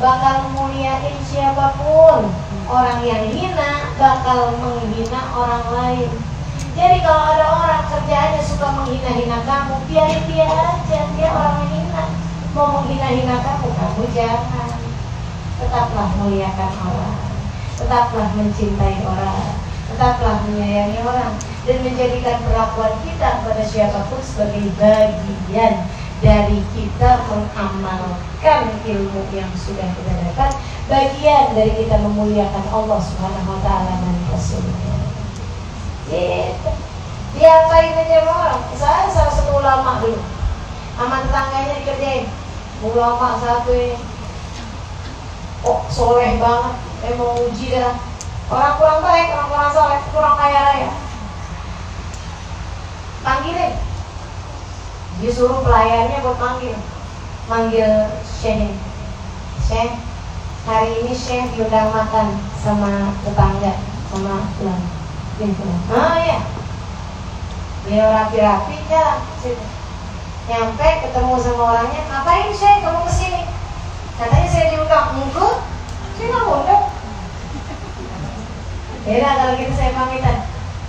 bakal 0.00 0.36
muliain 0.56 1.16
siapa 1.24 1.76
pun. 1.80 2.28
Orang 2.70 3.02
yang 3.02 3.28
hina 3.32 3.94
bakal 3.96 4.54
menghina 4.60 5.20
orang 5.34 5.66
lain. 5.72 6.10
Jadi 6.70 7.02
kalau 7.02 7.34
ada 7.34 7.46
orang 7.50 7.82
kerjaannya 7.90 8.42
suka 8.46 8.68
menghina-hina 8.70 9.42
kamu, 9.42 9.74
biarin 9.90 10.22
dia 10.30 10.46
aja, 10.46 11.00
dia 11.18 11.28
orang 11.28 11.66
yang 11.66 11.72
hina. 11.82 12.04
Mau 12.50 12.66
menghina-hina 12.82 13.36
kamu, 13.38 13.68
kamu 13.70 14.04
jangan. 14.10 14.70
Tetaplah 15.60 16.08
muliakan 16.16 16.72
orang, 16.88 17.20
tetaplah 17.76 18.32
mencintai 18.32 19.04
orang, 19.04 19.60
tetaplah 19.92 20.40
menyayangi 20.48 21.04
orang, 21.04 21.36
dan 21.68 21.76
menjadikan 21.84 22.40
perlakuan 22.48 22.96
kita 23.04 23.44
kepada 23.44 23.60
siapa 23.60 24.08
pun 24.08 24.24
sebagai 24.24 24.72
bagian 24.80 25.84
dari 26.24 26.64
kita 26.72 27.28
mengamalkan 27.28 28.72
ilmu 28.88 29.20
yang 29.36 29.52
sudah 29.52 29.84
kita 29.84 30.12
dapat, 30.32 30.56
bagian 30.88 31.52
dari 31.52 31.76
kita 31.76 32.00
memuliakan 32.08 32.64
Allah 32.72 33.00
Subhanahu 33.04 33.52
wa 33.52 33.60
taala 33.60 34.00
dan 34.00 34.16
Rasulnya. 34.32 34.96
Gitu. 36.08 36.70
Diapain 37.36 38.00
aja 38.00 38.24
sama 38.24 38.32
orang? 38.32 38.62
Saya 38.80 39.12
salah 39.12 39.32
satu 39.36 39.60
ulama 39.60 40.00
dulu. 40.00 40.24
Aman 40.96 41.28
tetangganya 41.28 41.76
dikerjain. 41.84 42.39
Ulama 42.80 43.36
satu 43.36 43.76
ini. 43.76 44.00
Oh, 45.60 45.84
soleh 45.92 46.40
banget. 46.40 46.74
Eh 47.04 47.12
mau 47.20 47.36
uji 47.36 47.76
dah. 47.76 48.00
Orang 48.48 48.80
kurang 48.80 49.00
baik, 49.04 49.36
orang 49.36 49.48
kurang 49.52 49.72
soleh, 49.76 50.00
kurang 50.08 50.36
kaya 50.40 50.60
raya. 50.64 50.90
Panggilin. 53.20 53.72
Dia 55.20 55.30
suruh 55.36 55.60
pelayannya 55.60 56.24
buat 56.24 56.40
panggil. 56.40 56.76
Manggil 57.52 58.16
Syekh. 58.24 58.72
Syekh, 59.60 60.00
hari 60.64 61.04
ini 61.04 61.12
Syekh 61.12 61.52
diundang 61.52 61.92
makan 61.92 62.40
sama 62.64 63.12
tetangga, 63.20 63.76
sama 64.08 64.48
tuan. 64.56 64.80
Oh 65.92 66.14
iya. 66.16 66.40
Dia 67.84 68.04
rapi-rapi 68.08 68.76
situ. 69.40 69.79
Nyampe 70.48 70.88
ketemu 71.04 71.34
sama 71.36 71.62
orangnya, 71.76 72.00
ngapain 72.08 72.48
Syekh 72.54 72.80
kamu 72.80 73.00
ke 73.04 73.12
sini? 73.12 73.42
Katanya 74.16 74.48
saya 74.48 74.66
diundang, 74.72 75.06
enggak, 75.16 75.56
saya 76.16 76.26
nggak 76.28 76.48
undang. 76.48 76.84
Ya 79.08 79.16
kalau 79.24 79.56
gitu 79.56 79.72
saya 79.72 79.96
pamitan. 79.96 80.38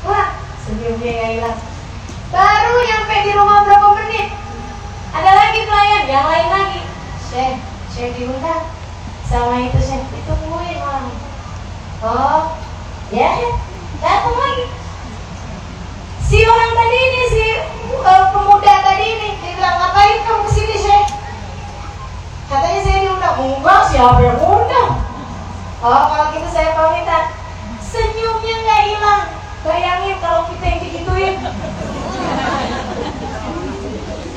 Wah, 0.04 0.28
senyum 0.68 1.00
dia 1.00 1.40
hilang. 1.40 1.60
Baru 2.32 2.74
nyampe 2.80 3.16
di 3.28 3.32
rumah 3.36 3.64
berapa 3.68 3.88
menit, 4.02 4.36
ada 5.12 5.32
lagi 5.36 5.60
pelayan, 5.68 6.06
yang 6.08 6.28
lain 6.28 6.48
lagi. 6.52 6.82
Syekh, 7.28 7.60
Syekh 7.92 8.12
diundang. 8.20 8.72
Sama 9.28 9.64
itu 9.64 9.80
Syekh 9.80 10.04
ditungguin 10.12 10.80
orang. 10.84 11.12
Oh, 12.04 12.58
ya, 13.14 13.32
datang 14.02 14.36
lagi. 14.36 14.81
Si 16.32 16.40
orang 16.48 16.72
tadi 16.72 16.96
ini, 16.96 17.22
si 17.28 17.44
uh, 18.08 18.32
pemuda 18.32 18.80
tadi 18.88 19.04
ini, 19.04 19.36
dia 19.44 19.52
bilang 19.52 19.84
ngapain 19.84 20.24
kamu 20.24 20.48
ke 20.48 20.52
sini 20.56 20.76
Syekh? 20.80 21.12
Katanya 22.48 22.80
saya 22.88 22.98
diundang. 23.04 23.36
Enggak, 23.36 23.92
siapa 23.92 24.16
yang 24.24 24.40
undang? 24.40 25.04
Oh, 25.84 26.04
kalau 26.08 26.32
gitu 26.32 26.48
saya 26.48 26.72
pamitan. 26.72 27.36
Senyumnya 27.84 28.64
nggak 28.64 28.82
hilang. 28.88 29.24
Bayangin 29.68 30.24
kalau 30.24 30.48
kita 30.48 30.64
yang 30.64 30.80
digituin. 30.80 31.36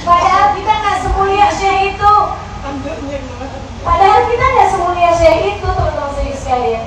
Padahal 0.03 0.47
kita 0.59 0.73
nggak 0.75 0.99
semulia 0.99 1.47
Syekh 1.55 1.81
itu. 1.95 2.15
Padahal 3.87 4.21
kita 4.27 4.47
nggak 4.51 4.71
semulia 4.75 5.11
Syekh 5.15 5.39
itu, 5.47 5.69
teman-teman 5.71 6.11
saya 6.11 6.35
sekalian. 6.35 6.85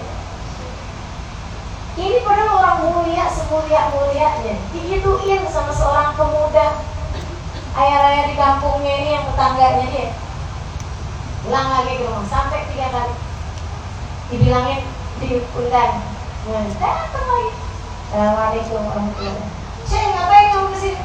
Ini 1.96 2.18
padahal 2.28 2.60
orang 2.60 2.78
mulia, 2.84 3.24
semulia-mulianya 3.48 4.60
Digituin 4.76 5.48
sama 5.48 5.72
seorang 5.72 6.12
pemuda. 6.20 6.84
Ayah-ayah 7.80 8.28
di 8.28 8.36
kampungnya 8.36 8.94
ini 9.00 9.10
yang 9.16 9.24
tetangganya 9.32 9.86
dia. 9.88 10.12
Ulang 11.48 11.68
lagi 11.72 11.96
ke 11.96 12.04
rumah, 12.04 12.28
sampai 12.28 12.68
tiga 12.68 12.92
kali. 12.92 13.16
Dibilangin, 14.28 14.84
diundang 15.24 16.04
Datang 16.76 17.28
lagi. 17.32 17.52
Assalamualaikum 18.08 18.84
warahmatullahi 18.84 19.48
Saya 19.88 20.06
ngapain 20.12 20.48
kamu 20.52 20.68
ke 20.68 20.78
sini? 20.84 21.02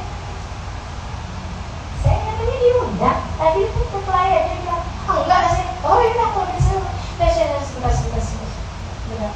Saya 2.03 2.19
katanya 2.27 2.57
diundang. 2.59 3.21
Tadi 3.39 3.61
itu 3.71 3.81
ke 3.87 3.99
pelayannya 4.03 4.55
bilang 4.67 4.85
Oh 5.07 5.19
enggak, 5.23 5.41
saya, 5.51 5.67
oh 5.87 5.99
iya 6.03 6.25
aku 6.31 6.41
ke 6.47 6.59
sini 6.59 6.83
Saya 7.19 7.31
sebentar, 7.63 7.93
sebentar, 7.95 8.23
sebentar 8.23 9.35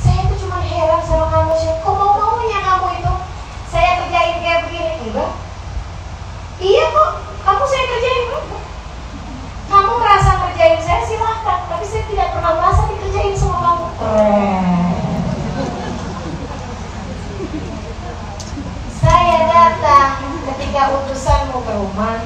saya 0.00 0.24
tuh 0.32 0.38
cuma 0.48 0.64
heran 0.80 1.02
sama 1.04 1.26
kamu 1.28 1.52
sih 1.60 1.68
kok 1.76 1.92
mau 1.92 2.16
maunya 2.16 2.60
kamu 2.64 2.88
itu? 2.96 3.14
Saya 3.68 4.00
kerjain 4.00 4.40
kayak 4.40 4.60
begini. 4.64 5.12
Enggak. 5.12 5.30
Iya 6.56 6.84
kok 6.88 7.10
kamu 7.44 7.64
saya 7.68 7.84
kerjain 7.84 8.22
enggak 8.24 8.64
kamu 9.70 9.92
merasa 10.02 10.30
kerjain 10.42 10.80
saya 10.82 11.00
silahkan. 11.06 11.58
Tapi 11.68 11.84
saya 11.86 12.04
tidak 12.10 12.28
pernah 12.34 12.52
merasa 12.58 12.82
dikerjain 12.90 13.36
sama 13.38 13.58
kamu. 13.60 13.86
Saya 19.00 19.36
datang 19.46 20.12
ketika 20.48 20.82
utusanmu 20.96 21.58
ke 21.62 21.72
rumah 21.76 22.20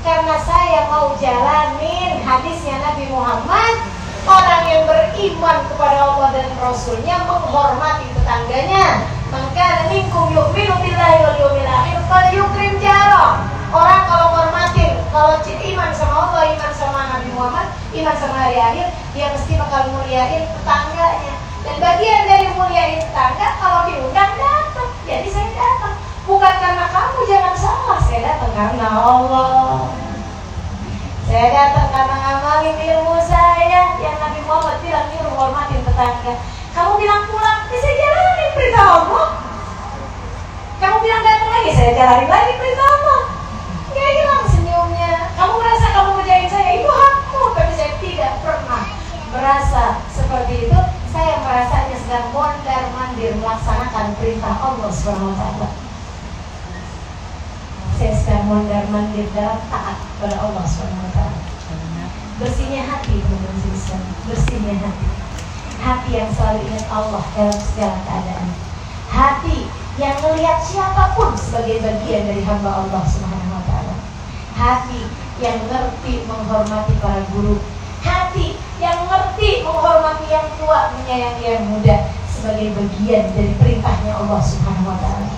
karena 0.00 0.36
saya 0.40 0.88
mau 0.88 1.12
jalanin 1.20 2.24
hadisnya 2.24 2.76
Nabi 2.80 3.04
Muhammad 3.12 3.99
orang 4.26 4.62
yang 4.68 4.82
beriman 4.84 5.58
kepada 5.70 5.98
Allah 6.04 6.28
dan 6.34 6.48
Rasulnya 6.60 7.24
menghormati 7.24 8.06
tetangganya. 8.16 9.08
Maka 9.30 9.86
minkum 9.86 10.34
yu'minu 10.34 10.74
billahi 10.82 11.22
wal 11.22 11.38
yawmil 11.38 11.70
akhir 11.70 12.02
fal 12.10 12.26
yukrim 12.34 12.82
jarah 12.82 13.46
orang 13.70 14.02
kalau 14.10 14.34
hormatin 14.34 14.98
kalau 15.14 15.38
iman 15.46 15.90
sama 15.94 16.14
Allah 16.26 16.50
iman 16.50 16.72
sama 16.74 17.00
Nabi 17.14 17.30
Muhammad 17.38 17.70
iman 17.94 18.16
sama 18.18 18.36
hari 18.42 18.58
akhir 18.58 18.90
dia 19.14 19.30
mesti 19.30 19.54
bakal 19.54 19.94
muliain 19.94 20.50
tetangganya. 20.50 21.34
Dan 21.60 21.76
bagian 21.78 22.22
dari 22.26 22.46
muliain 22.58 22.98
tetangga 22.98 23.48
kalau 23.62 23.86
diundang 23.86 24.34
datang 24.34 24.90
jadi 25.06 25.28
saya 25.30 25.50
datang. 25.54 25.94
Bukan 26.26 26.54
karena 26.58 26.86
kamu 26.90 27.20
jangan 27.30 27.54
salah 27.54 27.98
saya 28.02 28.20
datang 28.34 28.52
karena 28.54 28.86
Allah 28.98 30.09
saya 31.30 31.46
datang 31.54 31.94
karena 31.94 32.16
ngamalin 32.26 32.74
ilmu 32.74 33.14
saya 33.22 33.94
yang 34.02 34.18
Nabi 34.18 34.42
Muhammad 34.42 34.82
bilang 34.82 35.06
nyuruh 35.14 35.30
hormatin 35.38 35.78
tetangga. 35.86 36.34
Kamu 36.74 36.98
bilang 36.98 37.22
pulang, 37.30 37.70
ya 37.70 37.78
saya 37.78 37.94
jalanin 38.02 38.50
perintah 38.50 38.86
Allah. 38.98 39.28
Kamu 40.82 40.96
bilang 41.06 41.22
datang 41.22 41.50
lagi, 41.54 41.70
saya 41.70 41.94
jalanin 41.94 42.26
lagi 42.26 42.52
perintah 42.58 42.88
Allah. 42.98 43.20
Gak 43.94 44.10
hilang 44.10 44.44
senyumnya. 44.50 45.14
Kamu 45.38 45.54
merasa 45.54 45.86
kamu 45.94 46.10
ngerjain 46.18 46.48
saya, 46.50 46.70
itu 46.82 46.90
hakmu. 46.90 47.42
Tapi 47.54 47.72
saya 47.78 47.92
tidak 48.02 48.32
pernah 48.42 48.82
merasa 49.30 49.84
seperti 50.10 50.54
itu. 50.66 50.80
Saya 51.14 51.34
merasanya 51.46 51.94
sedang 51.94 52.26
mondar 52.34 52.90
mandir 52.90 53.38
melaksanakan 53.38 54.18
perintah 54.18 54.54
Allah 54.58 54.90
SWT 54.90 55.42
saya 58.00 58.16
sedang 58.16 58.48
mondar 58.48 58.88
mandir 58.88 59.28
dalam 59.36 59.60
kepada 60.20 60.36
Allah 60.36 60.68
SWT 60.68 61.16
bersihnya 62.36 62.84
hati 62.84 63.24
bersihnya 64.28 64.76
hati. 64.76 65.08
Hati 65.80 66.10
yang 66.12 66.28
selalu 66.36 66.60
ingat 66.68 66.86
Allah 66.92 67.24
dalam 67.32 67.56
segala 67.56 67.96
keadaan. 68.04 68.48
Hati 69.08 69.64
yang 69.96 70.20
melihat 70.20 70.60
siapa 70.60 71.16
pun 71.16 71.32
sebagai 71.32 71.80
bagian 71.80 72.28
dari 72.28 72.44
hamba 72.44 72.84
Allah 72.84 73.00
Subhanahu 73.08 73.56
wa 73.56 73.64
taala. 73.64 73.96
Hati 74.52 75.08
yang 75.40 75.56
ngerti 75.72 76.28
menghormati 76.28 77.00
para 77.00 77.24
guru. 77.32 77.64
Hati 78.04 78.60
yang 78.76 79.08
ngerti 79.08 79.64
menghormati 79.64 80.28
yang 80.28 80.52
tua 80.60 80.92
menyayangi 81.00 81.44
yang 81.48 81.64
muda 81.64 82.12
sebagai 82.28 82.76
bagian 82.76 83.32
dari 83.32 83.56
perintahnya 83.56 84.20
Allah 84.20 84.40
Subhanahu 84.44 84.92
wa 84.92 85.00
taala. 85.00 85.32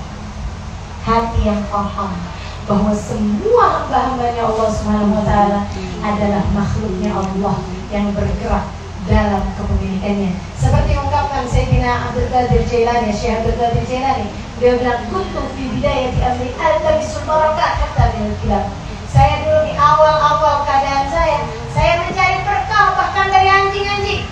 Hati 1.06 1.38
yang 1.46 1.62
paham 1.70 2.18
bahwa 2.66 2.94
semua 2.94 3.64
hamba-hambanya 3.82 4.42
Allah 4.46 4.68
Subhanahu 4.70 5.18
wa 5.18 5.24
taala 5.26 5.66
adalah 6.02 6.42
makhluknya 6.54 7.10
Allah 7.10 7.56
yang 7.90 8.14
bergerak 8.14 8.70
dalam 9.10 9.42
kepemilikannya. 9.58 10.38
Seperti 10.54 10.94
ungkapkan 10.94 11.42
Sayyidina 11.50 12.10
Abdul 12.10 12.30
Qadir 12.30 12.62
Jailani, 12.70 13.10
Syekh 13.10 13.42
Abdul 13.42 13.58
Qadir 13.58 13.84
Jailani, 13.90 14.26
beliau 14.58 14.78
bilang, 14.78 15.02
"Kuntu 15.10 15.42
fi 15.58 15.62
bidayati 15.74 16.22
amri 16.22 16.54
altabisul 16.54 17.26
barakat 17.26 17.82
hatta 17.82 18.14
min 18.14 18.30
kilab." 18.38 18.70
Saya 19.10 19.44
dulu 19.44 19.68
di 19.68 19.74
awal-awal 19.76 20.64
keadaan 20.64 21.10
saya, 21.10 21.44
saya 21.74 22.00
mencari 22.00 22.46
berkah 22.46 22.96
bahkan 22.96 23.28
dari 23.28 23.48
anjing-anjing. 23.50 24.24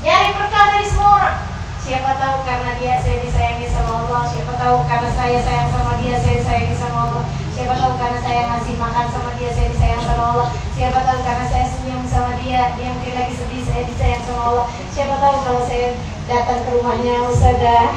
Nyari 0.00 0.30
berkah 0.32 0.64
dari 0.72 0.86
semua 0.88 1.10
orang. 1.18 1.49
Siapa 1.90 2.14
tahu 2.22 2.46
karena 2.46 2.78
dia 2.78 3.02
saya 3.02 3.18
disayangi 3.18 3.66
sama 3.66 4.06
Allah. 4.06 4.22
Siapa 4.30 4.54
tahu 4.62 4.86
karena 4.86 5.10
saya 5.10 5.42
sayang 5.42 5.74
sama 5.74 5.98
dia 5.98 6.14
saya 6.22 6.38
disayangi 6.38 6.78
sama 6.78 6.98
Allah. 7.10 7.24
Siapa 7.50 7.74
tahu 7.74 7.92
karena 7.98 8.18
saya 8.22 8.40
ngasih 8.46 8.74
makan 8.78 9.06
sama 9.10 9.30
dia 9.34 9.50
saya 9.50 9.68
disayang 9.74 10.04
sama 10.06 10.22
Allah. 10.30 10.48
Siapa 10.78 10.98
tahu 11.02 11.18
karena 11.26 11.44
saya 11.50 11.66
senyum 11.66 12.06
sama 12.06 12.38
dia 12.38 12.78
Dia 12.78 12.94
mungkin 12.94 13.14
lagi 13.18 13.34
sedih 13.34 13.66
saya 13.66 13.82
disayang 13.90 14.22
sama 14.22 14.42
Allah. 14.54 14.66
Siapa 14.94 15.14
tahu 15.18 15.36
kalau 15.42 15.62
saya 15.66 15.88
datang 16.30 16.62
ke 16.62 16.70
rumahnya 16.78 17.14
Ustazah 17.26 17.90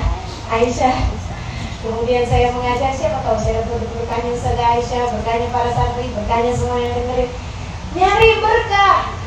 Aisyah 0.49 0.97
Kemudian 1.85 2.25
saya 2.25 2.49
mengajar 2.49 2.97
siapa 2.97 3.21
tahu 3.21 3.37
saya 3.37 3.61
berkahnya 3.61 4.31
Ustazah 4.33 4.67
Aisyah 4.73 5.05
Berkahnya 5.13 5.47
para 5.53 5.69
santri, 5.69 6.09
berkahnya 6.17 6.53
semua 6.57 6.81
yang 6.81 6.97
dengerin. 6.97 7.29
Nyari 7.93 8.31
berkah 8.41 9.21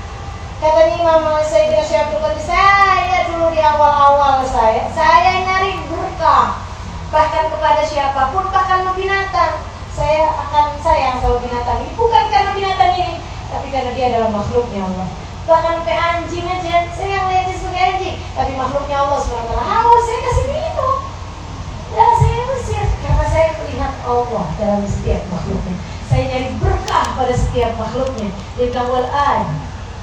Katanya 0.56 0.96
Imam 0.96 1.20
Sayyidina 1.44 1.84
Syekh 1.84 2.08
Abdul 2.08 2.20
Qadir, 2.24 2.40
saya 2.48 3.28
dulu 3.28 3.52
di 3.52 3.60
awal-awal 3.60 4.40
saya, 4.48 4.88
saya 4.88 5.44
nyari 5.44 5.84
berkah. 5.84 6.64
Bahkan 7.12 7.52
kepada 7.52 7.84
siapa 7.84 8.32
pun, 8.32 8.48
bahkan 8.48 8.88
binatang. 8.96 9.60
Saya 9.92 10.32
akan 10.32 10.76
sayang 10.80 11.20
sama 11.20 11.44
binatang 11.44 11.84
ini. 11.84 11.92
Bukan 11.92 12.24
karena 12.32 12.56
binatang 12.56 12.92
ini, 12.96 13.20
tapi 13.52 13.68
karena 13.68 13.92
dia 13.92 14.16
adalah 14.16 14.32
makhluknya 14.32 14.80
Allah. 14.88 15.08
Bahkan 15.44 15.76
ke 15.84 15.92
anjing 15.92 16.48
aja, 16.48 16.88
saya 16.88 17.10
yang 17.20 17.28
lihat 17.28 17.52
sebagai 17.52 17.82
anjing. 17.92 18.16
Tapi 18.32 18.52
makhluknya 18.56 18.96
Allah 18.96 19.18
SWT, 19.20 19.52
haus 19.60 20.02
saya 20.08 20.20
kasih 20.24 20.46
minum. 20.56 20.96
Dan 21.92 22.10
saya 22.16 22.40
usir, 22.56 22.86
karena 23.04 23.24
saya 23.28 23.48
melihat 23.60 23.92
Allah 24.08 24.46
dalam 24.56 24.82
setiap 24.88 25.20
makhluknya. 25.28 25.76
Saya 26.08 26.22
nyari 26.32 26.48
berkah 26.60 27.06
pada 27.12 27.34
setiap 27.36 27.72
makhluknya. 27.76 28.28
Dia 28.56 28.66
bilang, 28.72 28.88
wal 28.88 29.08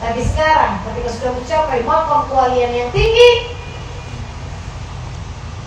tapi 0.03 0.19
sekarang 0.19 0.83
ketika 0.83 1.09
sudah 1.15 1.31
mencapai 1.31 1.79
makom 1.87 2.27
kewalian 2.27 2.71
yang 2.75 2.89
tinggi 2.91 3.55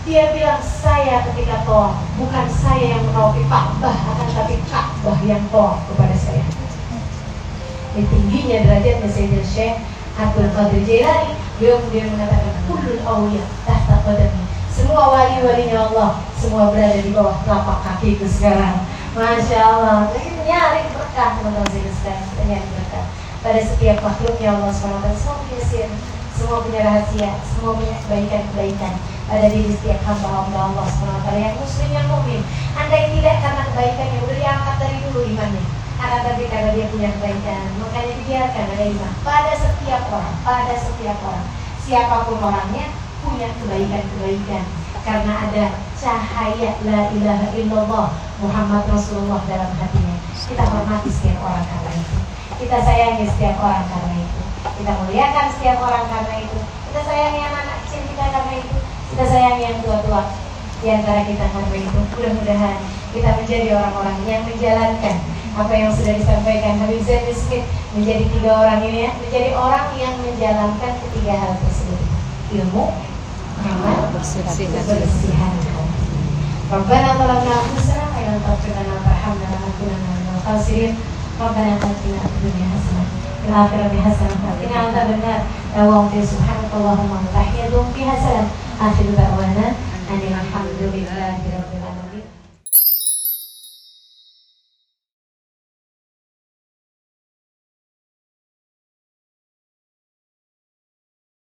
Dia 0.05 0.30
bilang 0.37 0.61
saya 0.61 1.24
ketika 1.24 1.64
toh 1.64 1.97
Bukan 2.20 2.47
saya 2.53 2.95
yang 2.95 3.03
menawapi 3.09 3.43
Ka'bah 3.49 3.97
Akan 3.97 4.28
tapi 4.37 4.61
Ka'bah 4.68 5.18
yang 5.24 5.41
toh 5.49 5.80
kepada 5.89 6.14
saya. 6.14 6.45
Di 7.97 8.05
tingginya 8.12 8.68
derajatnya 8.68 9.09
Sayyidina 9.09 9.41
Syekh 9.43 9.80
Abdul 10.20 10.53
Qadir 10.53 10.84
Jailani 10.84 11.32
Beliau 11.57 11.80
kemudian 11.80 12.12
mengatakan 12.12 12.55
Kullul 12.68 13.01
awliya 13.09 13.45
tahta 13.64 14.05
qadami. 14.05 14.45
Semua 14.68 15.16
wali-walinya 15.16 15.89
Allah 15.89 16.20
Semua 16.37 16.68
berada 16.70 17.01
di 17.01 17.11
bawah 17.16 17.41
telapak 17.41 17.78
kakiku 17.82 18.28
sekarang. 18.28 18.84
Masya 19.16 19.59
Allah 19.59 20.12
Jadi 20.12 20.28
nyari 20.45 20.93
berkah 20.93 21.41
teman-teman 21.41 21.89
sekarang 21.89 22.28
nyari 22.47 22.68
berkah 22.68 22.86
pada 23.47 23.62
setiap 23.62 24.03
makhluknya 24.03 24.59
Allah 24.59 24.74
SWT 24.74 25.07
semua 25.22 25.38
punya 25.38 25.62
sir, 25.62 25.86
semua 26.34 26.66
punya 26.66 26.82
rahasia, 26.82 27.30
semua 27.47 27.78
punya 27.78 27.94
kebaikan-kebaikan 28.03 28.99
pada 29.30 29.47
diri 29.55 29.70
setiap 29.70 30.03
hamba-hamba 30.03 30.74
Allah 30.74 30.86
SWT 30.90 31.30
yang 31.30 31.55
muslim 31.55 31.90
yang 31.94 32.11
mukmin. 32.11 32.42
Andai 32.74 33.14
tidak 33.14 33.38
karena 33.47 33.62
kebaikannya 33.70 34.18
udah 34.26 34.36
diangkat 34.42 34.76
dari 34.82 34.99
dulu 35.07 35.20
imannya, 35.30 35.62
akan 35.94 36.20
tapi 36.26 36.44
karena 36.51 36.70
dia 36.74 36.86
punya 36.90 37.09
kebaikan, 37.14 37.64
makanya 37.78 38.12
dibiarkan 38.18 38.66
ada 38.66 38.84
iman 38.90 39.12
pada 39.22 39.53
setiap 39.55 40.03
orang, 40.11 40.34
pada 40.42 40.74
setiap 40.74 41.18
orang, 41.22 41.47
siapa 41.86 42.16
pun 42.26 42.42
orangnya 42.42 42.86
punya 43.22 43.49
kebaikan-kebaikan 43.62 44.64
karena 45.07 45.32
ada 45.47 45.64
cahaya 45.94 46.82
la 46.82 47.14
ilaha 47.14 47.47
illallah 47.55 48.07
Muhammad 48.42 48.90
Rasulullah 48.90 49.38
dalam 49.47 49.70
hatinya. 49.78 50.18
Kita 50.34 50.66
hormati 50.66 51.14
setiap 51.14 51.47
orang 51.47 51.62
karena 51.62 51.94
itu. 51.94 52.26
Kita 52.57 52.78
sayangi 52.80 53.24
setiap 53.28 53.57
orang 53.61 53.84
karena 53.88 54.16
itu. 54.20 54.40
Kita 54.80 54.92
muliakan 55.04 55.46
setiap 55.52 55.78
orang 55.84 56.04
karena 56.09 56.34
itu. 56.40 56.59
Kita 56.90 57.00
sayangi 57.04 57.40
anak-anak 57.44 57.78
kecil 57.84 58.02
kita 58.09 58.24
karena 58.32 58.54
itu. 58.61 58.76
Kita 59.12 59.24
sayangi 59.28 59.62
yang 59.62 59.78
tua-tua. 59.84 60.22
di 60.76 60.92
antara 60.92 61.24
kita 61.24 61.48
karena 61.48 61.76
itu 61.80 62.00
mudah-mudahan 62.12 62.76
kita 63.16 63.30
menjadi 63.40 63.68
orang-orang 63.80 64.18
yang 64.28 64.44
menjalankan 64.44 65.16
apa 65.57 65.72
yang 65.72 65.88
sudah 65.88 66.14
disampaikan 66.20 66.76
Habib 66.84 67.00
Zain 67.00 67.32
Smith 67.32 67.64
menjadi 67.96 68.28
tiga 68.28 68.50
orang 68.61 68.84
ini 68.84 69.09
ya 69.09 69.11
menjadi 69.16 69.50
orang 69.57 69.88
yang 69.96 70.14
menjalankan 70.20 70.92
ketiga 71.09 71.32
hal 71.32 71.52
tersebut 71.64 72.00
ilmu 72.61 72.92
amal 73.64 73.98
kebersihan 74.12 75.52
Rabbana 76.66 77.11
zalamna 77.16 77.54
anfusana 77.57 78.07
wa 78.12 78.20
lam 78.20 78.36
taghfir 78.44 78.74
lana 78.76 78.92
wa 78.94 79.00
tarhamna 79.00 79.46
lanakunanna 79.48 80.11
minal 80.12 80.40
khasirin 80.44 80.92
ربنا 81.41 81.76
آتنا 81.76 81.93
في 82.01 82.09
الدنيا 82.37 82.66
حسنة 82.74 83.05
في 83.41 83.49
الآخرة 83.49 83.87
بحسنه 83.93 84.37
وقنا 84.47 84.76
عذاب 84.87 85.09
النار. 85.16 85.41
اللهم 85.76 86.09
في 86.09 86.26
سبحانك 86.26 86.70
اللهم 86.76 87.11
وبحمدك 87.12 87.53
يدوم 87.64 87.87
بها 87.97 88.14
سلام. 88.24 88.49
آخر 88.80 89.05
دعوانا 89.18 89.66
أن 90.11 90.22
الحمد 90.43 90.78
لله 90.80 91.37
رب 91.57 91.70
العالمين. 91.72 91.76